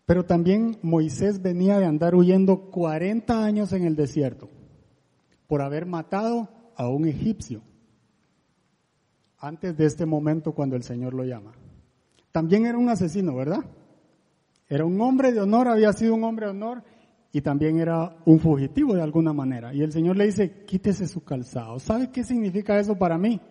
Pero 0.06 0.26
también 0.26 0.80
Moisés 0.82 1.42
venía 1.42 1.78
de 1.78 1.86
andar 1.86 2.16
huyendo 2.16 2.72
40 2.72 3.46
años 3.46 3.72
en 3.72 3.86
el 3.86 3.96
desierto 3.96 4.50
por 5.50 5.64
haber 5.64 5.88
matado 5.88 6.48
a 6.76 6.88
un 6.88 7.08
egipcio 7.08 7.64
antes 9.40 9.76
de 9.76 9.88
este 9.88 10.06
momento 10.06 10.54
cuando 10.54 10.76
el 10.76 10.84
Señor 10.84 11.16
lo 11.16 11.24
llama. 11.24 11.54
También 12.32 12.68
era 12.68 12.78
un 12.78 12.88
asesino, 12.88 13.36
¿verdad? 13.36 13.66
Era 14.68 14.86
un 14.86 15.02
hombre 15.02 15.32
de 15.32 15.42
honor, 15.42 15.68
había 15.68 15.92
sido 15.92 16.14
un 16.14 16.24
hombre 16.24 16.46
de 16.46 16.52
honor 16.52 16.84
y 17.32 17.42
también 17.42 17.80
era 17.80 18.16
un 18.26 18.40
fugitivo 18.40 18.94
de 18.94 19.02
alguna 19.02 19.34
manera. 19.34 19.74
Y 19.74 19.82
el 19.82 19.92
Señor 19.92 20.18
le 20.18 20.28
dice, 20.28 20.66
quítese 20.66 21.08
su 21.08 21.24
calzado. 21.24 21.80
¿Sabe 21.80 22.12
qué 22.12 22.24
significa 22.24 22.80
eso 22.80 22.96
para 23.00 23.18
mí? 23.18 23.42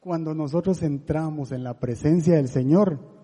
Cuando 0.00 0.34
nosotros 0.34 0.82
entramos 0.82 1.52
en 1.52 1.62
la 1.62 1.78
presencia 1.78 2.34
del 2.34 2.48
Señor, 2.48 3.17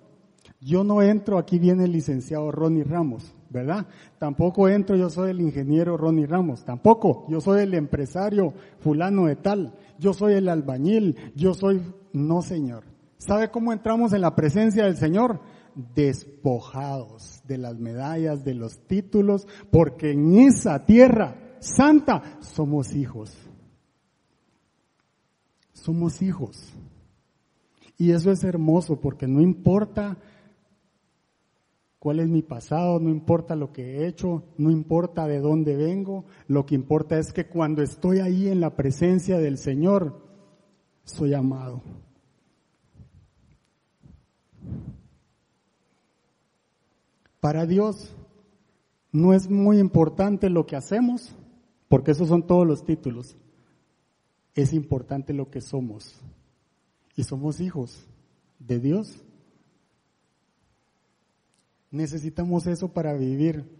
yo 0.64 0.82
no 0.82 1.02
entro, 1.02 1.38
aquí 1.38 1.58
viene 1.58 1.84
el 1.84 1.92
licenciado 1.92 2.50
Ronnie 2.50 2.82
Ramos, 2.82 3.32
¿verdad? 3.50 3.86
Tampoco 4.18 4.68
entro, 4.68 4.96
yo 4.96 5.10
soy 5.10 5.30
el 5.30 5.40
ingeniero 5.40 5.96
Ronnie 5.96 6.26
Ramos, 6.26 6.64
tampoco, 6.64 7.26
yo 7.28 7.40
soy 7.40 7.62
el 7.62 7.74
empresario 7.74 8.54
fulano 8.80 9.26
de 9.26 9.36
tal 9.36 9.74
yo 9.98 10.12
soy 10.12 10.34
el 10.34 10.48
albañil, 10.48 11.16
yo 11.34 11.54
soy... 11.54 11.82
No, 12.12 12.42
Señor. 12.42 12.84
¿Sabe 13.18 13.50
cómo 13.50 13.72
entramos 13.72 14.12
en 14.12 14.20
la 14.20 14.34
presencia 14.34 14.84
del 14.84 14.96
Señor? 14.96 15.40
Despojados 15.94 17.42
de 17.44 17.58
las 17.58 17.78
medallas, 17.78 18.44
de 18.44 18.54
los 18.54 18.78
títulos, 18.86 19.48
porque 19.72 20.12
en 20.12 20.36
esa 20.38 20.84
tierra 20.84 21.56
santa 21.58 22.38
somos 22.40 22.94
hijos. 22.94 23.36
Somos 25.72 26.22
hijos. 26.22 26.72
Y 27.96 28.12
eso 28.12 28.30
es 28.30 28.44
hermoso 28.44 29.00
porque 29.00 29.26
no 29.26 29.40
importa 29.40 30.16
cuál 32.04 32.20
es 32.20 32.28
mi 32.28 32.42
pasado, 32.42 33.00
no 33.00 33.08
importa 33.08 33.56
lo 33.56 33.72
que 33.72 33.96
he 33.96 34.06
hecho, 34.06 34.44
no 34.58 34.70
importa 34.70 35.26
de 35.26 35.40
dónde 35.40 35.74
vengo, 35.74 36.26
lo 36.48 36.66
que 36.66 36.74
importa 36.74 37.18
es 37.18 37.32
que 37.32 37.46
cuando 37.46 37.80
estoy 37.80 38.18
ahí 38.18 38.48
en 38.48 38.60
la 38.60 38.76
presencia 38.76 39.38
del 39.38 39.56
Señor, 39.56 40.20
soy 41.04 41.32
amado. 41.32 41.80
Para 47.40 47.64
Dios 47.64 48.14
no 49.10 49.32
es 49.32 49.48
muy 49.48 49.78
importante 49.78 50.50
lo 50.50 50.66
que 50.66 50.76
hacemos, 50.76 51.34
porque 51.88 52.10
esos 52.10 52.28
son 52.28 52.46
todos 52.46 52.66
los 52.66 52.84
títulos. 52.84 53.34
Es 54.54 54.74
importante 54.74 55.32
lo 55.32 55.50
que 55.50 55.62
somos. 55.62 56.20
Y 57.16 57.22
somos 57.22 57.60
hijos 57.60 58.06
de 58.58 58.78
Dios 58.78 59.24
Necesitamos 61.94 62.66
eso 62.66 62.92
para 62.92 63.14
vivir 63.14 63.70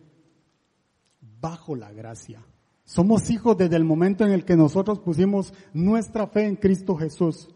bajo 1.41 1.75
la 1.75 1.91
gracia. 1.91 2.47
Somos 2.85 3.29
hijos 3.29 3.57
desde 3.59 3.75
el 3.75 3.83
momento 3.83 4.25
en 4.25 4.31
el 4.31 4.45
que 4.45 4.55
nosotros 4.55 5.01
pusimos 5.01 5.53
nuestra 5.73 6.29
fe 6.29 6.47
en 6.47 6.55
Cristo 6.55 6.95
Jesús. 6.95 7.49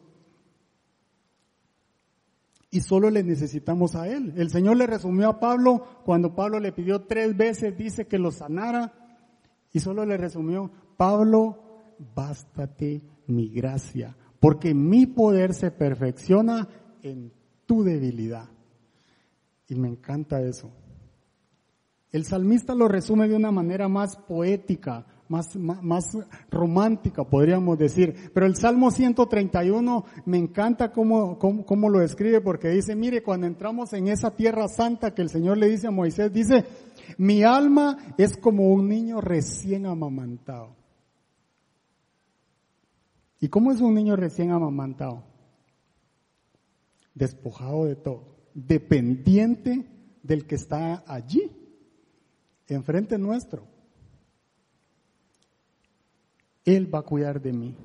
Y 2.72 2.80
solo 2.80 3.09
le 3.09 3.22
necesitamos 3.22 3.94
a 3.94 4.09
Él. 4.09 4.34
El 4.36 4.50
Señor 4.50 4.78
le 4.78 4.88
resumió 4.88 5.28
a 5.28 5.38
Pablo 5.38 6.02
cuando 6.04 6.34
Pablo 6.34 6.59
le 6.59 6.72
pidió 6.72 7.02
tres 7.02 7.36
veces, 7.36 7.78
dice 7.78 8.09
que 8.09 8.18
lo 8.18 8.32
sanara. 8.32 8.92
Y 9.72 9.78
solo 9.78 10.04
le 10.04 10.16
resumió, 10.16 10.72
Pablo, 10.96 11.62
bástate 12.16 13.00
mi 13.28 13.48
gracia, 13.48 14.16
porque 14.40 14.74
mi 14.74 15.06
poder 15.06 15.54
se 15.54 15.70
perfecciona 15.70 16.66
en 17.00 17.32
tu 17.64 17.84
debilidad. 17.84 18.57
Y 19.68 19.74
me 19.74 19.88
encanta 19.88 20.40
eso. 20.40 20.70
El 22.10 22.24
salmista 22.24 22.74
lo 22.74 22.88
resume 22.88 23.28
de 23.28 23.36
una 23.36 23.50
manera 23.50 23.86
más 23.86 24.16
poética, 24.16 25.04
más, 25.28 25.54
más, 25.56 26.16
romántica, 26.50 27.24
podríamos 27.24 27.78
decir. 27.78 28.30
Pero 28.32 28.46
el 28.46 28.56
Salmo 28.56 28.90
131 28.90 30.06
me 30.24 30.38
encanta 30.38 30.90
cómo, 30.90 31.38
cómo, 31.38 31.66
cómo, 31.66 31.90
lo 31.90 31.98
describe 31.98 32.40
porque 32.40 32.70
dice, 32.70 32.96
mire, 32.96 33.22
cuando 33.22 33.46
entramos 33.46 33.92
en 33.92 34.08
esa 34.08 34.34
tierra 34.34 34.68
santa 34.68 35.14
que 35.14 35.20
el 35.20 35.28
Señor 35.28 35.58
le 35.58 35.68
dice 35.68 35.88
a 35.88 35.90
Moisés, 35.90 36.32
dice, 36.32 36.64
mi 37.18 37.42
alma 37.42 37.98
es 38.16 38.38
como 38.38 38.72
un 38.72 38.88
niño 38.88 39.20
recién 39.20 39.84
amamantado. 39.84 40.76
¿Y 43.38 43.48
cómo 43.48 43.70
es 43.70 43.82
un 43.82 43.94
niño 43.94 44.16
recién 44.16 44.50
amamantado? 44.50 45.24
Despojado 47.14 47.84
de 47.84 47.96
todo 47.96 48.38
dependiente 48.66 49.86
del 50.22 50.46
que 50.46 50.56
está 50.56 51.04
allí, 51.06 51.50
enfrente 52.66 53.18
nuestro. 53.18 53.66
Él 56.64 56.92
va 56.92 57.00
a 57.00 57.02
cuidar 57.02 57.40
de 57.40 57.52
mí. 57.52 57.76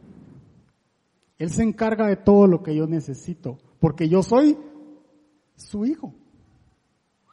Él 1.37 1.49
se 1.49 1.63
encarga 1.63 2.07
de 2.07 2.17
todo 2.17 2.47
lo 2.47 2.63
que 2.63 2.75
yo 2.75 2.87
necesito, 2.87 3.59
porque 3.79 4.09
yo 4.09 4.23
soy 4.23 4.57
su 5.55 5.85
hijo. 5.85 6.13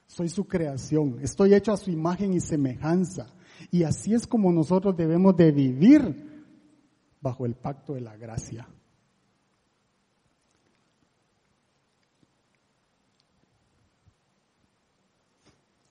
Soy 0.06 0.28
su 0.28 0.48
creación, 0.48 1.18
estoy 1.22 1.54
hecho 1.54 1.72
a 1.72 1.76
su 1.76 1.90
imagen 1.90 2.32
y 2.32 2.40
semejanza. 2.40 3.28
Y 3.70 3.84
así 3.84 4.12
es 4.12 4.26
como 4.26 4.52
nosotros 4.52 4.96
debemos 4.96 5.36
de 5.36 5.52
vivir 5.52 6.44
bajo 7.20 7.46
el 7.46 7.54
pacto 7.54 7.94
de 7.94 8.00
la 8.00 8.16
gracia. 8.16 8.68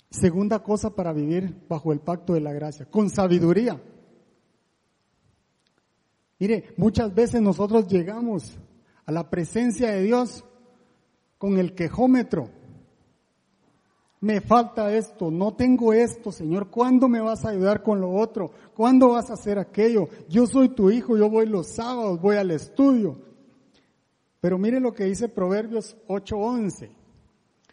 Segunda 0.10 0.60
cosa 0.64 0.89
para 0.89 1.14
vivir 1.14 1.66
bajo 1.68 1.93
el 1.93 1.99
pacto 1.99 2.34
de 2.34 2.41
la 2.41 2.51
gracia, 2.51 2.86
con 2.86 3.10
sabiduría. 3.10 3.80
Mire, 6.39 6.74
muchas 6.78 7.14
veces 7.14 7.41
nosotros 7.41 7.88
llegamos 7.88 8.57
a 9.05 9.12
la 9.12 9.30
presencia 9.30 9.91
de 9.91 10.03
Dios 10.03 10.45
con 11.38 11.57
el 11.57 11.76
quejómetro. 11.76 12.49
Me 14.22 14.41
falta 14.41 14.93
esto, 14.93 15.32
no 15.32 15.53
tengo 15.53 15.93
esto, 15.93 16.32
Señor. 16.32 16.70
¿Cuándo 16.70 17.07
me 17.07 17.22
vas 17.22 17.45
a 17.45 17.49
ayudar 17.49 17.84
con 17.84 18.01
lo 18.01 18.12
otro? 18.12 18.51
¿Cuándo 18.76 19.10
vas 19.10 19.30
a 19.30 19.34
hacer 19.34 19.60
aquello? 19.60 20.10
Yo 20.28 20.45
soy 20.45 20.70
tu 20.70 20.89
hijo, 20.91 21.18
yo 21.18 21.30
voy 21.30 21.45
los 21.45 21.68
sábados, 21.68 22.20
voy 22.20 22.36
al 22.38 22.51
estudio. 22.51 23.18
Pero 24.41 24.57
mire 24.57 24.80
lo 24.80 24.93
que 24.93 25.05
dice 25.05 25.30
Proverbios 25.30 25.97
8:11. 26.07 26.99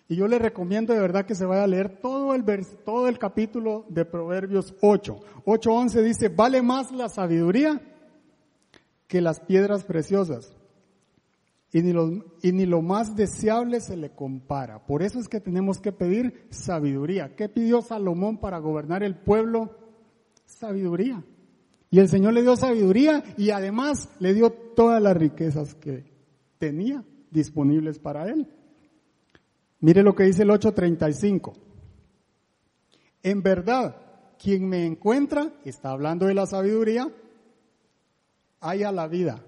Y 0.08 0.16
yo 0.16 0.28
le 0.28 0.38
recomiendo 0.38 0.94
de 0.94 1.00
verdad 1.00 1.26
que 1.26 1.34
se 1.34 1.46
vaya 1.46 1.64
a 1.64 1.66
leer 1.66 2.00
todo 2.00 2.34
el, 2.34 2.44
todo 2.84 3.08
el 3.08 3.18
capítulo 3.18 3.84
de 3.88 4.04
Proverbios 4.04 4.74
8. 4.80 5.16
8:11 5.44 6.02
dice, 6.02 6.28
vale 6.28 6.62
más 6.62 6.92
la 6.92 7.08
sabiduría 7.08 7.80
que 9.08 9.20
las 9.20 9.40
piedras 9.40 9.84
preciosas. 9.84 10.54
Y 11.72 11.82
ni, 11.82 11.92
lo, 11.92 12.24
y 12.40 12.52
ni 12.52 12.64
lo 12.64 12.80
más 12.80 13.16
deseable 13.16 13.80
se 13.80 13.96
le 13.96 14.10
compara. 14.10 14.86
Por 14.86 15.02
eso 15.02 15.18
es 15.18 15.28
que 15.28 15.40
tenemos 15.40 15.78
que 15.78 15.92
pedir 15.92 16.46
sabiduría. 16.50 17.34
¿Qué 17.34 17.48
pidió 17.48 17.82
Salomón 17.82 18.38
para 18.38 18.58
gobernar 18.58 19.02
el 19.02 19.16
pueblo? 19.16 19.76
Sabiduría. 20.46 21.22
Y 21.90 21.98
el 21.98 22.08
Señor 22.08 22.34
le 22.34 22.42
dio 22.42 22.56
sabiduría 22.56 23.24
y 23.36 23.50
además 23.50 24.08
le 24.20 24.34
dio 24.34 24.50
todas 24.50 25.02
las 25.02 25.16
riquezas 25.16 25.74
que 25.74 26.04
tenía 26.58 27.04
disponibles 27.30 27.98
para 27.98 28.28
él. 28.28 28.48
Mire 29.80 30.02
lo 30.02 30.14
que 30.14 30.24
dice 30.24 30.42
el 30.42 30.50
835. 30.50 31.52
En 33.22 33.42
verdad, 33.42 33.96
quien 34.38 34.68
me 34.68 34.86
encuentra, 34.86 35.52
está 35.64 35.90
hablando 35.90 36.26
de 36.26 36.34
la 36.34 36.46
sabiduría, 36.46 37.08
haya 38.60 38.92
la 38.92 39.06
vida. 39.08 39.42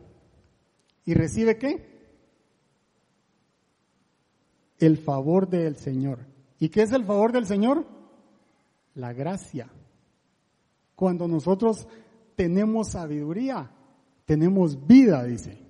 ¿Y 1.05 1.15
recibe 1.15 1.59
qué? 1.59 1.89
El 4.79 4.99
favor 4.99 5.49
del 5.49 5.77
Señor. 5.77 6.27
¿Y 6.59 6.69
qué 6.69 6.83
es 6.83 6.93
el 6.93 7.05
favor 7.05 7.33
del 7.33 7.47
Señor? 7.47 7.87
La 8.95 9.13
gracia. 9.13 9.71
Cuando 10.95 11.29
nosotros 11.29 11.87
tenemos 12.35 12.91
sabiduría, 12.91 13.71
tenemos 14.25 14.87
vida, 14.87 15.25
dice. 15.25 15.68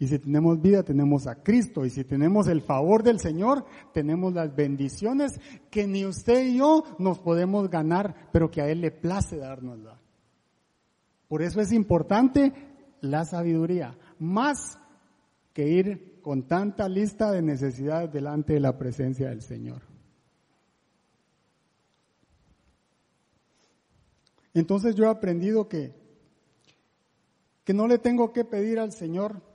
Y 0.00 0.08
si 0.08 0.18
tenemos 0.18 0.62
vida, 0.62 0.82
tenemos 0.82 1.26
a 1.26 1.42
Cristo. 1.42 1.84
Y 1.84 1.90
si 1.90 2.04
tenemos 2.04 2.48
el 2.48 2.62
favor 2.62 3.02
del 3.02 3.20
Señor, 3.20 3.66
tenemos 3.92 4.32
las 4.32 4.56
bendiciones 4.56 5.38
que 5.70 5.86
ni 5.86 6.06
usted 6.06 6.46
y 6.46 6.56
yo 6.56 6.84
nos 6.98 7.18
podemos 7.18 7.68
ganar, 7.68 8.30
pero 8.32 8.50
que 8.50 8.62
a 8.62 8.68
Él 8.70 8.80
le 8.80 8.92
place 8.92 9.36
dárnosla. 9.36 10.00
Por 11.28 11.42
eso 11.42 11.60
es 11.60 11.70
importante 11.70 12.54
la 13.02 13.26
sabiduría, 13.26 13.94
más 14.18 14.80
que 15.52 15.68
ir 15.68 16.22
con 16.22 16.48
tanta 16.48 16.88
lista 16.88 17.30
de 17.30 17.42
necesidades 17.42 18.10
delante 18.10 18.54
de 18.54 18.60
la 18.60 18.78
presencia 18.78 19.28
del 19.28 19.42
Señor. 19.42 19.82
Entonces 24.54 24.94
yo 24.94 25.04
he 25.04 25.08
aprendido 25.08 25.68
que, 25.68 25.92
que 27.64 27.74
no 27.74 27.86
le 27.86 27.98
tengo 27.98 28.32
que 28.32 28.46
pedir 28.46 28.78
al 28.78 28.92
Señor 28.92 29.49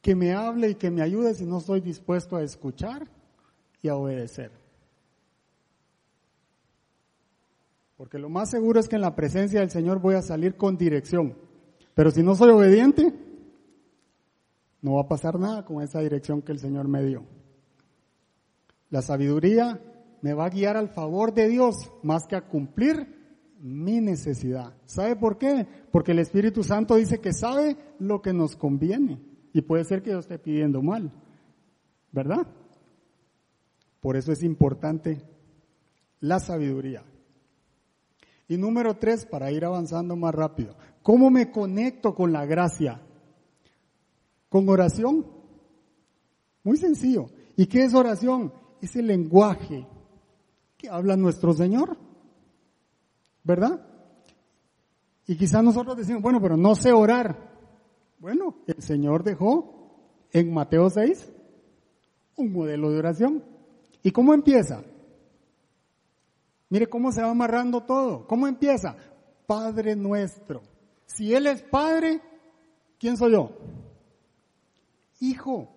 que 0.00 0.14
me 0.14 0.32
hable 0.32 0.70
y 0.70 0.74
que 0.74 0.90
me 0.90 1.02
ayude 1.02 1.34
si 1.34 1.44
no 1.44 1.58
estoy 1.58 1.80
dispuesto 1.80 2.36
a 2.36 2.42
escuchar 2.42 3.08
y 3.82 3.88
a 3.88 3.96
obedecer. 3.96 4.50
Porque 7.96 8.18
lo 8.18 8.28
más 8.28 8.50
seguro 8.50 8.78
es 8.78 8.88
que 8.88 8.96
en 8.96 9.02
la 9.02 9.16
presencia 9.16 9.60
del 9.60 9.70
Señor 9.70 10.00
voy 10.00 10.14
a 10.14 10.22
salir 10.22 10.56
con 10.56 10.76
dirección. 10.76 11.36
Pero 11.94 12.12
si 12.12 12.22
no 12.22 12.36
soy 12.36 12.50
obediente, 12.50 13.12
no 14.80 14.94
va 14.94 15.02
a 15.02 15.08
pasar 15.08 15.38
nada 15.38 15.64
con 15.64 15.82
esa 15.82 16.00
dirección 16.00 16.40
que 16.42 16.52
el 16.52 16.60
Señor 16.60 16.86
me 16.86 17.02
dio. 17.02 17.24
La 18.90 19.02
sabiduría 19.02 19.80
me 20.22 20.32
va 20.32 20.46
a 20.46 20.50
guiar 20.50 20.76
al 20.76 20.88
favor 20.88 21.34
de 21.34 21.48
Dios 21.48 21.90
más 22.02 22.26
que 22.26 22.36
a 22.36 22.46
cumplir 22.46 23.18
mi 23.60 24.00
necesidad. 24.00 24.74
¿Sabe 24.86 25.16
por 25.16 25.36
qué? 25.36 25.66
Porque 25.90 26.12
el 26.12 26.20
Espíritu 26.20 26.62
Santo 26.62 26.94
dice 26.94 27.18
que 27.18 27.32
sabe 27.32 27.76
lo 27.98 28.22
que 28.22 28.32
nos 28.32 28.54
conviene. 28.54 29.20
Y 29.52 29.62
puede 29.62 29.84
ser 29.84 30.02
que 30.02 30.10
yo 30.10 30.18
esté 30.18 30.38
pidiendo 30.38 30.82
mal, 30.82 31.10
¿verdad? 32.12 32.46
Por 34.00 34.16
eso 34.16 34.32
es 34.32 34.42
importante 34.42 35.22
la 36.20 36.38
sabiduría. 36.38 37.02
Y 38.48 38.56
número 38.56 38.96
tres, 38.96 39.26
para 39.26 39.50
ir 39.50 39.64
avanzando 39.64 40.16
más 40.16 40.34
rápido, 40.34 40.74
¿cómo 41.02 41.30
me 41.30 41.50
conecto 41.50 42.14
con 42.14 42.32
la 42.32 42.46
gracia? 42.46 43.00
Con 44.48 44.68
oración. 44.68 45.26
Muy 46.64 46.78
sencillo. 46.78 47.26
¿Y 47.56 47.66
qué 47.66 47.84
es 47.84 47.94
oración? 47.94 48.52
Es 48.80 48.96
el 48.96 49.06
lenguaje 49.06 49.86
que 50.76 50.88
habla 50.88 51.16
nuestro 51.16 51.52
Señor. 51.52 51.98
¿Verdad? 53.44 53.84
Y 55.26 55.36
quizás 55.36 55.62
nosotros 55.62 55.96
decimos, 55.96 56.22
bueno, 56.22 56.40
pero 56.40 56.56
no 56.56 56.74
sé 56.74 56.92
orar. 56.92 57.47
Bueno, 58.18 58.56
el 58.66 58.82
Señor 58.82 59.22
dejó 59.22 60.26
en 60.32 60.52
Mateo 60.52 60.90
6 60.90 61.32
un 62.36 62.52
modelo 62.52 62.90
de 62.90 62.98
oración. 62.98 63.44
¿Y 64.02 64.10
cómo 64.10 64.34
empieza? 64.34 64.82
Mire 66.68 66.88
cómo 66.88 67.12
se 67.12 67.22
va 67.22 67.30
amarrando 67.30 67.84
todo. 67.84 68.26
¿Cómo 68.26 68.46
empieza? 68.46 68.96
Padre 69.46 69.96
nuestro. 69.96 70.62
Si 71.06 71.34
Él 71.34 71.46
es 71.46 71.62
Padre, 71.62 72.20
¿quién 72.98 73.16
soy 73.16 73.32
yo? 73.32 73.56
Hijo. 75.20 75.68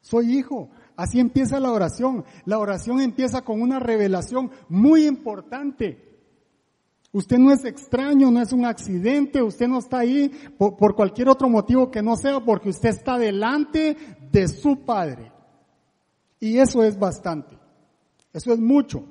Soy 0.00 0.38
hijo. 0.38 0.70
Así 0.96 1.20
empieza 1.20 1.60
la 1.60 1.70
oración. 1.72 2.24
La 2.44 2.58
oración 2.58 3.00
empieza 3.00 3.42
con 3.42 3.62
una 3.62 3.78
revelación 3.78 4.50
muy 4.68 5.06
importante. 5.06 6.07
Usted 7.10 7.38
no 7.38 7.52
es 7.52 7.64
extraño, 7.64 8.30
no 8.30 8.42
es 8.42 8.52
un 8.52 8.66
accidente, 8.66 9.42
usted 9.42 9.66
no 9.66 9.78
está 9.78 10.00
ahí 10.00 10.28
por, 10.58 10.94
cualquier 10.94 11.28
otro 11.30 11.48
motivo 11.48 11.90
que 11.90 12.02
no 12.02 12.16
sea 12.16 12.40
porque 12.40 12.68
usted 12.68 12.90
está 12.90 13.16
delante 13.16 13.96
de 14.30 14.48
su 14.48 14.84
Padre. 14.84 15.32
Y 16.38 16.58
eso 16.58 16.82
es 16.82 16.98
bastante, 16.98 17.58
eso 18.32 18.52
es 18.52 18.60
mucho. 18.60 19.04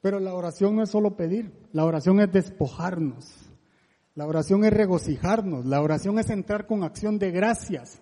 Pero 0.00 0.20
la 0.20 0.34
oración 0.34 0.76
no 0.76 0.82
es 0.82 0.90
solo 0.90 1.16
pedir, 1.16 1.52
la 1.72 1.84
oración 1.84 2.20
es 2.20 2.32
despojarnos, 2.32 3.50
la 4.14 4.26
oración 4.26 4.64
es 4.64 4.72
regocijarnos, 4.72 5.64
la 5.64 5.80
oración 5.80 6.18
es 6.18 6.28
entrar 6.30 6.66
con 6.66 6.82
acción 6.82 7.18
de 7.18 7.30
gracias. 7.30 8.00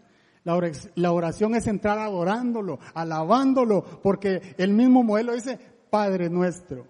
La 0.94 1.12
oración 1.12 1.56
es 1.56 1.66
entrar 1.66 1.98
adorándolo, 1.98 2.78
alabándolo, 2.94 3.82
porque 4.00 4.54
el 4.58 4.72
mismo 4.72 5.02
modelo 5.02 5.34
dice, 5.34 5.58
Padre 5.90 6.30
nuestro. 6.30 6.86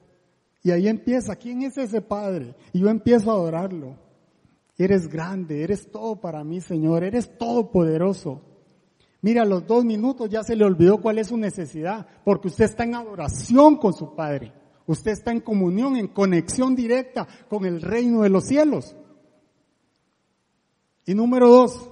Y 0.62 0.72
ahí 0.72 0.88
empieza, 0.88 1.36
¿quién 1.36 1.62
es 1.62 1.78
ese 1.78 2.02
Padre? 2.02 2.54
Y 2.74 2.80
yo 2.80 2.90
empiezo 2.90 3.30
a 3.30 3.34
adorarlo. 3.34 3.96
Eres 4.76 5.09
grande, 5.09 5.62
eres 5.62 5.90
todo 5.90 6.20
para 6.20 6.44
mí, 6.44 6.61
Señor, 6.61 7.02
eres 7.02 7.38
todopoderoso. 7.38 8.42
Mira, 9.22 9.42
a 9.42 9.46
los 9.46 9.66
dos 9.66 9.86
minutos 9.86 10.28
ya 10.28 10.42
se 10.42 10.54
le 10.54 10.64
olvidó 10.64 11.00
cuál 11.00 11.18
es 11.18 11.28
su 11.28 11.38
necesidad, 11.38 12.07
porque 12.24 12.48
usted 12.48 12.66
está 12.66 12.84
en 12.84 12.94
adoración 12.94 13.76
con 13.76 13.94
su 13.94 14.14
Padre. 14.14 14.52
Usted 14.86 15.12
está 15.12 15.32
en 15.32 15.40
comunión, 15.40 15.96
en 15.96 16.09
conexión 16.09 16.76
directa 16.76 17.26
con 17.48 17.64
el 17.64 17.80
reino 17.80 18.20
de 18.20 18.28
los 18.28 18.44
cielos. 18.44 18.94
Y 21.07 21.14
número 21.14 21.48
dos, 21.48 21.90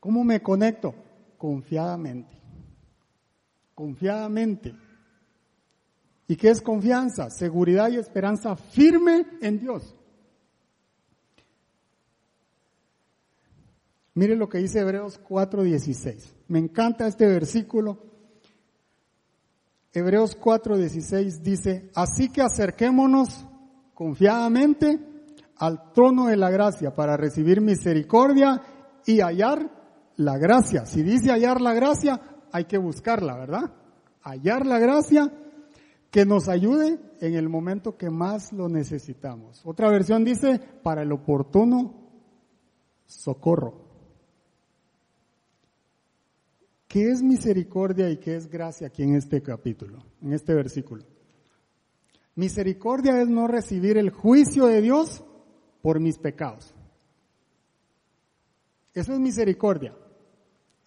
¿Cómo 0.00 0.24
me 0.24 0.40
conecto? 0.42 0.94
Confiadamente. 1.36 2.36
Confiadamente. 3.74 4.74
¿Y 6.26 6.36
qué 6.36 6.48
es 6.48 6.62
confianza? 6.62 7.28
Seguridad 7.28 7.90
y 7.90 7.96
esperanza 7.96 8.56
firme 8.56 9.26
en 9.42 9.60
Dios. 9.60 9.94
Mire 14.14 14.36
lo 14.36 14.48
que 14.48 14.58
dice 14.58 14.80
Hebreos 14.80 15.20
4:16. 15.22 16.34
Me 16.48 16.58
encanta 16.58 17.06
este 17.06 17.26
versículo. 17.26 17.98
Hebreos 19.92 20.38
4:16 20.38 21.42
dice, 21.42 21.90
así 21.94 22.30
que 22.30 22.42
acerquémonos 22.42 23.46
confiadamente 23.94 25.00
al 25.56 25.92
trono 25.92 26.26
de 26.26 26.36
la 26.36 26.50
gracia 26.50 26.94
para 26.94 27.16
recibir 27.16 27.60
misericordia 27.60 28.62
y 29.04 29.20
hallar 29.20 29.79
la 30.20 30.36
gracia. 30.36 30.84
Si 30.84 31.02
dice 31.02 31.30
hallar 31.30 31.60
la 31.60 31.72
gracia, 31.72 32.20
hay 32.52 32.66
que 32.66 32.76
buscarla, 32.76 33.36
¿verdad? 33.36 33.72
Hallar 34.22 34.66
la 34.66 34.78
gracia 34.78 35.32
que 36.10 36.26
nos 36.26 36.48
ayude 36.48 36.98
en 37.20 37.34
el 37.34 37.48
momento 37.48 37.96
que 37.96 38.10
más 38.10 38.52
lo 38.52 38.68
necesitamos. 38.68 39.62
Otra 39.64 39.88
versión 39.88 40.24
dice, 40.24 40.60
para 40.82 41.02
el 41.02 41.12
oportuno 41.12 41.94
socorro. 43.06 43.88
¿Qué 46.86 47.10
es 47.10 47.22
misericordia 47.22 48.10
y 48.10 48.18
qué 48.18 48.36
es 48.36 48.50
gracia 48.50 48.88
aquí 48.88 49.02
en 49.02 49.14
este 49.14 49.40
capítulo, 49.40 50.04
en 50.20 50.34
este 50.34 50.52
versículo? 50.52 51.04
Misericordia 52.34 53.22
es 53.22 53.28
no 53.28 53.46
recibir 53.46 53.96
el 53.96 54.10
juicio 54.10 54.66
de 54.66 54.82
Dios 54.82 55.24
por 55.80 55.98
mis 55.98 56.18
pecados. 56.18 56.74
Eso 58.92 59.14
es 59.14 59.18
misericordia. 59.20 59.94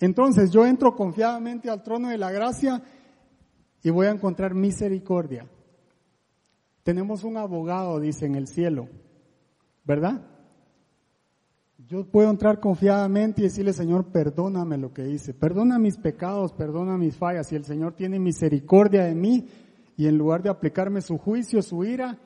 Entonces 0.05 0.51
yo 0.51 0.65
entro 0.65 0.97
confiadamente 0.97 1.69
al 1.69 1.81
trono 1.81 2.09
de 2.09 2.17
la 2.17 2.29
gracia 2.29 2.83
y 3.81 3.89
voy 3.89 4.07
a 4.07 4.11
encontrar 4.11 4.53
misericordia. 4.53 5.47
Tenemos 6.83 7.23
un 7.23 7.37
abogado, 7.37 8.01
dice, 8.01 8.25
en 8.25 8.35
el 8.35 8.47
cielo, 8.47 8.89
¿verdad? 9.85 10.21
Yo 11.87 12.05
puedo 12.05 12.29
entrar 12.29 12.59
confiadamente 12.59 13.39
y 13.39 13.45
decirle, 13.45 13.71
Señor, 13.71 14.07
perdóname 14.11 14.77
lo 14.77 14.91
que 14.91 15.07
hice, 15.07 15.33
perdona 15.33 15.79
mis 15.79 15.97
pecados, 15.97 16.51
perdona 16.51 16.97
mis 16.97 17.15
fallas, 17.15 17.49
y 17.53 17.55
el 17.55 17.63
Señor 17.63 17.93
tiene 17.93 18.19
misericordia 18.19 19.05
de 19.05 19.15
mí, 19.15 19.47
y 19.95 20.07
en 20.07 20.17
lugar 20.17 20.43
de 20.43 20.49
aplicarme 20.49 20.99
su 20.99 21.17
juicio, 21.17 21.61
su 21.61 21.85
ira, 21.85 22.19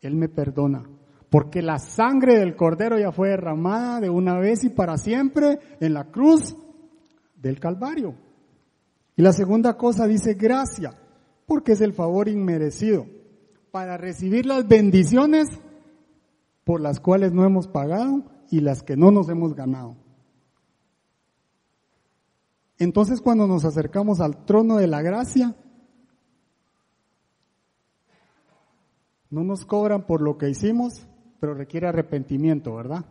Él 0.00 0.14
me 0.14 0.28
perdona. 0.28 0.84
Porque 1.28 1.60
la 1.60 1.80
sangre 1.80 2.38
del 2.38 2.54
Cordero 2.54 2.96
ya 3.00 3.10
fue 3.10 3.30
derramada 3.30 3.98
de 3.98 4.10
una 4.10 4.38
vez 4.38 4.62
y 4.62 4.68
para 4.68 4.96
siempre 4.96 5.58
en 5.80 5.92
la 5.92 6.04
cruz 6.04 6.54
del 7.36 7.60
Calvario. 7.60 8.14
Y 9.16 9.22
la 9.22 9.32
segunda 9.32 9.76
cosa 9.76 10.06
dice 10.06 10.34
gracia, 10.34 10.92
porque 11.46 11.72
es 11.72 11.80
el 11.80 11.92
favor 11.92 12.28
inmerecido, 12.28 13.06
para 13.70 13.96
recibir 13.96 14.46
las 14.46 14.66
bendiciones 14.66 15.48
por 16.64 16.80
las 16.80 17.00
cuales 17.00 17.32
no 17.32 17.44
hemos 17.44 17.68
pagado 17.68 18.24
y 18.50 18.60
las 18.60 18.82
que 18.82 18.96
no 18.96 19.10
nos 19.10 19.28
hemos 19.28 19.54
ganado. 19.54 19.96
Entonces 22.78 23.20
cuando 23.20 23.46
nos 23.46 23.64
acercamos 23.64 24.20
al 24.20 24.44
trono 24.44 24.76
de 24.76 24.86
la 24.86 25.00
gracia, 25.00 25.54
no 29.30 29.44
nos 29.44 29.64
cobran 29.64 30.06
por 30.06 30.20
lo 30.20 30.36
que 30.36 30.50
hicimos, 30.50 31.06
pero 31.40 31.54
requiere 31.54 31.88
arrepentimiento, 31.88 32.74
¿verdad? 32.74 33.04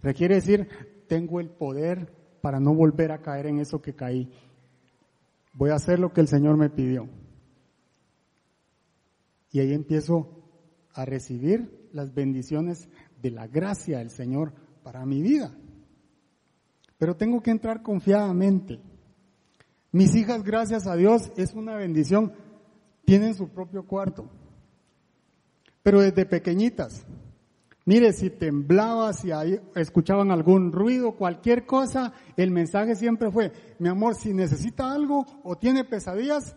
Requiere 0.00 0.36
decir, 0.36 0.68
tengo 1.08 1.40
el 1.40 1.50
poder 1.50 2.17
para 2.40 2.60
no 2.60 2.74
volver 2.74 3.12
a 3.12 3.22
caer 3.22 3.46
en 3.46 3.58
eso 3.58 3.80
que 3.80 3.94
caí. 3.94 4.30
Voy 5.52 5.70
a 5.70 5.74
hacer 5.76 5.98
lo 5.98 6.12
que 6.12 6.20
el 6.20 6.28
Señor 6.28 6.56
me 6.56 6.70
pidió. 6.70 7.08
Y 9.50 9.60
ahí 9.60 9.72
empiezo 9.72 10.28
a 10.92 11.04
recibir 11.04 11.88
las 11.92 12.14
bendiciones 12.14 12.88
de 13.20 13.30
la 13.30 13.46
gracia 13.46 13.98
del 13.98 14.10
Señor 14.10 14.52
para 14.82 15.04
mi 15.04 15.22
vida. 15.22 15.52
Pero 16.98 17.16
tengo 17.16 17.42
que 17.42 17.50
entrar 17.50 17.82
confiadamente. 17.82 18.80
Mis 19.92 20.14
hijas, 20.14 20.42
gracias 20.42 20.86
a 20.86 20.96
Dios, 20.96 21.32
es 21.36 21.54
una 21.54 21.76
bendición. 21.76 22.32
Tienen 23.04 23.34
su 23.34 23.48
propio 23.48 23.86
cuarto. 23.86 24.28
Pero 25.82 26.02
desde 26.02 26.26
pequeñitas, 26.26 27.06
mire, 27.88 28.12
si 28.12 28.28
temblaba, 28.28 29.14
si 29.14 29.30
escuchaban 29.74 30.30
algún 30.30 30.72
ruido, 30.72 31.12
cualquier 31.12 31.64
cosa, 31.64 32.12
el 32.36 32.50
mensaje 32.50 32.94
siempre 32.94 33.30
fue, 33.30 33.50
mi 33.78 33.88
amor, 33.88 34.14
si 34.14 34.34
necesita 34.34 34.92
algo 34.92 35.24
o 35.42 35.56
tiene 35.56 35.84
pesadillas, 35.84 36.54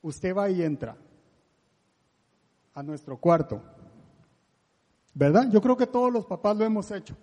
usted 0.00 0.34
va 0.34 0.48
y 0.48 0.62
entra 0.62 0.96
a 2.72 2.82
nuestro 2.82 3.18
cuarto. 3.18 3.62
¿Verdad? 5.12 5.50
Yo 5.50 5.60
creo 5.60 5.76
que 5.76 5.86
todos 5.86 6.10
los 6.10 6.24
papás 6.24 6.56
lo 6.56 6.64
hemos 6.64 6.90
hecho. 6.90 7.14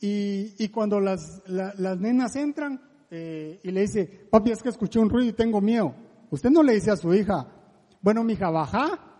Y, 0.00 0.68
cuando 0.70 1.00
las, 1.00 1.42
las 1.46 2.00
nenas 2.00 2.34
entran 2.34 2.80
eh, 3.10 3.60
y 3.62 3.70
le 3.70 3.82
dice, 3.82 4.06
papi, 4.06 4.52
es 4.52 4.62
que 4.62 4.70
escuché 4.70 4.98
un 4.98 5.10
ruido 5.10 5.28
y 5.28 5.34
tengo 5.34 5.60
miedo. 5.60 5.94
Usted 6.30 6.48
no 6.48 6.62
le 6.62 6.72
dice 6.72 6.90
a 6.90 6.96
su 6.96 7.12
hija, 7.12 7.46
bueno, 8.00 8.24
mija, 8.24 8.48
baja 8.48 9.11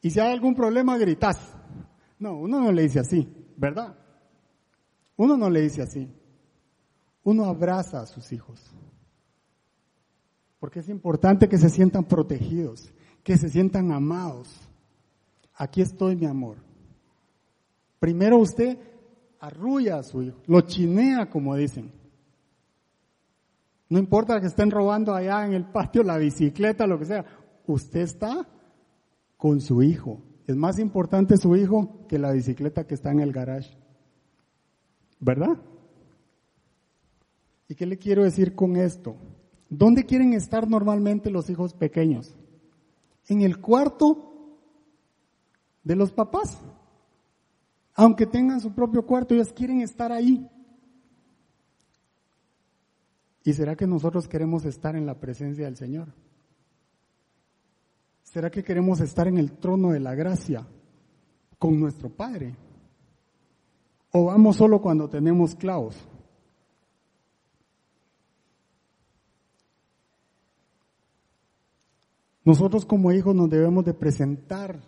y 0.00 0.10
si 0.10 0.20
hay 0.20 0.32
algún 0.32 0.54
problema 0.54 0.96
gritas. 0.96 1.54
No, 2.18 2.36
uno 2.36 2.60
no 2.60 2.72
le 2.72 2.82
dice 2.82 3.00
así, 3.00 3.28
¿verdad? 3.56 3.96
Uno 5.16 5.36
no 5.36 5.50
le 5.50 5.62
dice 5.62 5.82
así. 5.82 6.08
Uno 7.24 7.44
abraza 7.44 8.00
a 8.00 8.06
sus 8.06 8.32
hijos. 8.32 8.60
Porque 10.58 10.80
es 10.80 10.88
importante 10.88 11.48
que 11.48 11.58
se 11.58 11.68
sientan 11.68 12.04
protegidos, 12.04 12.92
que 13.22 13.36
se 13.36 13.48
sientan 13.48 13.92
amados. 13.92 14.48
Aquí 15.54 15.80
estoy, 15.80 16.16
mi 16.16 16.26
amor. 16.26 16.56
Primero 18.00 18.38
usted 18.38 18.78
arrulla 19.40 19.98
a 19.98 20.02
su 20.02 20.22
hijo, 20.22 20.40
lo 20.46 20.60
chinea, 20.62 21.28
como 21.30 21.54
dicen. 21.54 21.92
No 23.88 23.98
importa 23.98 24.40
que 24.40 24.46
estén 24.46 24.70
robando 24.70 25.14
allá 25.14 25.46
en 25.46 25.54
el 25.54 25.64
patio 25.64 26.02
la 26.02 26.18
bicicleta, 26.18 26.86
lo 26.86 26.98
que 26.98 27.06
sea 27.06 27.24
usted 27.66 28.00
está 28.00 28.46
con 29.38 29.62
su 29.62 29.82
hijo. 29.82 30.20
Es 30.46 30.56
más 30.56 30.78
importante 30.78 31.38
su 31.38 31.56
hijo 31.56 32.06
que 32.08 32.18
la 32.18 32.32
bicicleta 32.32 32.86
que 32.86 32.94
está 32.94 33.10
en 33.10 33.20
el 33.20 33.32
garage. 33.32 33.74
¿Verdad? 35.20 35.56
¿Y 37.68 37.74
qué 37.74 37.86
le 37.86 37.98
quiero 37.98 38.24
decir 38.24 38.54
con 38.54 38.76
esto? 38.76 39.16
¿Dónde 39.70 40.04
quieren 40.04 40.32
estar 40.34 40.68
normalmente 40.68 41.30
los 41.30 41.48
hijos 41.48 41.72
pequeños? 41.72 42.36
En 43.26 43.42
el 43.42 43.60
cuarto 43.60 44.58
de 45.84 45.96
los 45.96 46.12
papás. 46.12 46.58
Aunque 47.94 48.26
tengan 48.26 48.60
su 48.60 48.72
propio 48.72 49.04
cuarto, 49.04 49.34
ellos 49.34 49.52
quieren 49.52 49.80
estar 49.80 50.12
ahí. 50.12 50.48
¿Y 53.44 53.52
será 53.52 53.76
que 53.76 53.86
nosotros 53.86 54.28
queremos 54.28 54.64
estar 54.64 54.96
en 54.96 55.06
la 55.06 55.18
presencia 55.18 55.66
del 55.66 55.76
Señor? 55.76 56.14
¿Será 58.30 58.50
que 58.50 58.62
queremos 58.62 59.00
estar 59.00 59.26
en 59.26 59.38
el 59.38 59.52
trono 59.52 59.92
de 59.92 60.00
la 60.00 60.14
gracia 60.14 60.66
con 61.58 61.80
nuestro 61.80 62.10
Padre? 62.10 62.54
¿O 64.12 64.26
vamos 64.26 64.56
solo 64.56 64.82
cuando 64.82 65.08
tenemos 65.08 65.54
clavos? 65.54 65.96
Nosotros 72.44 72.84
como 72.84 73.12
hijos 73.12 73.34
nos 73.34 73.48
debemos 73.48 73.86
de 73.86 73.94
presentar 73.94 74.78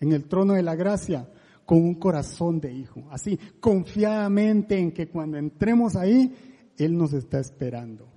en 0.00 0.12
el 0.12 0.24
trono 0.24 0.54
de 0.54 0.62
la 0.62 0.74
gracia 0.74 1.30
con 1.66 1.78
un 1.78 1.96
corazón 1.96 2.60
de 2.60 2.72
hijo, 2.72 3.04
así, 3.10 3.38
confiadamente 3.60 4.78
en 4.78 4.92
que 4.92 5.10
cuando 5.10 5.36
entremos 5.36 5.96
ahí, 5.96 6.34
Él 6.78 6.96
nos 6.96 7.12
está 7.12 7.40
esperando. 7.40 8.08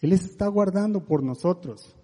Él 0.00 0.14
está 0.14 0.48
guardando 0.48 1.04
por 1.04 1.22
nosotros. 1.22 1.99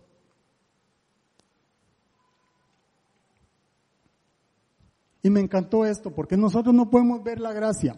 Y 5.27 5.31
me 5.31 5.41
encantó 5.41 5.85
esto, 5.85 6.13
porque 6.13 6.37
nosotros 6.37 6.73
no 6.73 6.89
podemos 6.89 7.21
ver 7.25 7.41
la 7.41 7.53
gracia, 7.53 7.97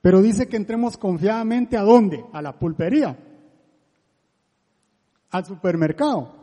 pero 0.00 0.22
dice 0.22 0.46
que 0.46 0.56
entremos 0.56 0.96
confiadamente 0.96 1.76
a 1.76 1.82
dónde? 1.82 2.24
A 2.32 2.40
la 2.40 2.56
pulpería, 2.56 3.18
al 5.32 5.44
supermercado, 5.44 6.36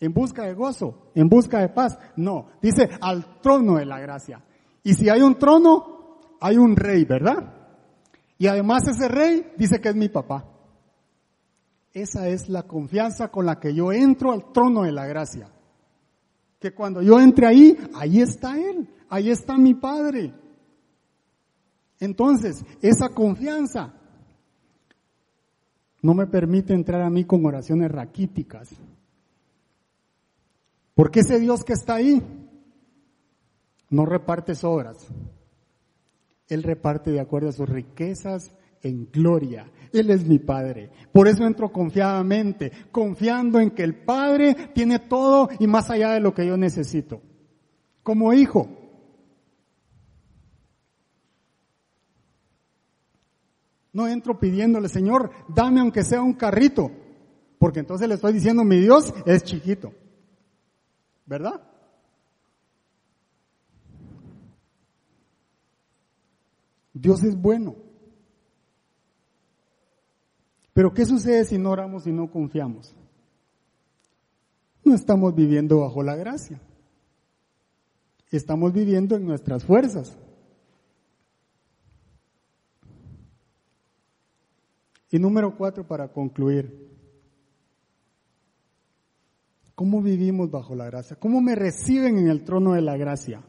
en 0.00 0.12
busca 0.12 0.42
de 0.42 0.54
gozo, 0.54 1.12
en 1.14 1.28
busca 1.28 1.60
de 1.60 1.68
paz. 1.68 1.96
No, 2.16 2.48
dice 2.60 2.90
al 3.00 3.40
trono 3.40 3.76
de 3.76 3.86
la 3.86 4.00
gracia. 4.00 4.42
Y 4.82 4.94
si 4.94 5.08
hay 5.08 5.22
un 5.22 5.38
trono, 5.38 6.18
hay 6.40 6.56
un 6.56 6.74
rey, 6.74 7.04
¿verdad? 7.04 7.54
Y 8.38 8.48
además 8.48 8.88
ese 8.88 9.06
rey 9.06 9.52
dice 9.56 9.80
que 9.80 9.90
es 9.90 9.94
mi 9.94 10.08
papá. 10.08 10.46
Esa 11.92 12.26
es 12.26 12.48
la 12.48 12.64
confianza 12.64 13.28
con 13.28 13.46
la 13.46 13.60
que 13.60 13.72
yo 13.72 13.92
entro 13.92 14.32
al 14.32 14.50
trono 14.50 14.82
de 14.82 14.90
la 14.90 15.06
gracia. 15.06 15.48
Que 16.58 16.74
cuando 16.74 17.02
yo 17.02 17.20
entre 17.20 17.46
ahí, 17.46 17.78
ahí 17.94 18.20
está 18.20 18.58
Él 18.58 18.96
ahí 19.08 19.30
está 19.30 19.56
mi 19.56 19.74
Padre. 19.74 20.32
Entonces, 22.00 22.64
esa 22.80 23.08
confianza 23.08 23.94
no 26.00 26.14
me 26.14 26.26
permite 26.26 26.74
entrar 26.74 27.02
a 27.02 27.10
mí 27.10 27.24
con 27.24 27.44
oraciones 27.44 27.90
raquíticas. 27.90 28.70
Porque 30.94 31.20
ese 31.20 31.38
Dios 31.38 31.64
que 31.64 31.72
está 31.72 31.96
ahí 31.96 32.22
no 33.90 34.06
reparte 34.06 34.54
sobras. 34.54 35.06
Él 36.48 36.62
reparte 36.62 37.10
de 37.10 37.20
acuerdo 37.20 37.48
a 37.48 37.52
sus 37.52 37.68
riquezas 37.68 38.52
en 38.82 39.08
gloria. 39.10 39.70
Él 39.92 40.10
es 40.10 40.26
mi 40.26 40.38
Padre. 40.38 40.90
Por 41.12 41.28
eso 41.28 41.44
entro 41.44 41.70
confiadamente, 41.72 42.70
confiando 42.90 43.60
en 43.60 43.70
que 43.72 43.82
el 43.82 43.94
Padre 43.94 44.70
tiene 44.74 44.98
todo 45.00 45.48
y 45.58 45.66
más 45.66 45.90
allá 45.90 46.12
de 46.12 46.20
lo 46.20 46.32
que 46.32 46.46
yo 46.46 46.56
necesito. 46.56 47.20
Como 48.02 48.32
hijo, 48.32 48.77
No 53.98 54.06
entro 54.06 54.38
pidiéndole, 54.38 54.88
Señor, 54.88 55.32
dame 55.48 55.80
aunque 55.80 56.04
sea 56.04 56.22
un 56.22 56.34
carrito, 56.34 56.92
porque 57.58 57.80
entonces 57.80 58.06
le 58.06 58.14
estoy 58.14 58.32
diciendo, 58.32 58.62
mi 58.62 58.78
Dios 58.78 59.12
es 59.26 59.42
chiquito. 59.42 59.92
¿Verdad? 61.26 61.60
Dios 66.92 67.24
es 67.24 67.34
bueno. 67.34 67.74
Pero 70.72 70.94
¿qué 70.94 71.04
sucede 71.04 71.44
si 71.44 71.58
no 71.58 71.72
oramos 71.72 72.06
y 72.06 72.12
no 72.12 72.30
confiamos? 72.30 72.94
No 74.84 74.94
estamos 74.94 75.34
viviendo 75.34 75.80
bajo 75.80 76.04
la 76.04 76.14
gracia. 76.14 76.60
Estamos 78.30 78.72
viviendo 78.72 79.16
en 79.16 79.26
nuestras 79.26 79.64
fuerzas. 79.64 80.16
Y 85.10 85.18
número 85.18 85.56
cuatro, 85.56 85.86
para 85.86 86.08
concluir. 86.12 86.88
¿Cómo 89.74 90.02
vivimos 90.02 90.50
bajo 90.50 90.74
la 90.74 90.86
gracia? 90.86 91.16
¿Cómo 91.16 91.40
me 91.40 91.54
reciben 91.54 92.18
en 92.18 92.28
el 92.28 92.42
trono 92.44 92.72
de 92.72 92.82
la 92.82 92.96
gracia? 92.96 93.42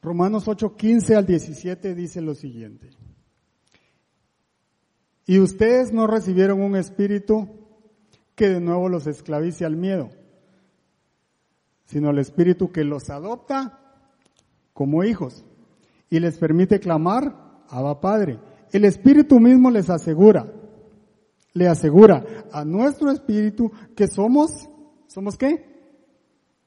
Romanos 0.00 0.46
8, 0.46 0.76
15 0.76 1.16
al 1.16 1.26
17 1.26 1.94
dice 1.94 2.20
lo 2.20 2.34
siguiente. 2.34 2.90
Y 5.26 5.40
ustedes 5.40 5.92
no 5.92 6.06
recibieron 6.06 6.62
un 6.62 6.76
espíritu 6.76 7.48
que 8.36 8.48
de 8.48 8.60
nuevo 8.60 8.88
los 8.88 9.08
esclavice 9.08 9.64
al 9.64 9.76
miedo, 9.76 10.10
sino 11.86 12.10
el 12.10 12.20
espíritu 12.20 12.70
que 12.70 12.84
los 12.84 13.10
adopta 13.10 13.80
como 14.72 15.02
hijos 15.02 15.44
y 16.10 16.20
les 16.20 16.38
permite 16.38 16.78
clamar, 16.78 17.64
Abba 17.68 18.00
Padre. 18.00 18.38
El 18.72 18.84
espíritu 18.84 19.40
mismo 19.40 19.70
les 19.70 19.90
asegura, 19.90 20.52
le 21.52 21.68
asegura 21.68 22.24
a 22.52 22.64
nuestro 22.64 23.10
espíritu 23.10 23.70
que 23.94 24.08
somos, 24.08 24.68
¿somos 25.06 25.36
qué? 25.36 25.64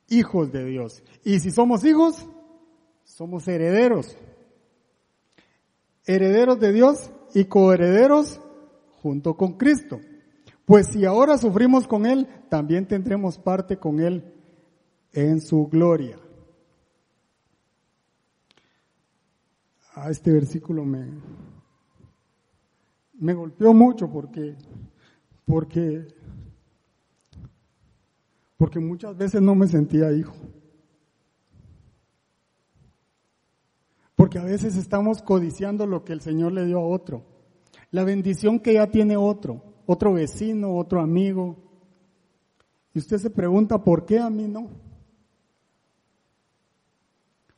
Hijos 0.08 0.52
de 0.52 0.66
Dios. 0.66 1.04
Y 1.24 1.40
si 1.40 1.52
somos 1.52 1.84
hijos, 1.84 2.26
somos 3.04 3.48
herederos. 3.48 4.18
Herederos 6.06 6.60
de 6.60 6.74
Dios 6.74 7.12
y 7.36 7.46
coherederos 7.46 8.42
junto 9.02 9.36
con 9.36 9.54
Cristo. 9.54 10.00
Pues 10.66 10.88
si 10.88 11.06
ahora 11.06 11.38
sufrimos 11.38 11.88
con 11.88 12.06
Él, 12.06 12.28
también 12.50 12.88
tendremos 12.88 13.38
parte 13.38 13.78
con 13.78 14.00
Él 14.00 14.34
en 15.14 15.42
su 15.42 15.68
gloria. 15.68 16.18
A 19.96 20.06
ah, 20.06 20.12
este 20.12 20.32
versículo 20.32 20.86
me, 20.86 21.08
me 23.20 23.34
golpeó 23.34 23.74
mucho 23.74 24.10
porque, 24.10 24.56
porque, 25.46 26.08
porque 28.58 28.80
muchas 28.80 29.16
veces 29.18 29.42
no 29.42 29.56
me 29.56 29.68
sentía 29.68 30.12
hijo. 30.12 30.36
Porque 34.16 34.40
a 34.40 34.44
veces 34.44 34.76
estamos 34.76 35.22
codiciando 35.22 35.86
lo 35.86 36.04
que 36.04 36.14
el 36.14 36.22
Señor 36.22 36.52
le 36.54 36.66
dio 36.66 36.80
a 36.80 36.88
otro. 36.88 37.24
La 37.92 38.04
bendición 38.04 38.60
que 38.60 38.74
ya 38.74 38.88
tiene 38.88 39.18
otro, 39.18 39.64
otro 39.86 40.14
vecino, 40.14 40.76
otro 40.76 41.02
amigo. 41.02 41.58
Y 42.94 43.00
usted 43.00 43.18
se 43.18 43.30
pregunta, 43.30 43.82
¿por 43.84 44.06
qué 44.06 44.20
a 44.20 44.30
mí 44.30 44.48
no? 44.48 44.70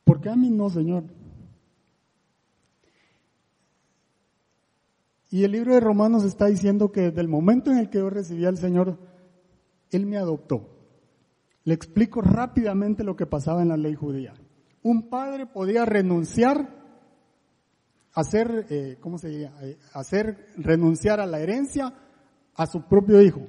¿Por 0.04 0.22
qué 0.22 0.30
a 0.30 0.36
mí 0.36 0.50
no, 0.50 0.70
Señor? 0.70 1.04
Y 5.32 5.44
el 5.44 5.54
libro 5.54 5.74
de 5.74 5.80
Romanos 5.80 6.24
está 6.24 6.46
diciendo 6.46 6.92
que 6.92 7.02
desde 7.02 7.22
el 7.22 7.28
momento 7.28 7.72
en 7.72 7.80
el 7.80 7.90
que 7.90 7.98
yo 7.98 8.10
recibí 8.12 8.46
al 8.46 8.58
Señor, 8.58 9.00
Él 9.90 10.06
me 10.06 10.18
adoptó. 10.18 10.70
Le 11.64 11.74
explico 11.74 12.22
rápidamente 12.22 13.04
lo 13.04 13.16
que 13.16 13.26
pasaba 13.26 13.64
en 13.64 13.70
la 13.70 13.78
ley 13.78 13.96
judía 13.96 14.34
un 14.84 15.10
padre 15.10 15.46
podía 15.46 15.86
renunciar, 15.86 16.70
hacer, 18.14 18.66
eh, 18.70 18.98
¿cómo 19.00 19.18
se 19.18 19.30
diría? 19.30 19.54
Eh, 19.62 19.78
hacer 19.94 20.48
renunciar 20.58 21.20
a 21.20 21.26
la 21.26 21.40
herencia 21.40 21.94
a 22.56 22.66
su 22.66 22.88
propio 22.88 23.22
hijo. 23.22 23.42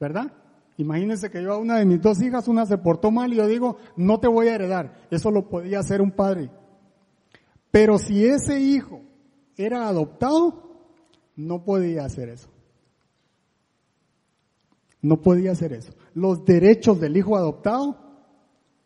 ¿Verdad? 0.00 0.32
Imagínense 0.76 1.30
que 1.30 1.42
yo 1.42 1.52
a 1.52 1.58
una 1.58 1.78
de 1.78 1.84
mis 1.84 2.00
dos 2.00 2.22
hijas, 2.22 2.46
una 2.48 2.64
se 2.64 2.78
portó 2.78 3.10
mal 3.10 3.32
y 3.32 3.36
yo 3.36 3.46
digo, 3.46 3.78
no 3.96 4.20
te 4.20 4.28
voy 4.28 4.48
a 4.48 4.54
heredar. 4.54 5.06
Eso 5.10 5.30
lo 5.30 5.48
podía 5.48 5.80
hacer 5.80 6.00
un 6.00 6.12
padre. 6.12 6.50
Pero 7.70 7.98
si 7.98 8.24
ese 8.24 8.60
hijo 8.60 9.02
era 9.58 9.88
adoptado, 9.88 10.62
no 11.36 11.64
podía 11.64 12.04
hacer 12.04 12.30
eso. 12.30 12.48
No 15.02 15.20
podía 15.20 15.52
hacer 15.52 15.72
eso. 15.72 15.92
Los 16.14 16.44
derechos 16.44 17.00
del 17.00 17.16
hijo 17.16 17.36
adoptado 17.36 17.96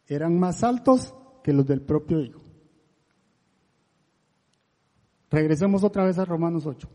eran 0.06 0.38
más 0.38 0.64
altos 0.64 1.14
que 1.42 1.52
los 1.52 1.66
del 1.66 1.82
propio 1.82 2.20
Hijo. 2.20 2.40
Regresemos 5.30 5.82
otra 5.82 6.04
vez 6.04 6.18
a 6.18 6.24
Romanos 6.24 6.66
8. 6.66 6.88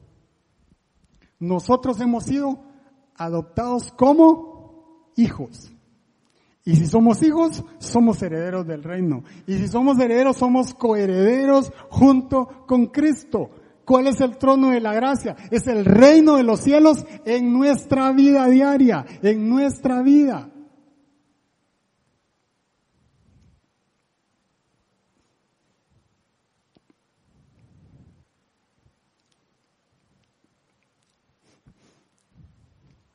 Nosotros 1.39 1.99
hemos 2.01 2.25
sido 2.25 2.59
adoptados 3.15 3.91
como 3.91 5.11
hijos. 5.15 5.71
Y 6.63 6.75
si 6.75 6.86
somos 6.86 7.23
hijos, 7.23 7.63
somos 7.80 8.21
herederos 8.21 8.67
del 8.67 8.84
reino. 8.84 9.23
Y 9.47 9.53
si 9.53 9.67
somos 9.67 9.97
herederos, 9.99 10.38
somos 10.38 10.73
coherederos 10.73 11.71
junto 11.89 12.65
con 12.67 12.88
Cristo. 12.88 13.49
¿Cuál 13.88 14.07
es 14.07 14.19
el 14.19 14.38
trono 14.38 14.71
de 14.71 14.81
la 14.81 14.93
gracia? 14.93 15.38
Es 15.49 15.65
el 15.65 15.85
reino 15.85 16.35
de 16.35 16.43
los 16.43 16.59
cielos 16.59 17.05
en 17.23 17.53
nuestra 17.53 18.11
vida 18.11 18.45
diaria, 18.49 19.05
en 19.21 19.47
nuestra 19.47 20.01
vida. 20.01 20.51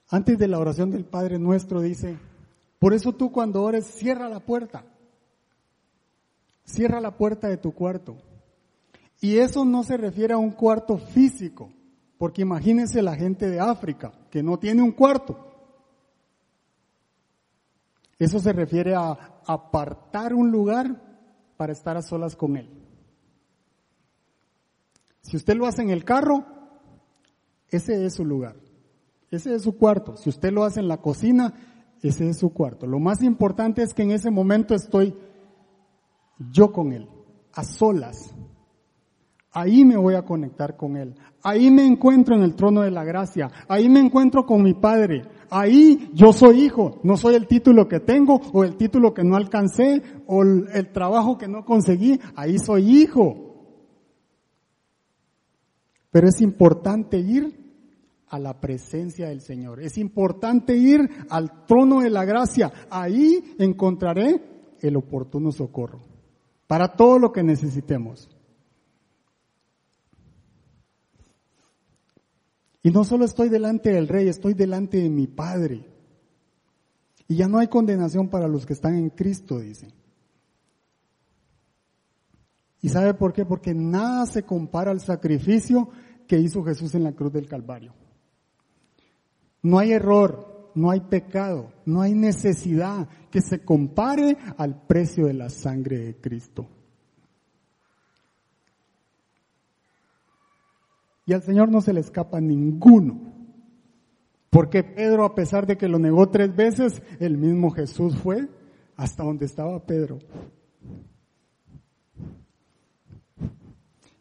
Antes 0.09 0.39
de 0.39 0.49
la 0.49 0.59
oración 0.59 0.91
del 0.91 1.05
Padre 1.05 1.39
nuestro 1.39 1.83
dice, 1.83 2.17
por 2.79 2.95
eso 2.95 3.13
tú 3.13 3.31
cuando 3.31 3.63
ores 3.63 3.85
cierra 3.85 4.27
la 4.31 4.41
puerta. 4.41 4.87
Cierra 6.65 6.99
la 7.03 7.19
puerta 7.19 7.49
de 7.49 7.59
tu 7.59 7.75
cuarto. 7.75 8.17
Y 9.23 9.39
eso 9.39 9.65
no 9.65 9.85
se 9.85 9.97
refiere 9.97 10.35
a 10.35 10.39
un 10.39 10.51
cuarto 10.51 10.99
físico, 10.99 11.73
porque 12.19 12.43
imagínense 12.43 13.01
la 13.03 13.15
gente 13.15 13.49
de 13.49 13.61
África 13.61 14.13
que 14.31 14.43
no 14.43 14.59
tiene 14.59 14.83
un 14.83 14.91
cuarto. 14.91 15.39
Eso 18.19 18.41
se 18.41 18.53
refiere 18.53 18.97
a 18.97 19.41
apartar 19.47 20.35
un 20.35 20.51
lugar 20.51 21.01
para 21.57 21.73
estar 21.73 21.97
a 21.97 22.03
solas 22.03 22.35
con 22.35 22.57
Él. 22.57 22.69
Si 25.21 25.37
usted 25.37 25.55
lo 25.55 25.67
hace 25.67 25.83
en 25.83 25.91
el 25.91 26.05
carro, 26.05 26.45
ese 27.69 28.05
es 28.05 28.15
su 28.15 28.25
lugar. 28.25 28.57
Ese 29.31 29.55
es 29.55 29.63
su 29.63 29.79
cuarto. 29.79 30.17
Si 30.17 30.31
usted 30.31 30.51
lo 30.51 30.65
hace 30.65 30.81
en 30.81 30.89
la 30.89 30.97
cocina, 30.97 31.55
ese 32.03 32.29
es 32.29 32.41
su 32.41 32.53
cuarto. 32.53 32.89
Lo 32.89 32.99
más 32.99 33.23
importante 33.23 33.85
es 33.85 33.95
que 33.95 34.03
en 34.03 34.11
ese 34.11 34.33
momento 34.33 34.75
estoy 34.75 35.17
yo 36.51 36.73
con 36.73 36.93
Él, 36.93 37.09
a 37.53 37.63
solas. 37.63 38.35
Ahí 39.53 39.85
me 39.85 39.99
voy 39.99 40.15
a 40.15 40.25
conectar 40.25 40.77
con 40.77 40.97
Él. 40.97 41.15
Ahí 41.43 41.71
me 41.71 41.85
encuentro 41.85 42.35
en 42.35 42.43
el 42.43 42.55
trono 42.55 42.81
de 42.81 42.91
la 42.91 43.05
gracia. 43.05 43.51
Ahí 43.69 43.89
me 43.89 44.01
encuentro 44.01 44.47
con 44.47 44.63
mi 44.63 44.73
Padre. 44.73 45.23
Ahí 45.51 46.11
yo 46.15 46.33
soy 46.33 46.63
hijo. 46.63 47.01
No 47.03 47.19
soy 47.19 47.35
el 47.35 47.47
título 47.47 47.87
que 47.87 48.01
tengo 48.01 48.41
o 48.53 48.65
el 48.65 48.77
título 48.77 49.13
que 49.13 49.25
no 49.25 49.37
alcancé 49.37 50.03
o 50.27 50.43
el, 50.43 50.93
trabajo 50.93 51.37
que 51.37 51.49
no 51.49 51.67
conseguí. 51.67 52.19
Ahí 52.35 52.59
soy 52.59 53.03
hijo. 53.03 53.51
Pero 56.11 56.29
es 56.29 56.41
importante 56.41 57.19
ir 57.19 57.61
a 58.29 58.39
la 58.39 58.59
presencia 58.59 59.29
del 59.29 59.43
Señor. 59.43 59.83
Es 59.83 59.99
importante 59.99 60.75
ir 60.75 61.11
al 61.29 61.67
trono 61.67 62.01
de 62.01 62.09
la 62.09 62.25
gracia. 62.25 62.73
Ahí 62.89 63.55
encontraré 63.59 64.43
el 64.81 64.97
oportuno 64.97 65.53
socorro 65.53 66.01
para 66.67 66.97
todo 66.97 67.19
lo 67.19 67.33
que 67.33 67.43
necesitemos. 67.43 68.31
Y 72.83 72.91
no 72.91 73.05
solo 73.05 73.25
estoy 73.25 73.49
delante 73.49 73.91
del 73.91 74.09
Rey, 74.09 74.29
estoy 74.29 74.55
delante 74.55 74.99
de 74.99 75.09
mi 75.09 75.27
Padre. 75.27 75.87
Y 77.29 77.37
ya 77.37 77.49
no 77.49 77.59
hay 77.59 77.69
condenación 77.69 78.29
para 78.29 78.49
los 78.49 78.67
que 78.67 78.73
están 78.73 78.97
en 78.97 79.11
Cristo, 79.11 79.61
dice. 79.61 79.89
¿Y 82.81 82.89
sabe 82.89 83.15
por 83.15 83.33
qué? 83.33 83.47
Porque 83.47 83.73
nada 83.73 84.27
se 84.27 84.43
compara 84.43 84.91
al 84.91 85.01
sacrificio 85.01 85.89
que 86.27 86.39
hizo 86.39 86.65
Jesús 86.65 86.95
en 86.97 87.05
la 87.05 87.13
cruz 87.13 87.33
del 87.33 87.49
Calvario. 87.49 87.95
No 89.63 89.79
hay 89.79 89.93
error, 89.93 90.73
no 90.75 90.91
hay 90.91 91.01
pecado, 91.01 91.73
no 91.87 92.03
hay 92.03 92.15
necesidad 92.15 93.09
que 93.31 93.41
se 93.41 93.65
compare 93.65 94.37
al 94.57 94.87
precio 94.87 95.27
de 95.27 95.35
la 95.35 95.49
sangre 95.49 95.99
de 95.99 96.17
Cristo. 96.17 96.69
Y 101.33 101.35
al 101.35 101.43
Señor 101.43 101.71
no 101.71 101.81
se 101.81 101.95
le 101.95 102.01
escapa 102.01 102.43
ninguno. 102.43 103.19
Porque 104.51 104.85
Pedro, 104.85 105.25
a 105.25 105.35
pesar 105.35 105.67
de 105.67 105.79
que 105.79 105.89
lo 105.89 105.99
negó 105.99 106.29
tres 106.29 106.55
veces, 106.55 107.03
el 107.21 107.39
mismo 107.39 107.71
Jesús 107.71 108.15
fue 108.19 108.51
hasta 108.97 109.25
donde 109.25 109.47
estaba 109.47 109.83
Pedro. 109.83 110.19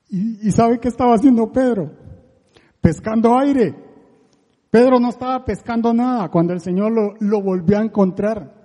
¿Y, 0.08 0.50
sabe 0.52 0.80
qué 0.80 0.88
estaba 0.88 1.16
haciendo 1.16 1.52
Pedro? 1.52 1.92
Pescando 2.80 3.38
aire. 3.38 3.76
Pedro 4.70 4.98
no 5.02 5.10
estaba 5.10 5.44
pescando 5.44 5.94
nada 5.94 6.30
cuando 6.30 6.54
el 6.54 6.62
Señor 6.62 6.94
lo, 7.20 7.42
volvió 7.42 7.78
a 7.78 7.84
encontrar. 7.84 8.56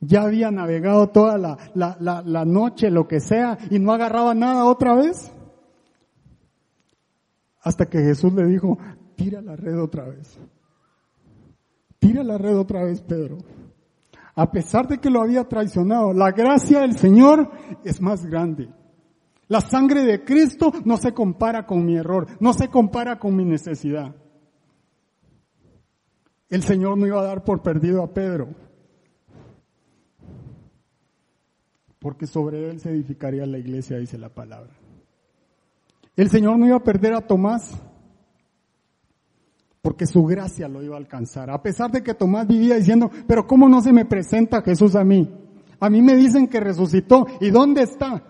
Ya 0.00 0.22
había 0.22 0.50
navegado 0.50 1.10
toda 1.10 1.38
la, 1.38 1.58
la, 1.76 2.44
noche, 2.44 2.90
lo 2.90 3.06
que 3.06 3.20
sea, 3.20 3.56
y 3.70 3.78
no 3.78 3.92
agarraba 3.92 4.34
nada 4.34 4.64
otra 4.64 4.96
vez. 4.96 5.32
Hasta 7.62 7.86
que 7.86 7.98
Jesús 7.98 8.32
le 8.32 8.46
dijo, 8.46 8.78
tira 9.16 9.40
la 9.40 9.56
red 9.56 9.80
otra 9.80 10.04
vez. 10.04 10.38
Tira 11.98 12.22
la 12.22 12.38
red 12.38 12.56
otra 12.56 12.84
vez, 12.84 13.00
Pedro. 13.00 13.38
A 14.34 14.52
pesar 14.52 14.86
de 14.86 14.98
que 14.98 15.10
lo 15.10 15.20
había 15.20 15.44
traicionado, 15.44 16.12
la 16.12 16.30
gracia 16.30 16.80
del 16.80 16.96
Señor 16.96 17.50
es 17.84 18.00
más 18.00 18.24
grande. 18.24 18.68
La 19.48 19.60
sangre 19.60 20.04
de 20.04 20.24
Cristo 20.24 20.72
no 20.84 20.96
se 20.96 21.12
compara 21.12 21.66
con 21.66 21.84
mi 21.84 21.96
error, 21.96 22.28
no 22.38 22.52
se 22.52 22.68
compara 22.68 23.18
con 23.18 23.34
mi 23.34 23.44
necesidad. 23.44 24.14
El 26.50 26.62
Señor 26.62 26.96
no 26.98 27.06
iba 27.06 27.20
a 27.20 27.24
dar 27.24 27.42
por 27.42 27.62
perdido 27.62 28.02
a 28.02 28.12
Pedro, 28.12 28.54
porque 31.98 32.26
sobre 32.26 32.70
él 32.70 32.78
se 32.78 32.90
edificaría 32.90 33.44
la 33.44 33.58
iglesia, 33.58 33.98
dice 33.98 34.18
la 34.18 34.28
palabra. 34.28 34.77
El 36.18 36.30
Señor 36.30 36.58
no 36.58 36.66
iba 36.66 36.74
a 36.74 36.82
perder 36.82 37.14
a 37.14 37.20
Tomás, 37.20 37.80
porque 39.80 40.04
su 40.04 40.24
gracia 40.24 40.66
lo 40.66 40.82
iba 40.82 40.96
a 40.96 40.98
alcanzar. 40.98 41.48
A 41.48 41.62
pesar 41.62 41.92
de 41.92 42.02
que 42.02 42.12
Tomás 42.12 42.48
vivía 42.48 42.74
diciendo, 42.74 43.08
pero 43.28 43.46
¿cómo 43.46 43.68
no 43.68 43.80
se 43.80 43.92
me 43.92 44.04
presenta 44.04 44.60
Jesús 44.62 44.96
a 44.96 45.04
mí? 45.04 45.32
A 45.78 45.88
mí 45.88 46.02
me 46.02 46.16
dicen 46.16 46.48
que 46.48 46.58
resucitó, 46.58 47.28
¿y 47.40 47.50
dónde 47.50 47.82
está? 47.82 48.24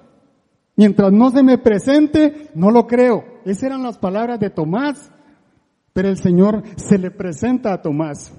Mientras 0.77 1.11
no 1.11 1.31
se 1.31 1.43
me 1.43 1.57
presente, 1.57 2.51
no 2.55 2.71
lo 2.71 2.87
creo. 2.87 3.25
Esas 3.47 3.63
eran 3.63 3.83
las 3.83 3.97
palabras 3.97 4.39
de 4.39 4.51
Tomás. 4.51 5.11
Pero 5.95 6.11
el 6.11 6.19
Señor 6.19 6.65
se 6.77 6.99
le 6.99 7.11
presenta 7.11 7.73
a 7.73 7.81
Tomás 7.81 8.35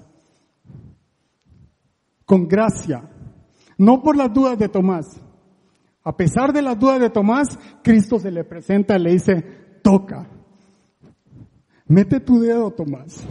con 2.23 2.47
gracia, 2.47 3.09
no 3.79 4.03
por 4.03 4.15
las 4.15 4.31
dudas 4.31 4.59
de 4.59 4.69
Tomás. 4.69 5.19
A 6.03 6.15
pesar 6.15 6.53
de 6.53 6.61
las 6.61 6.79
dudas 6.79 6.99
de 6.99 7.09
Tomás, 7.09 7.59
Cristo 7.83 8.19
se 8.19 8.31
le 8.31 8.43
presenta 8.43 8.97
y 8.97 9.03
le 9.03 9.11
dice, 9.11 9.41
toca. 9.83 10.29
Mete 11.87 12.19
tu 12.19 12.39
dedo, 12.39 12.71
Tomás. 12.71 13.25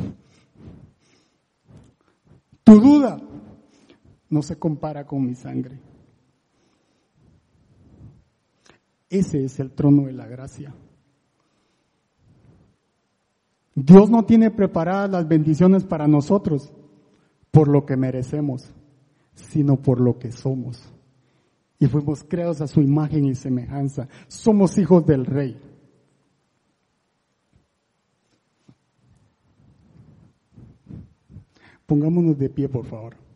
Tu 2.64 2.80
duda 2.80 3.18
no 4.28 4.42
se 4.42 4.58
compara 4.58 5.06
con 5.06 5.24
mi 5.24 5.34
sangre. 5.34 5.80
Ese 9.08 9.44
es 9.44 9.58
el 9.58 9.72
trono 9.72 10.06
de 10.06 10.12
la 10.12 10.26
gracia. 10.26 10.74
Dios 13.74 14.10
no 14.10 14.24
tiene 14.24 14.50
preparadas 14.50 15.08
las 15.08 15.28
bendiciones 15.28 15.84
para 15.84 16.06
nosotros 16.06 16.72
por 17.50 17.68
lo 17.68 17.86
que 17.86 17.96
merecemos, 17.96 18.74
sino 19.34 19.80
por 19.80 20.00
lo 20.00 20.18
que 20.18 20.32
somos. 20.32 20.92
Y 21.78 21.86
fuimos 21.86 22.24
creados 22.24 22.60
a 22.60 22.66
su 22.66 22.80
imagen 22.80 23.24
y 23.24 23.34
semejanza. 23.34 24.08
Somos 24.26 24.76
hijos 24.78 25.06
del 25.06 25.24
rey. 25.24 25.60
Pongámonos 31.86 32.38
de 32.38 32.50
pie, 32.50 32.68
por 32.68 32.84
favor. 32.84 33.27